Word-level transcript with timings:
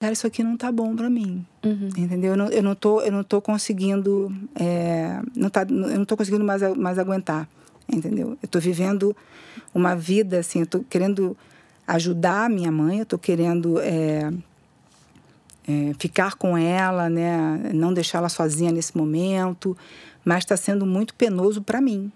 cara, 0.00 0.14
isso 0.14 0.26
aqui 0.26 0.42
não 0.42 0.56
tá 0.56 0.72
bom 0.72 0.96
para 0.96 1.10
mim. 1.10 1.44
Uhum. 1.62 1.90
Entendeu? 1.96 2.30
Eu 2.30 2.36
não, 2.36 2.48
eu 2.48 2.62
não 2.62 2.74
tô, 2.74 3.02
eu 3.02 3.12
não 3.12 3.22
tô 3.22 3.40
conseguindo, 3.40 4.32
é, 4.58 5.20
não 5.36 5.50
tá, 5.50 5.66
eu 5.68 5.98
não 5.98 6.04
tô 6.06 6.16
conseguindo 6.16 6.44
mais, 6.44 6.62
mais 6.76 6.98
aguentar. 6.98 7.46
Entendeu? 7.92 8.38
Eu 8.42 8.48
tô 8.48 8.58
vivendo 8.58 9.14
uma 9.74 9.94
vida, 9.94 10.38
assim, 10.38 10.60
eu 10.60 10.66
tô 10.66 10.80
querendo 10.80 11.36
ajudar 11.86 12.46
a 12.46 12.48
minha 12.48 12.72
mãe, 12.72 13.00
eu 13.00 13.06
tô 13.06 13.18
querendo 13.18 13.78
é, 13.80 14.32
é, 15.68 15.92
ficar 15.98 16.34
com 16.36 16.56
ela, 16.56 17.10
né? 17.10 17.70
Não 17.74 17.92
deixá-la 17.92 18.28
sozinha 18.30 18.72
nesse 18.72 18.96
momento, 18.96 19.76
mas 20.24 20.44
está 20.44 20.56
sendo 20.56 20.86
muito 20.86 21.14
penoso 21.14 21.60
para 21.60 21.80
mim. 21.80 22.10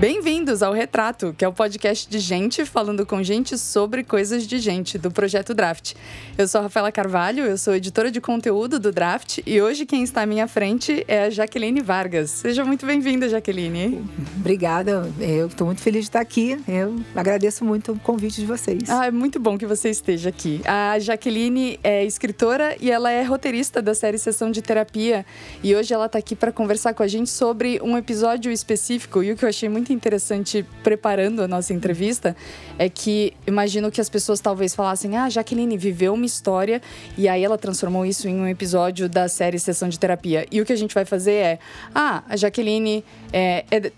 Bem-vindos 0.00 0.62
ao 0.62 0.72
Retrato, 0.72 1.34
que 1.36 1.44
é 1.44 1.48
o 1.48 1.52
podcast 1.52 2.08
de 2.08 2.18
gente 2.20 2.64
falando 2.64 3.04
com 3.04 3.22
gente 3.22 3.58
sobre 3.58 4.02
coisas 4.02 4.46
de 4.46 4.58
gente, 4.58 4.96
do 4.96 5.10
Projeto 5.10 5.52
Draft. 5.52 5.92
Eu 6.38 6.48
sou 6.48 6.60
a 6.60 6.62
Rafaela 6.62 6.90
Carvalho, 6.90 7.44
eu 7.44 7.58
sou 7.58 7.74
editora 7.74 8.10
de 8.10 8.18
conteúdo 8.18 8.80
do 8.80 8.90
Draft 8.90 9.40
e 9.44 9.60
hoje 9.60 9.84
quem 9.84 10.02
está 10.02 10.22
à 10.22 10.26
minha 10.26 10.48
frente 10.48 11.04
é 11.06 11.24
a 11.24 11.28
Jaqueline 11.28 11.82
Vargas. 11.82 12.30
Seja 12.30 12.64
muito 12.64 12.86
bem-vinda, 12.86 13.28
Jaqueline. 13.28 14.02
Obrigada, 14.38 15.06
eu 15.20 15.48
estou 15.48 15.66
muito 15.66 15.82
feliz 15.82 16.04
de 16.04 16.08
estar 16.08 16.20
aqui. 16.20 16.58
Eu 16.66 16.98
agradeço 17.14 17.62
muito 17.62 17.92
o 17.92 18.00
convite 18.00 18.40
de 18.40 18.46
vocês. 18.46 18.88
Ah, 18.88 19.04
é 19.04 19.10
muito 19.10 19.38
bom 19.38 19.58
que 19.58 19.66
você 19.66 19.90
esteja 19.90 20.30
aqui. 20.30 20.62
A 20.64 20.98
Jaqueline 20.98 21.78
é 21.84 22.06
escritora 22.06 22.74
e 22.80 22.90
ela 22.90 23.10
é 23.10 23.22
roteirista 23.22 23.82
da 23.82 23.94
série 23.94 24.16
Sessão 24.16 24.50
de 24.50 24.62
Terapia 24.62 25.26
e 25.62 25.76
hoje 25.76 25.92
ela 25.92 26.06
está 26.06 26.18
aqui 26.18 26.34
para 26.34 26.50
conversar 26.50 26.94
com 26.94 27.02
a 27.02 27.06
gente 27.06 27.28
sobre 27.28 27.78
um 27.82 27.98
episódio 27.98 28.50
específico 28.50 29.22
e 29.22 29.32
o 29.32 29.36
que 29.36 29.44
eu 29.44 29.48
achei 29.50 29.68
muito 29.68 29.89
muito 29.90 29.92
interessante 29.92 30.64
preparando 30.82 31.42
a 31.42 31.48
nossa 31.48 31.74
entrevista 31.74 32.36
é 32.78 32.88
que 32.88 33.32
imagino 33.46 33.90
que 33.90 34.00
as 34.00 34.08
pessoas 34.08 34.40
talvez 34.40 34.74
falassem: 34.74 35.16
ah, 35.16 35.28
Jaqueline 35.28 35.76
viveu 35.76 36.14
uma 36.14 36.26
história 36.26 36.80
e 37.18 37.28
aí 37.28 37.44
ela 37.44 37.58
transformou 37.58 38.06
isso 38.06 38.28
em 38.28 38.40
um 38.40 38.46
episódio 38.46 39.08
da 39.08 39.28
série 39.28 39.58
Sessão 39.58 39.88
de 39.88 39.98
Terapia. 39.98 40.46
E 40.50 40.60
o 40.60 40.66
que 40.66 40.72
a 40.72 40.76
gente 40.76 40.94
vai 40.94 41.04
fazer 41.04 41.32
é: 41.32 41.58
ah, 41.94 42.22
a 42.28 42.36
Jaqueline 42.36 43.04
é, 43.32 43.64
é 43.70 43.92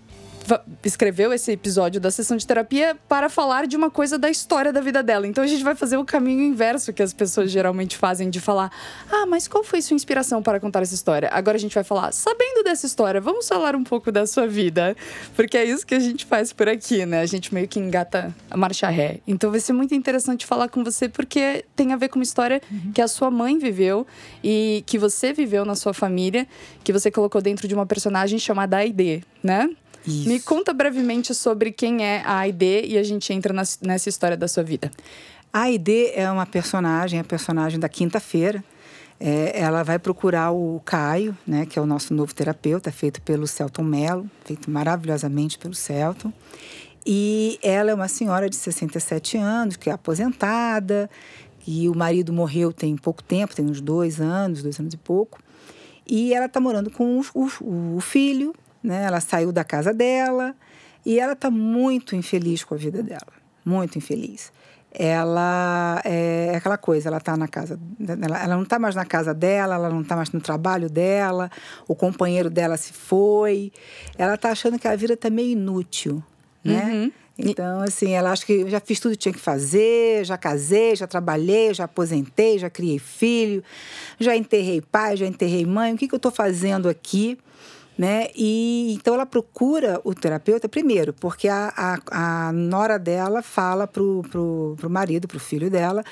escreveu 0.83 1.31
esse 1.33 1.51
episódio 1.51 1.99
da 1.99 2.11
sessão 2.11 2.37
de 2.37 2.45
terapia 2.45 2.95
para 3.07 3.29
falar 3.29 3.67
de 3.67 3.75
uma 3.75 3.89
coisa 3.89 4.17
da 4.17 4.29
história 4.29 4.71
da 4.73 4.81
vida 4.81 5.01
dela. 5.01 5.27
Então 5.27 5.43
a 5.43 5.47
gente 5.47 5.63
vai 5.63 5.75
fazer 5.75 5.97
o 5.97 6.05
caminho 6.05 6.41
inverso 6.41 6.91
que 6.93 7.01
as 7.01 7.13
pessoas 7.13 7.51
geralmente 7.51 7.97
fazem 7.97 8.29
de 8.29 8.39
falar: 8.39 8.71
"Ah, 9.11 9.25
mas 9.25 9.47
qual 9.47 9.63
foi 9.63 9.81
sua 9.81 9.95
inspiração 9.95 10.41
para 10.41 10.59
contar 10.59 10.81
essa 10.81 10.93
história?". 10.93 11.29
Agora 11.31 11.57
a 11.57 11.59
gente 11.59 11.73
vai 11.73 11.83
falar: 11.83 12.11
"Sabendo 12.11 12.63
dessa 12.63 12.85
história, 12.85 13.21
vamos 13.21 13.47
falar 13.47 13.75
um 13.75 13.83
pouco 13.83 14.11
da 14.11 14.25
sua 14.25 14.47
vida", 14.47 14.95
porque 15.35 15.57
é 15.57 15.65
isso 15.65 15.85
que 15.85 15.95
a 15.95 15.99
gente 15.99 16.25
faz 16.25 16.51
por 16.51 16.67
aqui, 16.67 17.05
né? 17.05 17.21
A 17.21 17.25
gente 17.25 17.53
meio 17.53 17.67
que 17.67 17.79
engata 17.79 18.33
a 18.49 18.57
marcha 18.57 18.89
ré. 18.89 19.19
Então 19.27 19.51
vai 19.51 19.59
ser 19.59 19.73
muito 19.73 19.93
interessante 19.93 20.45
falar 20.45 20.69
com 20.69 20.83
você 20.83 21.07
porque 21.07 21.65
tem 21.75 21.93
a 21.93 21.95
ver 21.95 22.09
com 22.09 22.19
uma 22.19 22.23
história 22.23 22.61
uhum. 22.71 22.91
que 22.93 23.01
a 23.01 23.07
sua 23.07 23.31
mãe 23.31 23.57
viveu 23.57 24.05
e 24.43 24.83
que 24.85 24.97
você 24.97 25.33
viveu 25.33 25.65
na 25.65 25.75
sua 25.75 25.93
família, 25.93 26.47
que 26.83 26.91
você 26.91 27.09
colocou 27.09 27.41
dentro 27.41 27.67
de 27.67 27.73
uma 27.73 27.85
personagem 27.85 28.37
chamada 28.39 28.77
Aide, 28.77 29.23
né? 29.41 29.69
Isso. 30.05 30.27
Me 30.27 30.39
conta 30.39 30.73
brevemente 30.73 31.33
sobre 31.33 31.71
quem 31.71 32.03
é 32.03 32.21
a 32.25 32.39
Aide 32.39 32.85
e 32.85 32.97
a 32.97 33.03
gente 33.03 33.31
entra 33.31 33.53
nessa 33.81 34.09
história 34.09 34.35
da 34.35 34.47
sua 34.47 34.63
vida. 34.63 34.91
A 35.51 35.61
Aide 35.61 36.11
é 36.13 36.29
uma 36.29 36.45
personagem, 36.45 37.19
a 37.19 37.23
personagem 37.23 37.79
da 37.79 37.87
quinta-feira. 37.87 38.63
É, 39.19 39.59
ela 39.61 39.83
vai 39.83 39.97
procurar 39.97 40.51
o 40.51 40.81
Caio, 40.83 41.37
né, 41.47 41.65
que 41.65 41.79
é 41.79 41.81
o 41.81 41.85
nosso 41.85 42.13
novo 42.13 42.33
terapeuta, 42.33 42.91
feito 42.91 43.21
pelo 43.21 43.47
Celton 43.47 43.83
Mello, 43.83 44.29
feito 44.43 44.69
maravilhosamente 44.69 45.57
pelo 45.57 45.73
Celton. 45.73 46.33
E 47.05 47.59
ela 47.61 47.91
é 47.91 47.93
uma 47.93 48.07
senhora 48.07 48.49
de 48.49 48.55
67 48.55 49.37
anos, 49.37 49.75
que 49.77 49.89
é 49.89 49.93
aposentada, 49.93 51.09
e 51.65 51.87
o 51.87 51.95
marido 51.95 52.33
morreu 52.33 52.73
tem 52.73 52.95
pouco 52.97 53.23
tempo, 53.23 53.55
tem 53.55 53.65
uns 53.65 53.79
dois 53.79 54.19
anos, 54.19 54.61
dois 54.61 54.79
anos 54.79 54.93
e 54.93 54.97
pouco. 54.97 55.39
E 56.05 56.33
ela 56.33 56.47
está 56.47 56.59
morando 56.59 56.89
com 56.89 57.19
o, 57.19 57.25
o, 57.33 57.95
o 57.97 58.01
filho, 58.01 58.53
né? 58.83 59.03
Ela 59.05 59.19
saiu 59.19 59.51
da 59.51 59.63
casa 59.63 59.93
dela 59.93 60.55
e 61.05 61.19
ela 61.19 61.33
está 61.33 61.49
muito 61.49 62.15
infeliz 62.15 62.63
com 62.63 62.75
a 62.75 62.77
vida 62.77 63.01
dela, 63.01 63.33
muito 63.65 63.97
infeliz. 63.97 64.51
Ela 64.95 66.01
é 66.05 66.53
aquela 66.55 66.77
coisa, 66.77 67.09
ela 67.09 67.17
está 67.17 67.35
na 67.35 67.47
casa, 67.47 67.79
ela, 67.99 68.43
ela 68.43 68.55
não 68.55 68.61
está 68.61 68.77
mais 68.77 68.93
na 68.93 69.03
casa 69.03 69.33
dela, 69.33 69.73
ela 69.73 69.89
não 69.89 70.01
está 70.01 70.15
mais 70.15 70.29
no 70.31 70.39
trabalho 70.39 70.87
dela, 70.87 71.49
o 71.87 71.95
companheiro 71.95 72.47
dela 72.47 72.77
se 72.77 72.93
foi, 72.93 73.71
ela 74.19 74.35
está 74.35 74.51
achando 74.51 74.77
que 74.77 74.87
a 74.87 74.95
vida 74.95 75.13
está 75.13 75.31
meio 75.31 75.53
inútil, 75.53 76.23
né? 76.63 76.83
Uhum. 76.85 77.11
Então, 77.35 77.81
assim, 77.81 78.11
ela 78.11 78.31
acha 78.31 78.45
que 78.45 78.69
já 78.69 78.79
fiz 78.79 78.99
tudo 78.99 79.13
que 79.13 79.17
tinha 79.17 79.33
que 79.33 79.39
fazer, 79.39 80.23
já 80.23 80.37
casei, 80.37 80.95
já 80.95 81.07
trabalhei, 81.07 81.73
já 81.73 81.85
aposentei, 81.85 82.59
já 82.59 82.69
criei 82.69 82.99
filho, 82.99 83.63
já 84.19 84.35
enterrei 84.35 84.79
pai, 84.79 85.17
já 85.17 85.25
enterrei 85.25 85.65
mãe, 85.65 85.93
o 85.93 85.97
que, 85.97 86.07
que 86.07 86.13
eu 86.13 86.17
estou 86.17 86.31
fazendo 86.31 86.87
aqui? 86.87 87.39
Né? 87.97 88.27
E 88.35 88.93
então 88.93 89.13
ela 89.13 89.25
procura 89.25 90.01
o 90.03 90.13
terapeuta 90.13 90.67
primeiro, 90.67 91.13
porque 91.13 91.47
a, 91.47 91.73
a, 91.75 92.47
a 92.47 92.51
nora 92.51 92.97
dela 92.97 93.41
fala 93.41 93.87
pro, 93.87 94.23
pro, 94.29 94.75
pro 94.77 94.89
marido, 94.89 95.27
pro 95.27 95.39
filho 95.39 95.69
dela, 95.69 96.03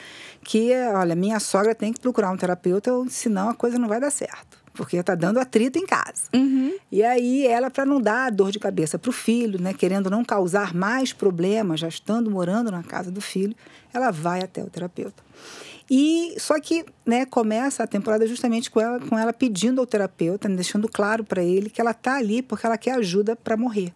que 0.43 0.71
olha, 0.93 1.15
minha 1.15 1.39
sogra 1.39 1.73
tem 1.73 1.91
que 1.91 1.99
procurar 1.99 2.31
um 2.31 2.37
terapeuta, 2.37 2.91
senão 3.09 3.49
a 3.49 3.55
coisa 3.55 3.79
não 3.79 3.87
vai 3.87 3.99
dar 3.99 4.11
certo. 4.11 4.60
Porque 4.81 4.97
está 4.97 5.13
dando 5.13 5.37
atrito 5.37 5.77
em 5.77 5.85
casa. 5.85 6.23
Uhum. 6.33 6.73
E 6.91 7.03
aí, 7.03 7.45
ela, 7.45 7.69
para 7.69 7.85
não 7.85 8.01
dar 8.01 8.31
dor 8.31 8.51
de 8.51 8.57
cabeça 8.57 8.97
para 8.97 9.09
o 9.09 9.13
filho, 9.13 9.61
né, 9.61 9.75
querendo 9.75 10.09
não 10.09 10.25
causar 10.25 10.73
mais 10.73 11.13
problemas, 11.13 11.79
já 11.79 11.87
estando 11.87 12.31
morando 12.31 12.71
na 12.71 12.81
casa 12.81 13.11
do 13.11 13.21
filho, 13.21 13.55
ela 13.93 14.09
vai 14.09 14.41
até 14.41 14.63
o 14.63 14.67
terapeuta. 14.67 15.23
E 15.87 16.33
só 16.39 16.59
que, 16.59 16.83
né, 17.05 17.27
começa 17.27 17.83
a 17.83 17.87
temporada 17.87 18.25
justamente 18.25 18.71
com 18.71 18.81
ela, 18.81 18.99
com 18.99 19.19
ela 19.19 19.31
pedindo 19.31 19.79
ao 19.79 19.85
terapeuta, 19.85 20.49
né, 20.49 20.55
deixando 20.55 20.89
claro 20.89 21.23
para 21.23 21.43
ele 21.43 21.69
que 21.69 21.79
ela 21.79 21.93
tá 21.93 22.15
ali 22.15 22.41
porque 22.41 22.65
ela 22.65 22.77
quer 22.77 22.95
ajuda 22.95 23.35
para 23.35 23.55
morrer. 23.55 23.93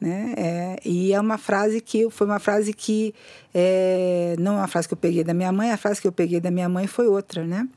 Né? 0.00 0.32
É, 0.34 0.80
e 0.82 1.12
é 1.12 1.20
uma 1.20 1.36
frase 1.36 1.82
que 1.82 2.08
foi 2.08 2.26
uma 2.26 2.38
frase 2.38 2.72
que 2.72 3.14
é, 3.52 4.34
não 4.38 4.54
é 4.54 4.60
uma 4.60 4.68
frase 4.68 4.88
que 4.88 4.94
eu 4.94 4.98
peguei 4.98 5.22
da 5.22 5.34
minha 5.34 5.52
mãe, 5.52 5.70
a 5.70 5.76
frase 5.76 6.00
que 6.00 6.08
eu 6.08 6.12
peguei 6.12 6.40
da 6.40 6.50
minha 6.50 6.70
mãe 6.70 6.86
foi 6.86 7.06
outra, 7.06 7.44
né? 7.44 7.68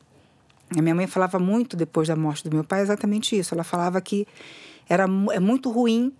A 0.78 0.82
minha 0.82 0.96
mãe 0.96 1.08
falava 1.08 1.40
muito 1.40 1.76
depois 1.76 2.08
da 2.08 2.16
morte 2.16 2.48
do 2.48 2.56
meu 2.56 2.64
pai 2.64 2.82
exatamente 2.82 3.38
isso. 3.38 3.54
Ela 3.54 3.64
falava 3.64 4.02
que 4.02 4.28
era 4.90 5.06
é 5.32 5.40
muito 5.40 5.70
ruim 5.70 6.14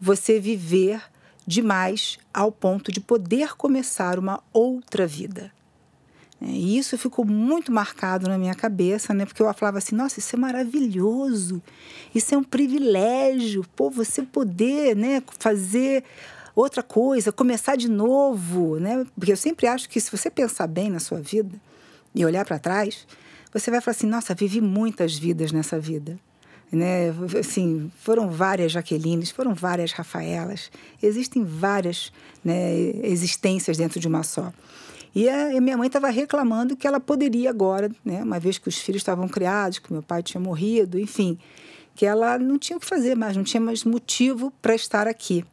você 0.00 0.38
viver 0.38 1.02
demais 1.46 2.18
ao 2.32 2.50
ponto 2.50 2.90
de 2.90 3.00
poder 3.00 3.56
começar 3.56 4.18
uma 4.18 4.42
outra 4.52 5.06
vida. 5.06 5.52
É, 6.40 6.46
e 6.46 6.76
isso 6.76 6.98
ficou 6.98 7.24
muito 7.24 7.72
marcado 7.72 8.28
na 8.28 8.36
minha 8.36 8.54
cabeça, 8.54 9.14
né? 9.14 9.24
Porque 9.24 9.42
eu 9.42 9.54
falava 9.54 9.78
assim, 9.78 9.94
nossa, 9.94 10.18
isso 10.18 10.36
é 10.36 10.38
maravilhoso, 10.38 11.62
isso 12.14 12.34
é 12.34 12.38
um 12.38 12.44
privilégio, 12.44 13.64
pô, 13.74 13.88
você 13.88 14.22
poder, 14.22 14.94
né, 14.94 15.22
fazer 15.38 16.04
outra 16.54 16.82
coisa, 16.82 17.32
começar 17.32 17.76
de 17.76 17.88
novo, 17.88 18.78
né? 18.78 19.06
Porque 19.18 19.32
eu 19.32 19.36
sempre 19.36 19.66
acho 19.66 19.88
que 19.88 20.00
se 20.00 20.10
você 20.10 20.30
pensar 20.30 20.66
bem 20.66 20.90
na 20.90 21.00
sua 21.00 21.20
vida 21.20 21.58
e 22.14 22.24
olhar 22.24 22.44
para 22.44 22.58
trás, 22.58 23.06
você 23.58 23.70
vai 23.70 23.80
falar 23.80 23.96
assim, 23.96 24.06
nossa, 24.06 24.34
vivi 24.34 24.60
muitas 24.60 25.16
vidas 25.16 25.52
nessa 25.52 25.78
vida. 25.78 26.18
Né? 26.70 27.14
Assim, 27.38 27.90
foram 28.00 28.28
várias 28.28 28.72
Jaquelines, 28.72 29.30
foram 29.30 29.54
várias 29.54 29.92
Rafaelas, 29.92 30.70
existem 31.02 31.44
várias 31.44 32.12
né, 32.44 32.74
existências 33.02 33.76
dentro 33.76 34.00
de 34.00 34.08
uma 34.08 34.22
só. 34.22 34.52
E 35.14 35.28
a 35.30 35.60
minha 35.60 35.78
mãe 35.78 35.86
estava 35.86 36.10
reclamando 36.10 36.76
que 36.76 36.86
ela 36.86 37.00
poderia 37.00 37.48
agora, 37.48 37.90
né, 38.04 38.22
uma 38.22 38.38
vez 38.38 38.58
que 38.58 38.68
os 38.68 38.76
filhos 38.76 39.00
estavam 39.00 39.26
criados, 39.28 39.78
que 39.78 39.90
meu 39.90 40.02
pai 40.02 40.22
tinha 40.22 40.40
morrido, 40.40 40.98
enfim, 40.98 41.38
que 41.94 42.04
ela 42.04 42.38
não 42.38 42.58
tinha 42.58 42.76
o 42.76 42.80
que 42.80 42.86
fazer 42.86 43.16
mais, 43.16 43.34
não 43.34 43.44
tinha 43.44 43.60
mais 43.60 43.82
motivo 43.82 44.52
para 44.60 44.74
estar 44.74 45.06
aqui. 45.06 45.44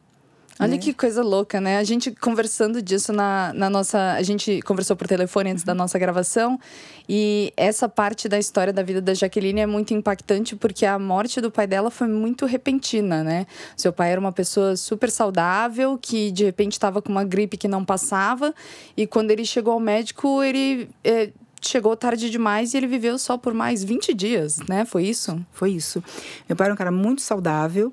Olha 0.60 0.72
né? 0.72 0.78
que 0.78 0.94
coisa 0.94 1.20
louca, 1.20 1.60
né? 1.60 1.78
A 1.78 1.84
gente 1.84 2.12
conversando 2.12 2.80
disso 2.80 3.12
na, 3.12 3.52
na 3.54 3.68
nossa. 3.68 4.12
A 4.12 4.22
gente 4.22 4.62
conversou 4.62 4.94
por 4.94 5.08
telefone 5.08 5.50
antes 5.50 5.64
da 5.64 5.74
nossa 5.74 5.98
gravação. 5.98 6.58
E 7.08 7.52
essa 7.56 7.88
parte 7.88 8.28
da 8.28 8.38
história 8.38 8.72
da 8.72 8.82
vida 8.82 9.00
da 9.00 9.12
Jaqueline 9.12 9.60
é 9.60 9.66
muito 9.66 9.92
impactante 9.92 10.54
porque 10.54 10.86
a 10.86 10.98
morte 10.98 11.40
do 11.40 11.50
pai 11.50 11.66
dela 11.66 11.90
foi 11.90 12.06
muito 12.06 12.46
repentina, 12.46 13.24
né? 13.24 13.46
Seu 13.76 13.92
pai 13.92 14.12
era 14.12 14.20
uma 14.20 14.32
pessoa 14.32 14.76
super 14.76 15.10
saudável, 15.10 15.98
que 16.00 16.30
de 16.30 16.44
repente 16.44 16.72
estava 16.72 17.02
com 17.02 17.10
uma 17.10 17.24
gripe 17.24 17.56
que 17.56 17.66
não 17.66 17.84
passava. 17.84 18.54
E 18.96 19.08
quando 19.08 19.32
ele 19.32 19.44
chegou 19.44 19.72
ao 19.72 19.80
médico, 19.80 20.40
ele. 20.42 20.88
É, 21.02 21.30
chegou 21.68 21.96
tarde 21.96 22.30
demais 22.30 22.72
e 22.72 22.76
ele 22.76 22.86
viveu 22.86 23.18
só 23.18 23.36
por 23.36 23.54
mais 23.54 23.82
20 23.82 24.12
dias, 24.14 24.58
né? 24.68 24.84
Foi 24.84 25.04
isso? 25.04 25.44
Foi 25.52 25.70
isso. 25.70 26.02
Meu 26.48 26.56
pai 26.56 26.66
era 26.66 26.74
um 26.74 26.76
cara 26.76 26.90
muito 26.92 27.22
saudável, 27.22 27.92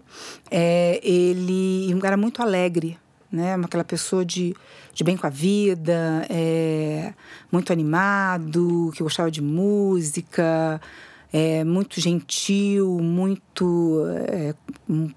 é, 0.49 0.99
ele 1.03 1.93
um 1.93 1.99
cara 1.99 2.17
muito 2.17 2.41
alegre, 2.41 2.97
né? 3.31 3.55
Aquela 3.55 3.83
pessoa 3.83 4.25
de, 4.25 4.55
de 4.93 5.03
bem 5.03 5.17
com 5.17 5.27
a 5.27 5.29
vida, 5.29 6.25
é, 6.29 7.13
muito 7.51 7.71
animado, 7.71 8.91
que 8.95 9.03
gostava 9.03 9.31
de 9.31 9.41
música. 9.41 10.79
é, 11.33 11.63
muito 11.63 12.01
gentil, 12.01 12.99
muito. 12.99 14.03
É, 14.27 14.53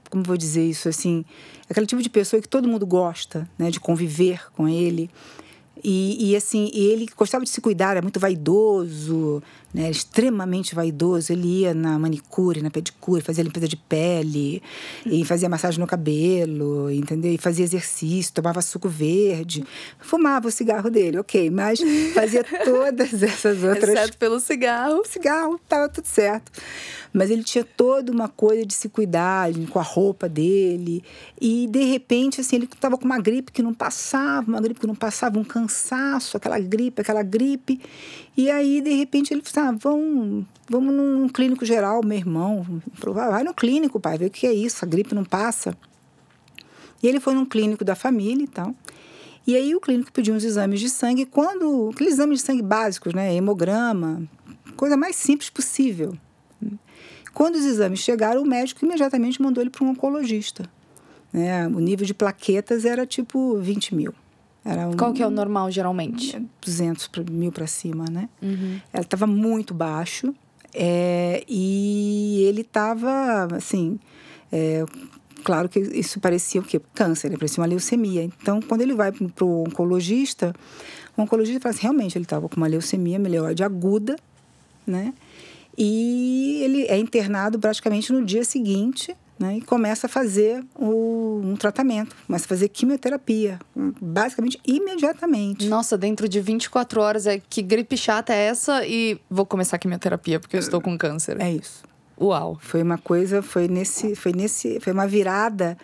como 0.08 0.22
vou 0.22 0.36
dizer 0.36 0.64
isso? 0.64 0.88
Assim, 0.88 1.24
aquele 1.68 1.86
tipo 1.86 2.00
de 2.00 2.08
pessoa 2.08 2.40
que 2.40 2.48
todo 2.48 2.68
mundo 2.68 2.86
gosta 2.86 3.48
né, 3.58 3.70
de 3.70 3.80
conviver 3.80 4.50
com 4.52 4.68
ele. 4.68 5.10
E, 5.82 6.30
e 6.30 6.36
assim, 6.36 6.70
ele 6.72 7.06
gostava 7.16 7.44
de 7.44 7.50
se 7.50 7.60
cuidar, 7.60 7.92
era 7.92 8.02
muito 8.02 8.20
vaidoso, 8.20 9.42
né? 9.74 9.90
extremamente 9.90 10.74
vaidoso. 10.74 11.32
Ele 11.32 11.62
ia 11.62 11.74
na 11.74 11.98
manicure, 11.98 12.62
na 12.62 12.70
pedicure, 12.70 13.20
fazia 13.20 13.42
limpeza 13.42 13.66
de 13.66 13.76
pele, 13.76 14.62
e 15.04 15.24
fazia 15.24 15.48
massagem 15.48 15.80
no 15.80 15.86
cabelo, 15.86 16.90
entendeu? 16.90 17.32
E 17.32 17.38
fazia 17.38 17.64
exercício, 17.64 18.32
tomava 18.32 18.62
suco 18.62 18.88
verde, 18.88 19.64
fumava 19.98 20.46
o 20.46 20.50
cigarro 20.50 20.88
dele, 20.88 21.18
ok, 21.18 21.50
mas 21.50 21.80
fazia 22.14 22.44
todas 22.64 23.22
essas 23.22 23.64
outras. 23.64 23.90
Exceto 23.90 24.16
pelo 24.18 24.38
cigarro. 24.38 25.00
O 25.00 25.04
cigarro, 25.04 25.56
estava 25.56 25.88
tudo 25.88 26.06
certo. 26.06 26.52
Mas 27.12 27.30
ele 27.30 27.44
tinha 27.44 27.64
toda 27.64 28.10
uma 28.10 28.28
coisa 28.28 28.66
de 28.66 28.74
se 28.74 28.88
cuidar 28.88 29.48
com 29.70 29.78
a 29.78 29.82
roupa 29.82 30.28
dele. 30.28 31.02
E, 31.40 31.68
de 31.68 31.84
repente, 31.84 32.40
assim, 32.40 32.56
ele 32.56 32.64
estava 32.64 32.98
com 32.98 33.04
uma 33.04 33.20
gripe 33.20 33.52
que 33.52 33.62
não 33.62 33.72
passava, 33.72 34.48
uma 34.48 34.60
gripe 34.60 34.80
que 34.80 34.86
não 34.86 34.96
passava, 34.96 35.38
um 35.38 35.44
cansaço, 35.44 36.36
aquela 36.36 36.58
gripe, 36.58 37.00
aquela 37.00 37.22
gripe. 37.22 37.80
E 38.36 38.50
aí, 38.50 38.80
de 38.80 38.92
repente, 38.94 39.32
ele 39.32 39.42
falou 39.42 39.70
assim, 39.70 39.76
ah, 39.76 39.78
vamos, 39.80 40.44
vamos 40.68 40.92
num 40.92 41.28
clínico 41.28 41.64
geral, 41.64 42.00
meu 42.04 42.18
irmão. 42.18 42.82
Falou, 42.94 43.14
vai 43.14 43.44
no 43.44 43.54
clínico, 43.54 44.00
pai, 44.00 44.18
ver 44.18 44.26
o 44.26 44.30
que 44.30 44.46
é 44.46 44.52
isso, 44.52 44.84
a 44.84 44.88
gripe 44.88 45.14
não 45.14 45.24
passa. 45.24 45.76
E 47.02 47.06
ele 47.06 47.20
foi 47.20 47.34
num 47.34 47.44
clínico 47.44 47.84
da 47.84 47.94
família 47.94 48.44
e 48.44 48.48
tal. 48.48 48.74
E 49.46 49.54
aí 49.54 49.74
o 49.74 49.80
clínico 49.80 50.10
pediu 50.10 50.34
uns 50.34 50.42
exames 50.42 50.80
de 50.80 50.88
sangue, 50.88 51.26
quando 51.26 51.90
aqueles 51.92 52.14
exames 52.14 52.40
de 52.40 52.46
sangue 52.46 52.62
básicos, 52.62 53.12
né, 53.12 53.34
hemograma, 53.34 54.26
coisa 54.74 54.96
mais 54.96 55.16
simples 55.16 55.50
possível. 55.50 56.16
Quando 57.34 57.56
os 57.56 57.64
exames 57.64 57.98
chegaram, 57.98 58.42
o 58.42 58.46
médico 58.46 58.84
imediatamente 58.84 59.42
mandou 59.42 59.62
ele 59.62 59.70
para 59.70 59.84
um 59.84 59.90
oncologista. 59.90 60.70
Né? 61.32 61.66
O 61.66 61.80
nível 61.80 62.06
de 62.06 62.14
plaquetas 62.14 62.84
era 62.84 63.04
tipo 63.04 63.58
20 63.58 63.94
mil. 63.94 64.14
Era 64.64 64.88
um, 64.88 64.96
Qual 64.96 65.12
que 65.12 65.22
é 65.22 65.26
o 65.26 65.30
normal, 65.30 65.70
geralmente? 65.70 66.40
200 66.64 67.10
mil 67.30 67.52
para 67.52 67.66
cima, 67.66 68.06
né? 68.10 68.28
Uhum. 68.40 68.80
Ela 68.92 69.02
estava 69.02 69.26
muito 69.26 69.74
baixo 69.74 70.34
é, 70.72 71.44
e 71.48 72.44
ele 72.48 72.62
estava, 72.62 73.48
assim... 73.54 73.98
É, 74.50 74.84
claro 75.42 75.68
que 75.68 75.80
isso 75.80 76.18
parecia 76.18 76.60
o 76.60 76.64
quê? 76.64 76.80
Câncer, 76.94 77.30
né? 77.30 77.36
parecia 77.36 77.60
uma 77.60 77.68
leucemia. 77.68 78.22
Então, 78.22 78.60
quando 78.62 78.80
ele 78.80 78.94
vai 78.94 79.12
para 79.12 79.44
o 79.44 79.64
oncologista, 79.64 80.54
o 81.16 81.22
oncologista 81.22 81.60
fala 81.60 81.74
assim, 81.74 81.82
realmente, 81.82 82.16
ele 82.16 82.24
estava 82.24 82.48
com 82.48 82.56
uma 82.56 82.66
leucemia 82.66 83.18
mieloide 83.18 83.62
aguda, 83.62 84.16
né? 84.86 85.12
E 85.76 86.60
ele 86.62 86.84
é 86.84 86.96
internado 86.96 87.58
praticamente 87.58 88.12
no 88.12 88.24
dia 88.24 88.44
seguinte 88.44 89.14
né, 89.44 89.58
e 89.58 89.60
começa 89.60 90.06
a 90.06 90.10
fazer 90.10 90.64
o, 90.74 91.40
um 91.44 91.54
tratamento, 91.54 92.16
começa 92.26 92.46
a 92.46 92.48
fazer 92.48 92.68
quimioterapia, 92.68 93.58
basicamente 94.00 94.58
imediatamente. 94.66 95.68
Nossa, 95.68 95.98
dentro 95.98 96.26
de 96.26 96.40
24 96.40 97.00
horas, 97.00 97.26
é 97.26 97.38
que 97.38 97.60
gripe 97.60 97.96
chata 97.96 98.32
é 98.32 98.46
essa 98.46 98.86
e 98.86 99.20
vou 99.28 99.44
começar 99.44 99.76
a 99.76 99.78
quimioterapia 99.78 100.40
porque 100.40 100.56
eu 100.56 100.60
estou 100.60 100.80
com 100.80 100.96
câncer. 100.96 101.38
É 101.40 101.50
isso. 101.52 101.82
Uau. 102.18 102.58
Foi 102.60 102.82
uma 102.82 102.96
coisa, 102.96 103.42
foi 103.42 103.68
nesse, 103.68 104.14
foi 104.14 104.32
nesse, 104.32 104.80
foi 104.80 104.92
uma 104.92 105.06
virada 105.06 105.76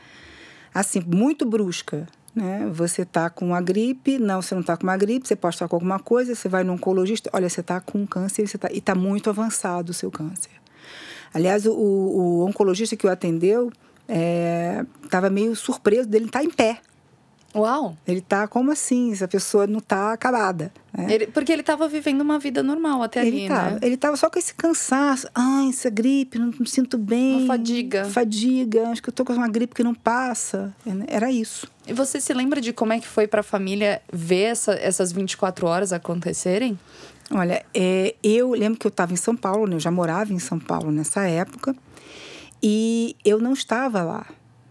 assim 0.72 1.02
muito 1.06 1.44
brusca, 1.44 2.06
né? 2.34 2.66
Você 2.72 3.04
tá 3.04 3.28
com 3.28 3.48
uma 3.48 3.60
gripe, 3.60 4.18
não, 4.18 4.40
você 4.40 4.54
não 4.54 4.62
tá 4.62 4.76
com 4.76 4.84
uma 4.84 4.96
gripe, 4.96 5.26
você 5.26 5.36
pode 5.36 5.56
estar 5.56 5.68
com 5.68 5.76
alguma 5.76 5.98
coisa, 5.98 6.34
você 6.34 6.48
vai 6.48 6.64
no 6.64 6.72
oncologista, 6.72 7.28
olha, 7.32 7.48
você 7.48 7.62
tá 7.62 7.80
com 7.80 8.06
câncer 8.06 8.46
você 8.46 8.56
tá, 8.56 8.68
e 8.72 8.78
está 8.78 8.94
muito 8.94 9.28
avançado 9.28 9.90
o 9.90 9.94
seu 9.94 10.10
câncer. 10.10 10.59
Aliás, 11.32 11.66
o, 11.66 11.72
o 11.72 12.46
oncologista 12.46 12.96
que 12.96 13.06
o 13.06 13.10
atendeu 13.10 13.70
estava 15.04 15.28
é, 15.28 15.30
meio 15.30 15.54
surpreso 15.54 16.08
dele 16.08 16.26
estar 16.26 16.40
tá 16.40 16.44
em 16.44 16.50
pé. 16.50 16.80
Uau! 17.54 17.96
Ele 18.06 18.20
tá 18.20 18.46
como 18.46 18.70
assim? 18.70 19.12
Essa 19.12 19.26
pessoa 19.26 19.66
não 19.66 19.80
tá 19.80 20.12
acabada. 20.12 20.72
Né? 20.96 21.06
Ele, 21.12 21.26
porque 21.26 21.50
ele 21.50 21.62
estava 21.62 21.88
vivendo 21.88 22.20
uma 22.20 22.38
vida 22.38 22.62
normal 22.62 23.02
até 23.02 23.26
ele 23.26 23.40
ali, 23.40 23.48
tava, 23.48 23.70
né? 23.70 23.78
Ele 23.82 23.94
estava 23.94 24.16
só 24.16 24.30
com 24.30 24.38
esse 24.38 24.54
cansaço. 24.54 25.28
Ai, 25.34 25.68
essa 25.68 25.90
gripe, 25.90 26.38
não 26.38 26.52
me 26.58 26.68
sinto 26.68 26.96
bem. 26.96 27.38
Uma 27.38 27.46
fadiga. 27.48 28.04
Fadiga. 28.04 28.88
Acho 28.88 29.02
que 29.02 29.08
eu 29.08 29.12
tô 29.12 29.24
com 29.24 29.32
uma 29.32 29.48
gripe 29.48 29.74
que 29.74 29.82
não 29.82 29.94
passa. 29.94 30.72
Era 31.08 31.30
isso. 31.30 31.66
E 31.86 31.92
você 31.92 32.20
se 32.20 32.32
lembra 32.32 32.60
de 32.60 32.72
como 32.72 32.92
é 32.92 33.00
que 33.00 33.08
foi 33.08 33.26
para 33.26 33.40
a 33.40 33.44
família 33.44 34.00
ver 34.12 34.42
essa, 34.42 34.74
essas 34.74 35.10
24 35.10 35.66
horas 35.66 35.92
acontecerem? 35.92 36.78
Olha, 37.32 37.64
é, 37.72 38.14
eu 38.22 38.50
lembro 38.52 38.78
que 38.78 38.86
eu 38.86 38.90
estava 38.90 39.12
em 39.12 39.16
São 39.16 39.36
Paulo, 39.36 39.66
né? 39.66 39.76
Eu 39.76 39.80
já 39.80 39.90
morava 39.90 40.32
em 40.32 40.38
São 40.38 40.58
Paulo 40.58 40.90
nessa 40.90 41.22
época. 41.22 41.74
E 42.62 43.16
eu 43.24 43.38
não 43.38 43.52
estava 43.52 44.02
lá 44.02 44.26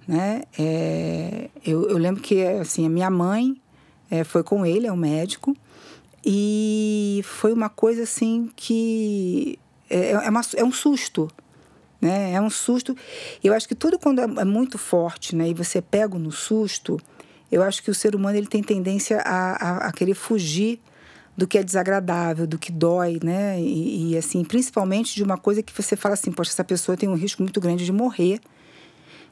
né? 0.09 0.41
É, 0.57 1.51
eu, 1.63 1.87
eu, 1.87 1.99
lembro 1.99 2.19
que 2.19 2.43
assim 2.43 2.83
a 2.83 2.89
minha 2.89 3.11
mãe 3.11 3.61
é, 4.09 4.23
foi 4.23 4.41
com 4.41 4.65
ele, 4.65 4.87
é 4.87 4.91
um 4.91 4.97
médico, 4.97 5.55
e 6.25 7.21
foi 7.23 7.53
uma 7.53 7.69
coisa 7.69 8.01
assim 8.01 8.49
que 8.55 9.59
é, 9.87 10.13
é, 10.13 10.29
uma, 10.29 10.41
é 10.55 10.63
um 10.63 10.71
susto, 10.71 11.29
né? 12.01 12.31
É 12.33 12.41
um 12.41 12.49
susto. 12.49 12.97
Eu 13.43 13.53
acho 13.53 13.67
que 13.67 13.75
tudo 13.75 13.99
quando 13.99 14.17
é, 14.17 14.23
é 14.23 14.45
muito 14.45 14.79
forte, 14.79 15.35
né? 15.35 15.47
E 15.47 15.53
você 15.53 15.79
pega 15.79 16.17
no 16.17 16.31
susto, 16.31 16.99
eu 17.51 17.61
acho 17.61 17.83
que 17.83 17.91
o 17.91 17.95
ser 17.95 18.15
humano 18.15 18.35
ele 18.35 18.47
tem 18.47 18.63
tendência 18.63 19.21
a, 19.23 19.51
a, 19.51 19.77
a 19.89 19.91
querer 19.91 20.15
fugir 20.15 20.79
do 21.39 21.47
que 21.47 21.57
é 21.57 21.63
desagradável, 21.63 22.45
do 22.45 22.59
que 22.59 22.69
dói, 22.69 23.17
né? 23.23 23.59
E, 23.61 24.11
e, 24.11 24.17
assim, 24.17 24.43
principalmente 24.43 25.15
de 25.15 25.23
uma 25.23 25.37
coisa 25.37 25.63
que 25.63 25.71
você 25.73 25.95
fala 25.95 26.13
assim, 26.13 26.31
poxa, 26.33 26.51
essa 26.51 26.65
pessoa 26.65 26.97
tem 26.97 27.07
um 27.07 27.15
risco 27.15 27.41
muito 27.41 27.61
grande 27.61 27.85
de 27.85 27.93
morrer 27.93 28.41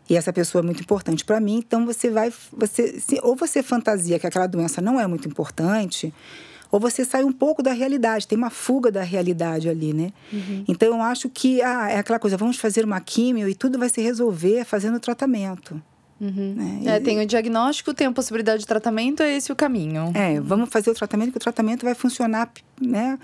e 0.10 0.16
essa 0.16 0.32
pessoa 0.32 0.62
é 0.62 0.66
muito 0.66 0.82
importante 0.82 1.26
para 1.26 1.38
mim, 1.42 1.58
então 1.58 1.86
você 1.86 2.10
vai, 2.10 2.32
você, 2.54 2.98
se, 2.98 3.20
ou 3.22 3.36
você 3.36 3.62
fantasia 3.62 4.18
que 4.18 4.26
aquela 4.26 4.48
doença 4.48 4.82
não 4.82 4.98
é 4.98 5.06
muito 5.06 5.28
importante, 5.28 6.14
ou 6.72 6.80
você 6.80 7.04
sai 7.04 7.26
um 7.26 7.32
pouco 7.34 7.62
da 7.62 7.74
realidade, 7.74 8.26
tem 8.26 8.38
uma 8.38 8.50
fuga 8.50 8.90
da 8.90 9.04
realidade 9.04 9.68
ali, 9.68 9.92
né? 9.92 10.14
Uhum. 10.32 10.64
Então 10.66 10.88
eu 10.88 11.02
acho 11.02 11.28
que 11.28 11.62
ah, 11.62 11.90
é 11.90 11.98
aquela 11.98 12.20
coisa, 12.20 12.38
vamos 12.38 12.56
fazer 12.56 12.86
uma 12.86 13.02
químio 13.02 13.50
e 13.50 13.54
tudo 13.54 13.78
vai 13.78 13.90
se 13.90 14.00
resolver 14.00 14.64
fazendo 14.64 14.98
tratamento. 14.98 15.82
Uhum. 16.20 16.56
Né? 16.56 16.96
É, 16.96 17.00
tem 17.00 17.20
o 17.20 17.26
diagnóstico, 17.26 17.94
tem 17.94 18.08
a 18.08 18.12
possibilidade 18.12 18.60
de 18.60 18.68
tratamento, 18.68 19.22
é 19.22 19.36
esse 19.36 19.52
o 19.52 19.56
caminho. 19.56 20.12
É, 20.14 20.40
vamos 20.40 20.70
fazer 20.70 20.90
o 20.90 20.94
tratamento, 20.94 21.32
que 21.32 21.38
o 21.38 21.42
tratamento 21.42 21.86
vai 21.86 21.94
funcionar, 21.94 22.52
né? 22.82 23.20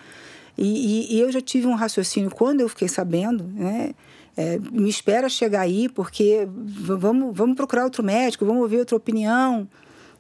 E, 0.56 1.14
e, 1.14 1.16
e 1.16 1.20
eu 1.20 1.32
já 1.32 1.42
tive 1.42 1.66
um 1.66 1.74
raciocínio 1.74 2.30
quando 2.30 2.62
eu 2.62 2.70
fiquei 2.70 2.88
sabendo, 2.88 3.44
né? 3.56 3.96
é, 4.36 4.60
me 4.60 4.90
espera 4.90 5.30
chegar 5.30 5.62
aí, 5.62 5.88
porque 5.90 6.48
vamos, 6.48 7.36
vamos 7.36 7.56
procurar 7.56 7.84
outro 7.84 8.04
médico, 8.04 8.46
vamos 8.46 8.62
ouvir 8.62 8.80
outra 8.80 8.96
opinião. 8.96 9.68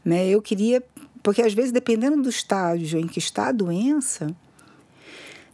Né? 0.05 0.27
Eu 0.27 0.41
queria. 0.41 0.83
Porque 1.21 1.41
às 1.41 1.53
vezes, 1.53 1.71
dependendo 1.71 2.21
do 2.21 2.29
estágio 2.29 2.99
em 2.99 3.07
que 3.07 3.19
está 3.19 3.47
a 3.47 3.51
doença, 3.51 4.27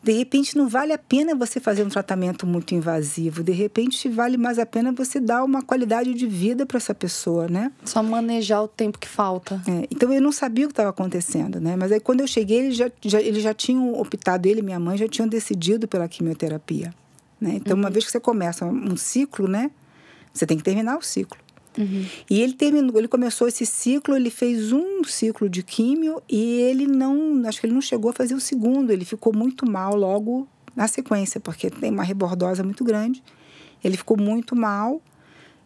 de 0.02 0.12
repente 0.14 0.58
não 0.58 0.68
vale 0.68 0.94
a 0.94 0.98
pena 0.98 1.36
você 1.36 1.60
fazer 1.60 1.84
um 1.84 1.90
tratamento 1.90 2.48
muito 2.48 2.74
invasivo. 2.74 3.44
De 3.44 3.52
repente 3.52 4.08
vale 4.08 4.38
mais 4.38 4.58
a 4.58 4.66
pena 4.66 4.92
você 4.92 5.20
dar 5.20 5.44
uma 5.44 5.62
qualidade 5.62 6.14
de 6.14 6.26
vida 6.26 6.66
para 6.66 6.78
essa 6.78 6.94
pessoa, 6.94 7.48
né? 7.48 7.72
Só 7.84 8.02
manejar 8.02 8.62
o 8.62 8.68
tempo 8.68 8.98
que 8.98 9.08
falta. 9.08 9.62
É, 9.68 9.88
então 9.92 10.12
eu 10.14 10.22
não 10.22 10.32
sabia 10.32 10.66
o 10.66 10.68
que 10.68 10.74
estava 10.74 10.90
acontecendo, 10.90 11.60
né? 11.60 11.76
Mas 11.76 11.92
aí 11.92 12.00
quando 12.00 12.22
eu 12.22 12.28
cheguei, 12.28 12.60
eles 12.60 12.76
já, 12.78 12.90
já, 13.02 13.22
eles 13.22 13.44
já 13.44 13.54
tinham 13.54 13.94
optado, 14.00 14.48
ele 14.48 14.60
e 14.60 14.64
minha 14.64 14.80
mãe 14.80 14.98
já 14.98 15.08
tinham 15.08 15.28
decidido 15.28 15.88
pela 15.88 16.08
quimioterapia. 16.08 16.94
Né? 17.40 17.54
Então, 17.56 17.74
uhum. 17.74 17.84
uma 17.84 17.90
vez 17.90 18.06
que 18.06 18.12
você 18.12 18.20
começa 18.20 18.66
um 18.66 18.98
ciclo, 18.98 19.48
né, 19.48 19.72
você 20.34 20.46
tem 20.46 20.58
que 20.58 20.64
terminar 20.64 20.98
o 20.98 21.02
ciclo. 21.02 21.40
Uhum. 21.80 22.06
E 22.30 22.42
ele 22.42 22.54
terminou, 22.54 22.98
ele 22.98 23.08
começou 23.08 23.48
esse 23.48 23.66
ciclo, 23.66 24.16
ele 24.16 24.30
fez 24.30 24.74
um 24.74 25.02
ciclo 25.06 25.50
de 25.50 25.64
químio 25.64 26.22
e 26.30 26.60
ele 26.60 26.86
não, 26.86 27.42
acho 27.48 27.62
que 27.62 27.66
ele 27.66 27.74
não 27.74 27.82
chegou 27.82 28.12
a 28.12 28.14
fazer 28.14 28.36
o 28.36 28.40
segundo, 28.40 28.92
ele 28.92 29.06
ficou 29.06 29.34
muito 29.34 29.66
mal 29.66 29.96
logo 29.96 30.46
na 30.76 30.88
sequência, 30.88 31.40
porque 31.40 31.70
tem 31.70 31.90
uma 31.90 32.04
rebordosa 32.04 32.64
muito 32.64 32.84
grande. 32.84 33.24
Ele 33.84 33.98
ficou 33.98 34.18
muito 34.18 34.56
mal. 34.56 35.02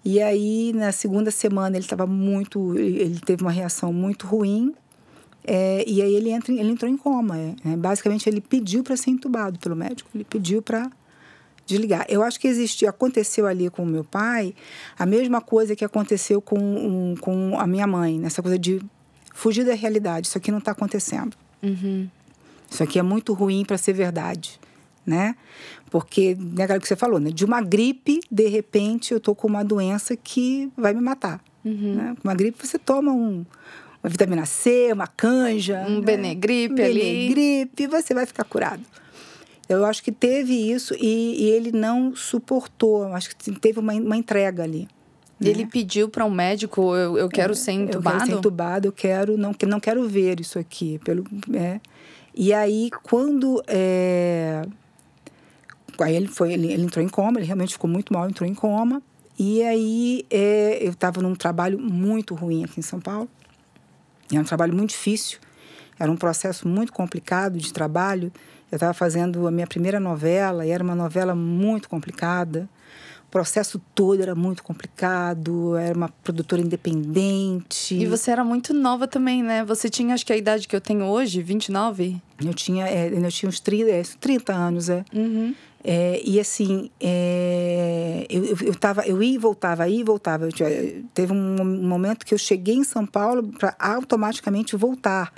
E 0.06 0.22
aí, 0.22 0.72
na 0.74 0.92
segunda 0.92 1.32
semana, 1.32 1.76
ele 1.76 1.86
estava 1.86 2.06
muito. 2.06 2.78
Ele 2.78 3.20
teve 3.20 3.42
uma 3.42 3.52
reação 3.52 3.94
muito 3.94 4.28
ruim. 4.28 4.74
É, 5.46 5.84
e 5.88 6.02
aí, 6.02 6.16
ele, 6.16 6.30
entra, 6.30 6.54
ele 6.54 6.70
entrou 6.70 6.92
em 6.92 6.98
coma. 6.98 7.38
É, 7.38 7.56
é 7.74 7.78
basicamente, 7.78 8.28
ele 8.28 8.42
pediu 8.42 8.84
para 8.84 8.98
ser 8.98 9.12
entubado 9.12 9.58
pelo 9.60 9.76
médico. 9.76 10.10
Ele 10.14 10.24
pediu 10.24 10.62
para 10.62 10.92
desligar. 11.66 12.06
Eu 12.10 12.24
acho 12.24 12.40
que 12.40 12.48
existiu, 12.48 12.90
aconteceu 12.90 13.48
ali 13.48 13.70
com 13.70 13.84
o 13.84 13.86
meu 13.86 14.04
pai 14.04 14.54
a 14.98 15.06
mesma 15.06 15.42
coisa 15.42 15.76
que 15.76 15.86
aconteceu 15.86 16.42
com, 16.42 16.60
um, 16.60 17.16
com 17.20 17.58
a 17.60 17.66
minha 17.66 17.88
mãe, 17.88 18.20
nessa 18.20 18.42
coisa 18.42 18.58
de 18.58 18.82
fugir 19.34 19.66
da 19.66 19.74
realidade. 19.74 20.28
Isso 20.28 20.38
aqui 20.38 20.52
não 20.52 20.60
está 20.60 20.72
acontecendo. 20.72 21.36
Uhum. 21.62 22.08
Isso 22.70 22.84
aqui 22.84 23.00
é 23.00 23.04
muito 23.04 23.34
ruim 23.34 23.64
para 23.64 23.78
ser 23.78 23.94
verdade, 23.94 24.60
né? 25.06 25.36
Porque, 25.90 26.36
né, 26.40 26.64
aquilo 26.64 26.82
que 26.82 26.88
você 26.88 26.96
falou, 26.96 27.20
né? 27.20 27.30
De 27.30 27.46
uma 27.46 27.62
gripe, 27.62 28.20
de 28.32 28.48
repente, 28.48 29.14
eu 29.14 29.20
tô 29.20 29.36
com 29.36 29.48
uma 29.48 29.64
doença 29.64 30.16
que 30.16 30.72
vai 30.76 30.94
me 30.94 31.02
matar. 31.02 31.40
Uhum. 31.64 31.96
Né? 31.96 32.16
Com 32.20 32.28
uma 32.28 32.36
gripe, 32.36 32.66
você 32.66 32.80
toma 32.80 33.12
um, 33.12 33.46
uma 34.04 34.10
vitamina 34.10 34.46
C, 34.46 34.90
uma 34.92 35.08
canja. 35.08 35.86
Um 35.88 36.00
né? 36.00 36.02
Benegripe 36.02 36.82
um 36.82 36.86
ali. 36.86 37.00
Benegripe, 37.00 37.88
você 37.88 38.14
vai 38.14 38.26
ficar 38.26 38.44
curado. 38.44 38.84
Eu 39.68 39.86
acho 39.86 40.04
que 40.04 40.12
teve 40.12 40.54
isso 40.54 40.94
e, 40.96 41.44
e 41.44 41.50
ele 41.50 41.72
não 41.72 42.16
suportou. 42.16 43.06
Acho 43.14 43.30
que 43.30 43.52
teve 43.52 43.80
uma, 43.80 43.94
uma 43.94 44.18
entrega 44.18 44.64
ali. 44.64 44.88
Né? 45.40 45.50
Ele 45.50 45.66
pediu 45.66 46.10
para 46.10 46.26
um 46.26 46.30
médico, 46.30 46.96
eu, 46.96 47.18
eu 47.18 47.30
quero 47.30 47.54
é, 47.54 47.56
ser 47.56 47.72
entubado? 47.72 47.98
Eu 47.98 48.20
quero 48.20 48.26
ser 48.26 48.38
entubado, 48.38 48.88
eu 48.88 48.92
quero, 48.92 49.38
não, 49.38 49.56
não 49.68 49.80
quero 49.80 50.08
ver 50.08 50.40
isso 50.40 50.60
aqui. 50.60 51.00
Pelo, 51.04 51.24
é. 51.54 51.80
E 52.36 52.54
aí, 52.54 52.90
quando... 53.04 53.64
É, 53.68 54.64
aí 56.00 56.16
ele, 56.16 56.28
foi, 56.28 56.54
ele, 56.54 56.72
ele 56.72 56.84
entrou 56.84 57.04
em 57.04 57.10
coma, 57.10 57.40
ele 57.40 57.46
realmente 57.46 57.74
ficou 57.74 57.90
muito 57.90 58.14
mal, 58.14 58.30
entrou 58.30 58.50
em 58.50 58.54
coma. 58.54 59.02
E 59.38 59.64
aí 59.64 60.26
é, 60.30 60.78
eu 60.82 60.92
estava 60.92 61.22
num 61.22 61.36
trabalho 61.36 61.80
muito 61.80 62.36
ruim 62.36 62.64
aqui 62.64 62.80
em 62.80 62.84
São 62.84 63.00
Paulo. 63.00 63.30
Era 64.32 64.42
um 64.42 64.46
trabalho 64.46 64.74
muito 64.74 64.92
difícil, 64.92 65.40
era 66.00 66.12
um 66.12 66.16
processo 66.16 66.68
muito 66.68 66.94
complicado 66.94 67.58
de 67.58 67.72
trabalho. 67.74 68.32
Eu 68.74 68.78
estava 68.78 68.94
fazendo 68.96 69.48
a 69.48 69.52
minha 69.52 69.68
primeira 69.68 70.00
novela 70.00 70.66
e 70.66 70.72
era 70.72 70.84
uma 70.84 70.96
novela 70.96 71.36
muito 71.36 71.88
complicada. 71.88 72.68
O 73.28 73.30
processo 73.30 73.80
todo 73.94 74.20
era 74.20 74.34
muito 74.34 74.64
complicado, 74.64 75.78
era 75.78 75.96
uma 75.96 76.10
produtora 76.10 76.60
independente. 76.60 77.94
E 77.94 78.08
você 78.08 78.32
era 78.32 78.44
muito 78.44 78.74
nova 78.74 79.08
também, 79.08 79.44
né? 79.44 79.64
Você 79.64 79.92
tinha, 79.92 80.16
acho 80.16 80.26
que 80.26 80.34
a 80.34 80.36
idade 80.38 80.68
que 80.68 80.76
eu 80.76 80.82
tenho 80.82 81.06
hoje, 81.06 81.44
29? 81.44 82.20
Eu 82.44 82.52
tinha, 82.56 82.88
é, 82.88 83.10
eu 83.10 83.32
tinha 83.32 83.48
uns 83.48 83.60
30, 83.60 83.92
é, 83.92 84.02
30 84.20 84.54
anos, 84.54 84.90
é. 84.90 85.06
Uhum. 85.14 85.54
É, 85.84 86.20
e 86.26 86.40
assim, 86.40 86.90
é, 87.00 88.26
eu, 88.28 88.44
eu, 88.44 88.58
eu, 88.60 88.76
tava, 88.76 89.06
eu 89.06 89.22
ia 89.22 89.36
e 89.36 89.38
voltava, 89.38 89.88
ia 89.88 90.00
e 90.00 90.04
voltava. 90.04 90.50
Tinha, 90.50 90.70
teve 91.14 91.32
um 91.32 91.64
momento 91.64 92.26
que 92.26 92.34
eu 92.34 92.40
cheguei 92.40 92.74
em 92.74 92.84
São 92.84 93.06
Paulo 93.06 93.44
para 93.44 93.76
automaticamente 93.78 94.76
voltar. 94.76 95.32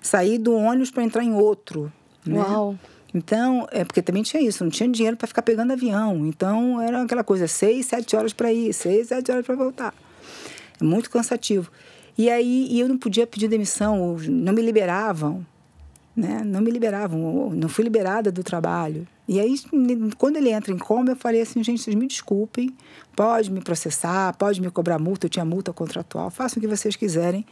Sair 0.00 0.38
do 0.38 0.52
ônibus 0.52 0.90
para 0.90 1.04
entrar 1.04 1.22
em 1.22 1.32
outro. 1.32 1.92
Né? 2.24 2.38
Uau! 2.38 2.78
Então, 3.14 3.66
é 3.70 3.84
porque 3.84 4.00
também 4.00 4.22
tinha 4.22 4.42
isso, 4.42 4.64
não 4.64 4.70
tinha 4.70 4.88
dinheiro 4.88 5.16
para 5.16 5.28
ficar 5.28 5.42
pegando 5.42 5.72
avião. 5.72 6.26
Então, 6.26 6.80
era 6.80 7.02
aquela 7.02 7.22
coisa, 7.22 7.46
seis, 7.46 7.86
sete 7.86 8.16
horas 8.16 8.32
para 8.32 8.50
ir, 8.52 8.72
seis, 8.72 9.08
sete 9.08 9.30
horas 9.30 9.44
para 9.44 9.54
voltar. 9.54 9.94
É 10.80 10.84
muito 10.84 11.10
cansativo. 11.10 11.70
E 12.16 12.30
aí, 12.30 12.68
e 12.70 12.80
eu 12.80 12.88
não 12.88 12.96
podia 12.96 13.26
pedir 13.26 13.48
demissão, 13.48 14.16
não 14.28 14.52
me 14.52 14.62
liberavam 14.62 15.44
né? 16.14 16.42
Não 16.44 16.60
me 16.60 16.70
liberavam, 16.70 17.50
não 17.50 17.68
fui 17.68 17.84
liberada 17.84 18.30
do 18.30 18.44
trabalho. 18.44 19.06
E 19.26 19.40
aí, 19.40 19.54
quando 20.18 20.36
ele 20.36 20.50
entra 20.50 20.72
em 20.72 20.78
coma, 20.78 21.12
eu 21.12 21.16
falei 21.16 21.40
assim, 21.40 21.62
gente, 21.64 21.82
vocês 21.82 21.96
me 21.96 22.06
desculpem, 22.06 22.74
pode 23.16 23.50
me 23.50 23.60
processar, 23.60 24.36
pode 24.36 24.60
me 24.60 24.70
cobrar 24.70 24.98
multa, 24.98 25.26
eu 25.26 25.30
tinha 25.30 25.44
multa 25.44 25.72
contratual, 25.72 26.30
façam 26.30 26.58
o 26.58 26.60
que 26.60 26.68
vocês 26.68 26.96
quiserem. 26.96 27.46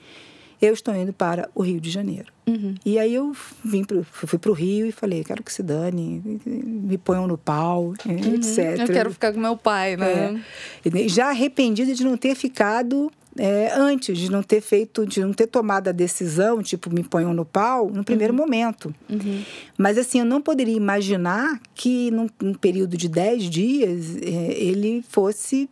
Eu 0.61 0.75
estou 0.75 0.95
indo 0.95 1.13
para 1.13 1.49
o 1.55 1.63
Rio 1.63 1.81
de 1.81 1.91
Janeiro. 1.91 2.33
Uhum. 2.47 2.75
E 2.85 2.99
aí 2.99 3.15
eu 3.15 3.33
vim 3.65 3.85
pro, 3.85 4.05
fui 4.05 4.39
para 4.39 4.51
o 4.51 4.55
Rio 4.55 4.87
e 4.87 4.93
falei, 4.93 5.25
quero 5.25 5.43
que 5.43 5.53
se 5.53 5.63
dane, 5.63 6.41
me 6.45 6.99
ponham 6.99 7.27
no 7.27 7.39
pau, 7.39 7.95
uhum. 8.05 8.35
etc. 8.35 8.81
Eu 8.81 8.87
quero 8.87 9.11
ficar 9.11 9.33
com 9.33 9.41
meu 9.41 9.57
pai, 9.57 9.97
né? 9.97 10.43
É. 10.85 11.09
Já 11.09 11.29
arrependida 11.29 11.95
de 11.95 12.05
não 12.05 12.17
ter 12.17 12.35
ficado 12.35 13.11
é, 13.39 13.73
antes 13.75 14.19
de 14.19 14.31
não 14.31 14.43
ter 14.43 14.61
feito, 14.61 15.07
de 15.07 15.21
não 15.21 15.33
ter 15.33 15.47
tomado 15.47 15.89
a 15.89 15.93
decisão, 15.93 16.63
tipo, 16.63 16.93
me 16.93 17.03
ponham 17.03 17.33
no 17.33 17.45
pau, 17.45 17.91
no 17.91 18.05
primeiro 18.05 18.33
uhum. 18.33 18.41
momento. 18.41 18.95
Uhum. 19.09 19.43
Mas, 19.79 19.99
assim, 19.99 20.19
eu 20.19 20.25
não 20.25 20.41
poderia 20.41 20.77
imaginar 20.77 21.61
que, 21.75 22.11
num, 22.11 22.29
num 22.41 22.55
período 22.55 22.97
de 22.97 23.09
10 23.09 23.45
dias, 23.45 24.17
é, 24.17 24.53
ele 24.59 25.05
fosse 25.09 25.69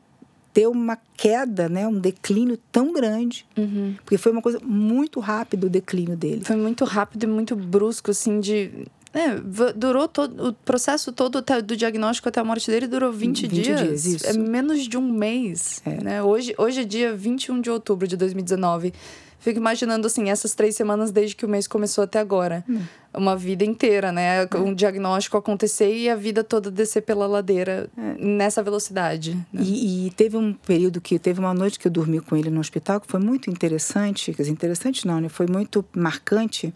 ter 0.53 0.67
uma 0.67 0.99
queda, 1.17 1.69
né, 1.69 1.87
um 1.87 1.99
declínio 1.99 2.59
tão 2.73 2.93
grande. 2.93 3.47
Uhum. 3.57 3.95
Porque 4.05 4.19
foi 4.19 4.33
uma 4.33 4.43
coisa 4.43 4.61
muito 4.63 5.21
rápida 5.21 5.67
o 5.67 5.71
declínio 5.71 6.17
dele. 6.17 6.43
Foi 6.45 6.57
muito 6.57 6.85
rápido 6.85 7.25
e 7.25 7.27
muito 7.27 7.55
brusco, 7.55 8.11
assim, 8.11 8.41
de 8.41 8.87
é, 9.13 9.37
durou 9.75 10.07
todo 10.07 10.49
o 10.49 10.53
processo 10.53 11.11
todo 11.13 11.43
do 11.63 11.77
diagnóstico 11.77 12.29
até 12.29 12.41
a 12.41 12.45
morte 12.45 12.71
dele 12.71 12.87
durou 12.87 13.11
20, 13.11 13.43
20 13.43 13.51
dias. 13.51 13.81
dias 13.81 14.05
isso. 14.05 14.27
É 14.27 14.33
menos 14.35 14.87
de 14.87 14.99
um 14.99 15.11
mês. 15.11 15.81
É. 15.85 16.03
Né? 16.03 16.23
Hoje, 16.23 16.55
hoje 16.59 16.83
é 16.83 16.85
dia 16.85 17.15
21 17.15 17.61
de 17.61 17.71
outubro 17.71 18.07
de 18.07 18.17
2019. 18.17 18.93
Fico 19.41 19.59
imaginando 19.59 20.07
assim, 20.07 20.31
essas 20.31 20.55
três 20.55 20.75
semanas 20.75 21.11
desde 21.11 21.37
que 21.37 21.47
o 21.47 21.49
mês 21.49 21.67
começou 21.67 22.05
até 22.05 22.19
agora. 22.19 22.65
Hum. 22.69 22.81
Uma 23.15 23.37
vida 23.37 23.65
inteira, 23.65 24.13
né? 24.13 24.43
É. 24.45 24.57
Um 24.57 24.75
diagnóstico 24.75 25.37
acontecer 25.37 25.95
e 25.97 26.09
a 26.11 26.17
vida 26.17 26.45
toda 26.45 26.71
descer 26.71 27.03
pela 27.03 27.27
ladeira 27.27 27.89
é. 27.97 28.25
nessa 28.25 28.63
velocidade. 28.63 29.35
Né? 29.53 29.63
E, 29.63 30.07
e, 30.07 30.11
teve 30.11 30.37
um 30.37 30.53
período 30.53 31.01
que 31.01 31.19
teve 31.19 31.41
uma 31.41 31.55
noite 31.55 31.79
que 31.79 31.87
eu 31.87 31.93
dormi 31.93 32.21
com 32.21 32.37
ele 32.37 32.51
no 32.51 32.61
hospital 32.61 33.01
que 33.01 33.07
foi 33.07 33.21
muito 33.21 33.49
interessante. 33.49 34.33
Quer 34.33 34.43
dizer, 34.43 34.53
interessante 34.53 35.07
não, 35.07 35.21
né? 35.21 35.29
Foi 35.29 35.47
muito 35.47 35.85
marcante 35.95 36.75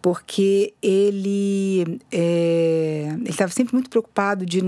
porque 0.00 0.74
ele 0.80 2.00
é, 2.12 3.16
estava 3.26 3.50
sempre 3.50 3.74
muito 3.74 3.90
preocupado 3.90 4.46
de 4.46 4.62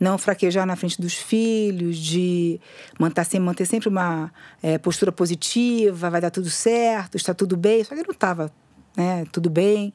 não 0.00 0.16
fraquejar 0.16 0.66
na 0.66 0.74
frente 0.74 1.00
dos 1.00 1.14
filhos, 1.14 1.98
de 1.98 2.58
manter, 2.98 3.38
manter 3.38 3.66
sempre 3.66 3.90
uma 3.90 4.32
é, 4.62 4.78
postura 4.78 5.12
positiva, 5.12 6.08
vai 6.08 6.22
dar 6.22 6.30
tudo 6.30 6.48
certo, 6.48 7.16
está 7.16 7.34
tudo 7.34 7.54
bem. 7.54 7.84
Só 7.84 7.90
que 7.90 8.00
ele 8.00 8.08
não 8.08 8.14
estava 8.14 8.50
né, 8.96 9.24
tudo 9.30 9.50
bem, 9.50 9.92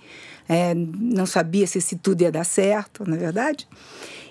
é, 0.47 0.73
não 0.75 1.25
sabia 1.25 1.65
se, 1.67 1.81
se 1.81 1.95
tudo 1.95 2.21
ia 2.21 2.31
dar 2.31 2.43
certo, 2.43 3.07
na 3.09 3.15
é 3.15 3.19
verdade. 3.19 3.67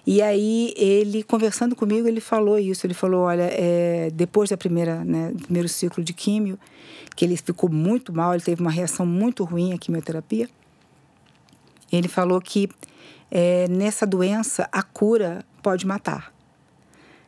E 0.06 0.20
aí 0.22 0.74
ele 0.76 1.22
conversando 1.22 1.74
comigo 1.74 2.06
ele 2.06 2.20
falou 2.20 2.58
isso, 2.58 2.86
ele 2.86 2.94
falou, 2.94 3.22
olha, 3.22 3.48
é, 3.50 4.10
depois 4.12 4.50
da 4.50 4.56
primeira, 4.56 5.04
né, 5.04 5.32
do 5.32 5.42
primeiro 5.42 5.68
ciclo 5.68 6.04
de 6.04 6.12
químio, 6.12 6.58
que 7.16 7.24
ele 7.24 7.36
ficou 7.36 7.70
muito 7.70 8.12
mal, 8.12 8.32
ele 8.34 8.42
teve 8.42 8.60
uma 8.60 8.70
reação 8.70 9.06
muito 9.06 9.44
ruim 9.44 9.72
à 9.72 9.78
quimioterapia. 9.78 10.48
Ele 11.90 12.08
falou 12.08 12.40
que 12.40 12.68
é, 13.34 13.66
nessa 13.68 14.06
doença 14.06 14.68
a 14.70 14.80
cura 14.80 15.44
pode 15.60 15.84
matar. 15.84 16.32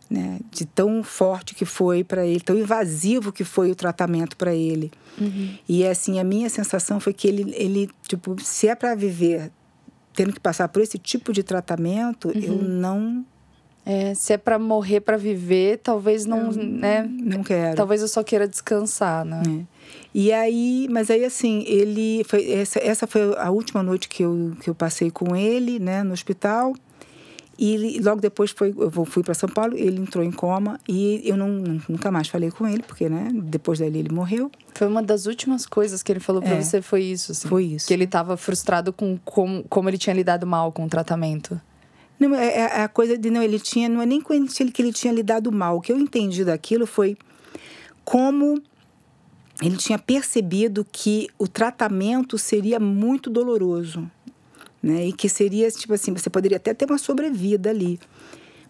Né? 0.08 0.38
De 0.52 0.64
tão 0.64 1.02
forte 1.02 1.52
que 1.52 1.64
foi 1.64 2.04
para 2.04 2.24
ele, 2.24 2.38
tão 2.38 2.56
invasivo 2.56 3.32
que 3.32 3.42
foi 3.42 3.72
o 3.72 3.74
tratamento 3.74 4.36
para 4.36 4.54
ele. 4.54 4.92
Uhum. 5.20 5.58
E 5.68 5.84
assim, 5.84 6.20
a 6.20 6.24
minha 6.24 6.48
sensação 6.48 7.00
foi 7.00 7.12
que 7.12 7.26
ele, 7.26 7.52
ele 7.56 7.90
tipo, 8.06 8.40
se 8.40 8.68
é 8.68 8.76
para 8.76 8.94
viver 8.94 9.50
tendo 10.14 10.32
que 10.32 10.40
passar 10.40 10.68
por 10.68 10.80
esse 10.80 10.96
tipo 10.96 11.32
de 11.32 11.42
tratamento, 11.42 12.28
uhum. 12.28 12.40
eu 12.40 12.54
não 12.54 13.26
é, 13.84 14.14
se 14.14 14.32
é 14.32 14.36
para 14.36 14.58
morrer 14.58 15.00
para 15.00 15.16
viver, 15.16 15.78
talvez 15.78 16.24
não, 16.26 16.50
eu, 16.50 16.52
né? 16.52 17.08
Não 17.08 17.44
quero. 17.44 17.76
Talvez 17.76 18.00
eu 18.02 18.08
só 18.08 18.24
queira 18.24 18.48
descansar, 18.48 19.24
né? 19.24 19.42
É. 19.46 19.75
E 20.18 20.32
aí, 20.32 20.88
mas 20.90 21.10
aí 21.10 21.26
assim, 21.26 21.62
ele 21.66 22.24
foi 22.24 22.50
essa, 22.50 22.78
essa 22.78 23.06
foi 23.06 23.36
a 23.36 23.50
última 23.50 23.82
noite 23.82 24.08
que 24.08 24.22
eu, 24.22 24.56
que 24.62 24.70
eu 24.70 24.74
passei 24.74 25.10
com 25.10 25.36
ele, 25.36 25.78
né, 25.78 26.02
no 26.02 26.14
hospital. 26.14 26.74
E 27.58 28.00
logo 28.00 28.22
depois 28.22 28.50
foi, 28.50 28.74
eu 28.78 29.04
fui 29.04 29.22
para 29.22 29.34
São 29.34 29.46
Paulo, 29.46 29.76
ele 29.76 30.00
entrou 30.00 30.24
em 30.24 30.32
coma 30.32 30.80
e 30.88 31.20
eu 31.22 31.36
não, 31.36 31.48
nunca 31.86 32.10
mais 32.10 32.28
falei 32.28 32.50
com 32.50 32.66
ele, 32.66 32.82
porque 32.82 33.10
né, 33.10 33.28
depois 33.30 33.78
dali 33.78 33.98
ele 33.98 34.08
morreu. 34.10 34.50
Foi 34.74 34.86
uma 34.86 35.02
das 35.02 35.26
últimas 35.26 35.66
coisas 35.66 36.02
que 36.02 36.10
ele 36.10 36.20
falou 36.20 36.40
para 36.40 36.54
é, 36.54 36.62
você, 36.62 36.80
foi 36.80 37.02
isso? 37.02 37.32
Assim, 37.32 37.46
foi 37.46 37.64
isso. 37.64 37.86
Que 37.86 37.92
ele 37.92 38.04
estava 38.04 38.38
frustrado 38.38 38.94
com 38.94 39.18
como, 39.22 39.64
como 39.68 39.90
ele 39.90 39.98
tinha 39.98 40.14
lidado 40.16 40.46
mal 40.46 40.72
com 40.72 40.86
o 40.86 40.88
tratamento. 40.88 41.60
Não, 42.18 42.34
é, 42.34 42.56
é 42.56 42.82
a 42.84 42.88
coisa 42.88 43.18
de 43.18 43.28
não, 43.28 43.42
ele 43.42 43.60
tinha, 43.60 43.86
não 43.86 44.00
é 44.00 44.06
nem 44.06 44.22
com 44.22 44.32
ele 44.32 44.48
que 44.48 44.80
ele 44.80 44.94
tinha 44.94 45.12
lidado 45.12 45.52
mal. 45.52 45.76
O 45.76 45.80
que 45.82 45.92
eu 45.92 45.98
entendi 45.98 46.42
daquilo 46.42 46.86
foi 46.86 47.18
como 48.02 48.62
ele 49.62 49.76
tinha 49.76 49.98
percebido 49.98 50.86
que 50.90 51.28
o 51.38 51.48
tratamento 51.48 52.36
seria 52.36 52.78
muito 52.78 53.30
doloroso, 53.30 54.10
né? 54.82 55.06
E 55.06 55.12
que 55.12 55.28
seria 55.28 55.70
tipo 55.70 55.94
assim, 55.94 56.12
você 56.12 56.28
poderia 56.28 56.58
até 56.58 56.74
ter 56.74 56.84
uma 56.84 56.98
sobrevida 56.98 57.70
ali, 57.70 57.98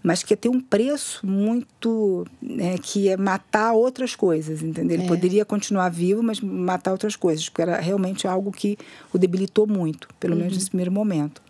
mas 0.02 0.22
que 0.22 0.32
ia 0.32 0.36
ter 0.36 0.48
um 0.48 0.60
preço 0.60 1.26
muito, 1.26 2.24
né, 2.40 2.78
que 2.78 3.08
é 3.08 3.16
matar 3.16 3.72
outras 3.72 4.14
coisas, 4.14 4.62
entendeu? 4.62 4.96
Ele 4.96 5.04
é. 5.04 5.08
poderia 5.08 5.44
continuar 5.44 5.88
vivo, 5.88 6.22
mas 6.22 6.40
matar 6.40 6.92
outras 6.92 7.16
coisas, 7.16 7.48
porque 7.48 7.62
era 7.62 7.80
realmente 7.80 8.28
algo 8.28 8.52
que 8.52 8.78
o 9.12 9.18
debilitou 9.18 9.66
muito, 9.66 10.08
pelo 10.20 10.34
uhum. 10.34 10.40
menos 10.40 10.54
nesse 10.54 10.68
primeiro 10.68 10.92
momento. 10.92 11.42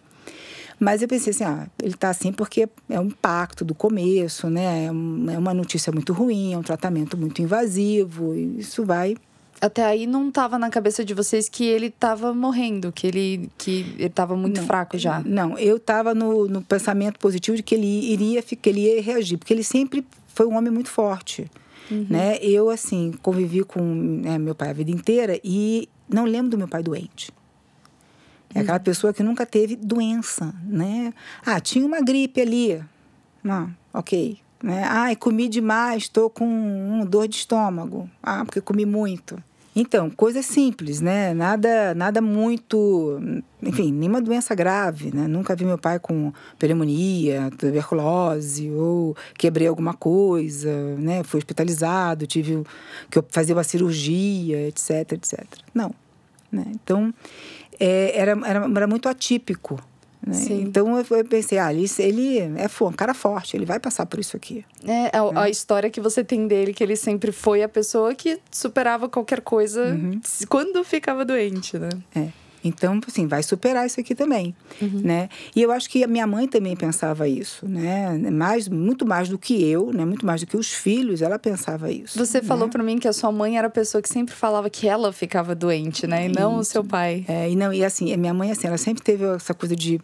Mas 0.79 1.01
eu 1.01 1.09
pensei 1.09 1.31
assim, 1.31 1.45
ah, 1.45 1.67
ele 1.83 1.95
está 1.95 2.11
assim 2.11 2.33
porque 2.33 2.69
é 2.89 3.01
um 3.01 3.07
impacto 3.07 3.65
do 3.65 3.75
começo, 3.75 4.51
né? 4.51 4.85
É, 4.85 4.87
é 4.87 5.39
uma 5.39 5.55
notícia 5.55 5.91
muito 5.91 6.13
ruim, 6.13 6.53
é 6.53 6.59
um 6.59 6.63
tratamento 6.63 7.17
muito 7.17 7.41
invasivo, 7.41 8.35
e 8.35 8.61
isso 8.61 8.85
vai 8.85 9.17
até 9.61 9.85
aí 9.85 10.07
não 10.07 10.29
estava 10.29 10.59
na 10.59 10.69
cabeça 10.69 11.05
de 11.05 11.15
vocês 11.15 11.49
que 11.49 11.65
ele 11.65 11.87
estava 11.87 12.35
morrendo, 12.35 12.93
que 12.93 13.07
ele 13.07 13.51
que 13.57 13.95
ele 13.97 14.07
estava 14.07 14.37
muito 14.37 14.61
não, 14.61 14.67
fraco 14.67 14.99
já. 14.99 15.23
Não, 15.25 15.59
eu 15.59 15.77
estava 15.77 16.15
no, 16.15 16.47
no 16.47 16.63
pensamento 16.63 17.19
positivo 17.19 17.57
de 17.57 17.63
que 17.63 17.75
ele 17.75 18.13
iria 18.13 18.43
que 18.43 18.69
ele 18.69 18.81
ia 18.83 19.01
reagir, 19.01 19.39
porque 19.39 19.55
ele 19.55 19.65
sempre 19.65 20.07
foi 20.27 20.47
um 20.47 20.57
homem 20.57 20.71
muito 20.71 20.91
forte, 20.91 21.51
uhum. 21.91 22.07
né? 22.11 22.37
Eu 22.43 22.69
assim 22.69 23.13
convivi 23.23 23.65
com 23.65 23.81
né, 23.83 24.39
meu 24.39 24.55
pai 24.55 24.71
a 24.71 24.75
vida 24.75 24.91
inteira 24.91 25.41
e 25.43 25.89
não 26.09 26.25
lembro 26.25 26.51
do 26.51 26.59
meu 26.59 26.69
pai 26.69 26.83
doente. 26.83 27.33
É 28.57 28.61
aquela 28.61 28.81
pessoa 28.81 29.13
que 29.13 29.23
nunca 29.23 29.45
teve 29.45 29.77
doença, 29.77 30.55
né? 30.65 31.13
Ah, 31.45 31.61
tinha 31.61 31.85
uma 31.85 32.01
gripe 32.01 32.41
ali. 32.41 32.83
Não, 33.45 33.71
ok. 33.93 34.39
Né? 34.63 34.83
Ah, 34.85 35.15
comi 35.17 35.49
demais, 35.49 36.05
estou 36.05 36.31
com 36.31 36.47
um 36.47 37.05
dor 37.05 37.29
de 37.29 37.37
estômago. 37.37 38.09
Ah, 38.23 38.45
porque 38.45 38.61
comi 38.61 38.87
muito. 38.87 39.37
Então, 39.79 40.09
coisas 40.09 40.47
simples, 40.47 41.03
né? 41.03 41.35
Nada, 41.35 41.95
nada 41.95 42.23
muito, 42.23 43.21
enfim, 43.63 43.93
nenhuma 43.93 44.23
doença 44.23 44.55
grave, 44.55 45.15
né? 45.15 45.29
Nunca 45.29 45.55
vi 45.55 45.67
meu 45.67 45.77
pai 45.77 45.99
com 45.99 46.33
pneumonia, 46.59 47.51
tuberculose 47.59 48.71
ou 48.71 49.15
quebrei 49.37 49.69
alguma 49.69 49.93
coisa, 49.93 50.97
né? 50.97 51.23
Fui 51.23 51.37
hospitalizado, 51.37 52.27
tive 52.27 52.65
que 53.11 53.23
fazer 53.29 53.53
uma 53.53 53.65
cirurgia, 53.65 54.67
etc, 54.67 55.13
etc. 55.13 55.45
Não, 55.75 55.95
né? 56.51 56.65
Então, 56.71 57.13
é, 57.79 58.19
era, 58.19 58.33
era, 58.33 58.65
era 58.65 58.87
muito 58.87 59.09
atípico, 59.09 59.81
né? 60.27 60.37
Então 60.51 60.99
eu 60.99 61.25
pensei, 61.25 61.57
ah, 61.57 61.73
ele, 61.73 61.87
ele 62.01 62.39
é 62.39 62.69
um 62.81 62.93
cara 62.93 63.15
forte, 63.15 63.57
ele 63.57 63.65
vai 63.65 63.79
passar 63.79 64.07
por 64.07 64.19
isso 64.19 64.37
aqui. 64.37 64.65
É, 64.85 65.17
a, 65.17 65.33
né? 65.33 65.41
a, 65.41 65.49
história 65.49 65.89
que 65.89 66.01
você 66.01 66.25
tem 66.25 66.49
dele, 66.49 66.75
que 66.75 66.83
ele 66.83 66.97
sempre 66.97 67.31
foi 67.31 67.63
a 67.63 67.69
pessoa 67.69 68.13
que 68.13 68.41
superava 68.51 69.09
qualquer 69.09 69.41
coisa 69.41 69.95
uhum. 69.95 70.21
quando 70.49 70.83
ficava 70.83 71.25
doente, 71.25 71.79
né? 71.79 71.91
É. 72.15 72.29
Então, 72.65 73.01
assim, 73.07 73.27
vai 73.27 73.43
superar 73.43 73.87
isso 73.87 74.01
aqui 74.01 74.15
também, 74.15 74.55
uhum. 74.81 75.01
né? 75.03 75.29
E 75.55 75.63
eu 75.63 75.71
acho 75.71 75.89
que 75.89 76.03
a 76.03 76.07
minha 76.07 76.27
mãe 76.27 76.49
também 76.49 76.75
pensava 76.75 77.29
isso, 77.29 77.67
né? 77.67 78.19
Mais, 78.31 78.69
muito 78.69 79.07
mais 79.07 79.29
do 79.29 79.39
que 79.39 79.65
eu, 79.65 79.93
né? 79.93 80.05
Muito 80.05 80.27
mais 80.27 80.41
do 80.41 80.47
que 80.47 80.57
os 80.57 80.73
filhos, 80.73 81.23
ela 81.23 81.39
pensava 81.39 81.91
isso. 81.91 82.19
Você 82.19 82.41
né? 82.41 82.47
falou 82.47 82.69
para 82.69 82.83
mim 82.83 82.99
que 82.99 83.07
a 83.07 83.13
sua 83.13 83.31
mãe 83.31 83.57
era 83.57 83.69
a 83.69 83.71
pessoa 83.71 84.03
que 84.03 84.09
sempre 84.09 84.35
falava 84.35 84.69
que 84.69 84.89
ela 84.89 85.13
ficava 85.13 85.55
doente, 85.55 86.07
né? 86.07 86.27
E 86.27 86.29
não 86.29 86.53
isso. 86.53 86.61
o 86.61 86.65
seu 86.65 86.85
pai. 86.85 87.25
É, 87.29 87.49
e 87.51 87.57
não, 87.57 87.73
e 87.73 87.85
assim, 87.85 88.13
a 88.13 88.17
minha 88.17 88.35
mãe, 88.35 88.51
assim, 88.51 88.67
ela 88.67 88.79
sempre 88.79 89.03
teve 89.03 89.25
essa 89.25 89.55
coisa 89.55 89.77
de 89.77 90.01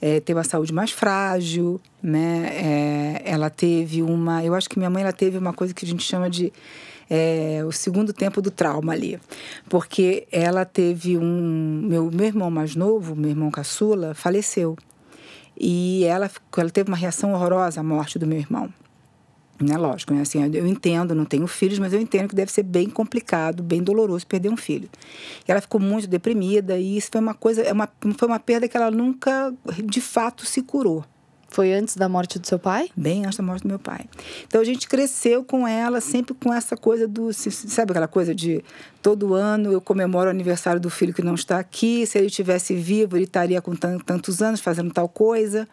é, 0.00 0.18
ter 0.20 0.34
uma 0.34 0.44
saúde 0.44 0.72
mais 0.72 0.90
frágil, 0.90 1.80
né? 2.02 2.48
É, 2.52 3.22
ela 3.24 3.50
teve 3.50 4.02
uma... 4.02 4.44
Eu 4.44 4.54
acho 4.54 4.68
que 4.68 4.78
minha 4.78 4.90
mãe, 4.90 5.02
ela 5.02 5.12
teve 5.12 5.38
uma 5.38 5.52
coisa 5.52 5.74
que 5.74 5.84
a 5.84 5.88
gente 5.88 6.02
chama 6.02 6.28
de 6.28 6.52
é, 7.14 7.62
o 7.62 7.70
segundo 7.70 8.10
tempo 8.10 8.40
do 8.40 8.50
trauma 8.50 8.94
ali. 8.94 9.20
Porque 9.68 10.26
ela 10.32 10.64
teve 10.64 11.18
um. 11.18 11.82
Meu, 11.84 12.10
meu 12.10 12.26
irmão 12.26 12.50
mais 12.50 12.74
novo, 12.74 13.14
meu 13.14 13.28
irmão 13.28 13.50
caçula, 13.50 14.14
faleceu. 14.14 14.74
E 15.54 16.04
ela, 16.04 16.30
ela 16.56 16.70
teve 16.70 16.90
uma 16.90 16.96
reação 16.96 17.34
horrorosa 17.34 17.80
à 17.80 17.82
morte 17.82 18.18
do 18.18 18.26
meu 18.26 18.38
irmão. 18.38 18.72
Né? 19.60 19.76
Lógico, 19.76 20.14
né? 20.14 20.22
assim, 20.22 20.42
eu 20.54 20.66
entendo, 20.66 21.14
não 21.14 21.26
tenho 21.26 21.46
filhos, 21.46 21.78
mas 21.78 21.92
eu 21.92 22.00
entendo 22.00 22.30
que 22.30 22.34
deve 22.34 22.50
ser 22.50 22.62
bem 22.62 22.88
complicado, 22.88 23.62
bem 23.62 23.82
doloroso 23.82 24.26
perder 24.26 24.48
um 24.48 24.56
filho. 24.56 24.88
E 25.46 25.52
ela 25.52 25.60
ficou 25.60 25.78
muito 25.78 26.08
deprimida 26.08 26.78
e 26.78 26.96
isso 26.96 27.10
foi 27.12 27.20
uma 27.20 27.34
coisa, 27.34 27.60
é 27.60 27.72
uma, 27.72 27.88
foi 28.16 28.26
uma 28.26 28.40
perda 28.40 28.66
que 28.66 28.76
ela 28.76 28.90
nunca, 28.90 29.52
de 29.84 30.00
fato, 30.00 30.46
se 30.46 30.62
curou. 30.62 31.04
Foi 31.52 31.70
antes 31.74 31.96
da 31.98 32.08
morte 32.08 32.38
do 32.38 32.46
seu 32.46 32.58
pai? 32.58 32.88
Bem 32.96 33.26
antes 33.26 33.36
da 33.36 33.44
morte 33.44 33.62
do 33.62 33.68
meu 33.68 33.78
pai. 33.78 34.06
Então 34.46 34.58
a 34.58 34.64
gente 34.64 34.88
cresceu 34.88 35.44
com 35.44 35.68
ela, 35.68 36.00
sempre 36.00 36.32
com 36.32 36.52
essa 36.52 36.78
coisa 36.78 37.06
do. 37.06 37.30
Sabe 37.30 37.90
aquela 37.90 38.08
coisa 38.08 38.34
de 38.34 38.64
todo 39.02 39.34
ano 39.34 39.70
eu 39.70 39.80
comemoro 39.80 40.28
o 40.28 40.30
aniversário 40.30 40.80
do 40.80 40.88
filho 40.88 41.12
que 41.12 41.20
não 41.20 41.34
está 41.34 41.58
aqui. 41.58 42.06
Se 42.06 42.16
ele 42.16 42.30
tivesse 42.30 42.74
vivo, 42.74 43.18
ele 43.18 43.24
estaria 43.24 43.60
com 43.60 43.76
tantos 43.76 44.40
anos 44.40 44.60
fazendo 44.60 44.94
tal 44.94 45.10
coisa. 45.10 45.68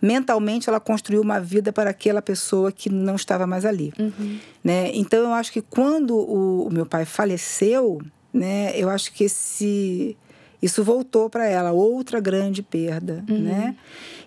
Mentalmente, 0.00 0.68
ela 0.68 0.80
construiu 0.80 1.22
uma 1.22 1.38
vida 1.38 1.72
para 1.72 1.90
aquela 1.90 2.20
pessoa 2.20 2.72
que 2.72 2.90
não 2.90 3.14
estava 3.14 3.46
mais 3.46 3.64
ali. 3.64 3.92
Uhum. 3.96 4.40
Né? 4.64 4.90
Então 4.92 5.20
eu 5.20 5.32
acho 5.32 5.52
que 5.52 5.62
quando 5.62 6.16
o, 6.16 6.66
o 6.66 6.72
meu 6.72 6.84
pai 6.84 7.04
faleceu, 7.04 8.00
né, 8.34 8.72
eu 8.74 8.88
acho 8.88 9.12
que 9.12 9.22
esse 9.22 10.16
isso 10.62 10.84
voltou 10.84 11.28
para 11.28 11.44
ela 11.44 11.72
outra 11.72 12.20
grande 12.20 12.62
perda, 12.62 13.24
uhum. 13.28 13.40
né? 13.40 13.76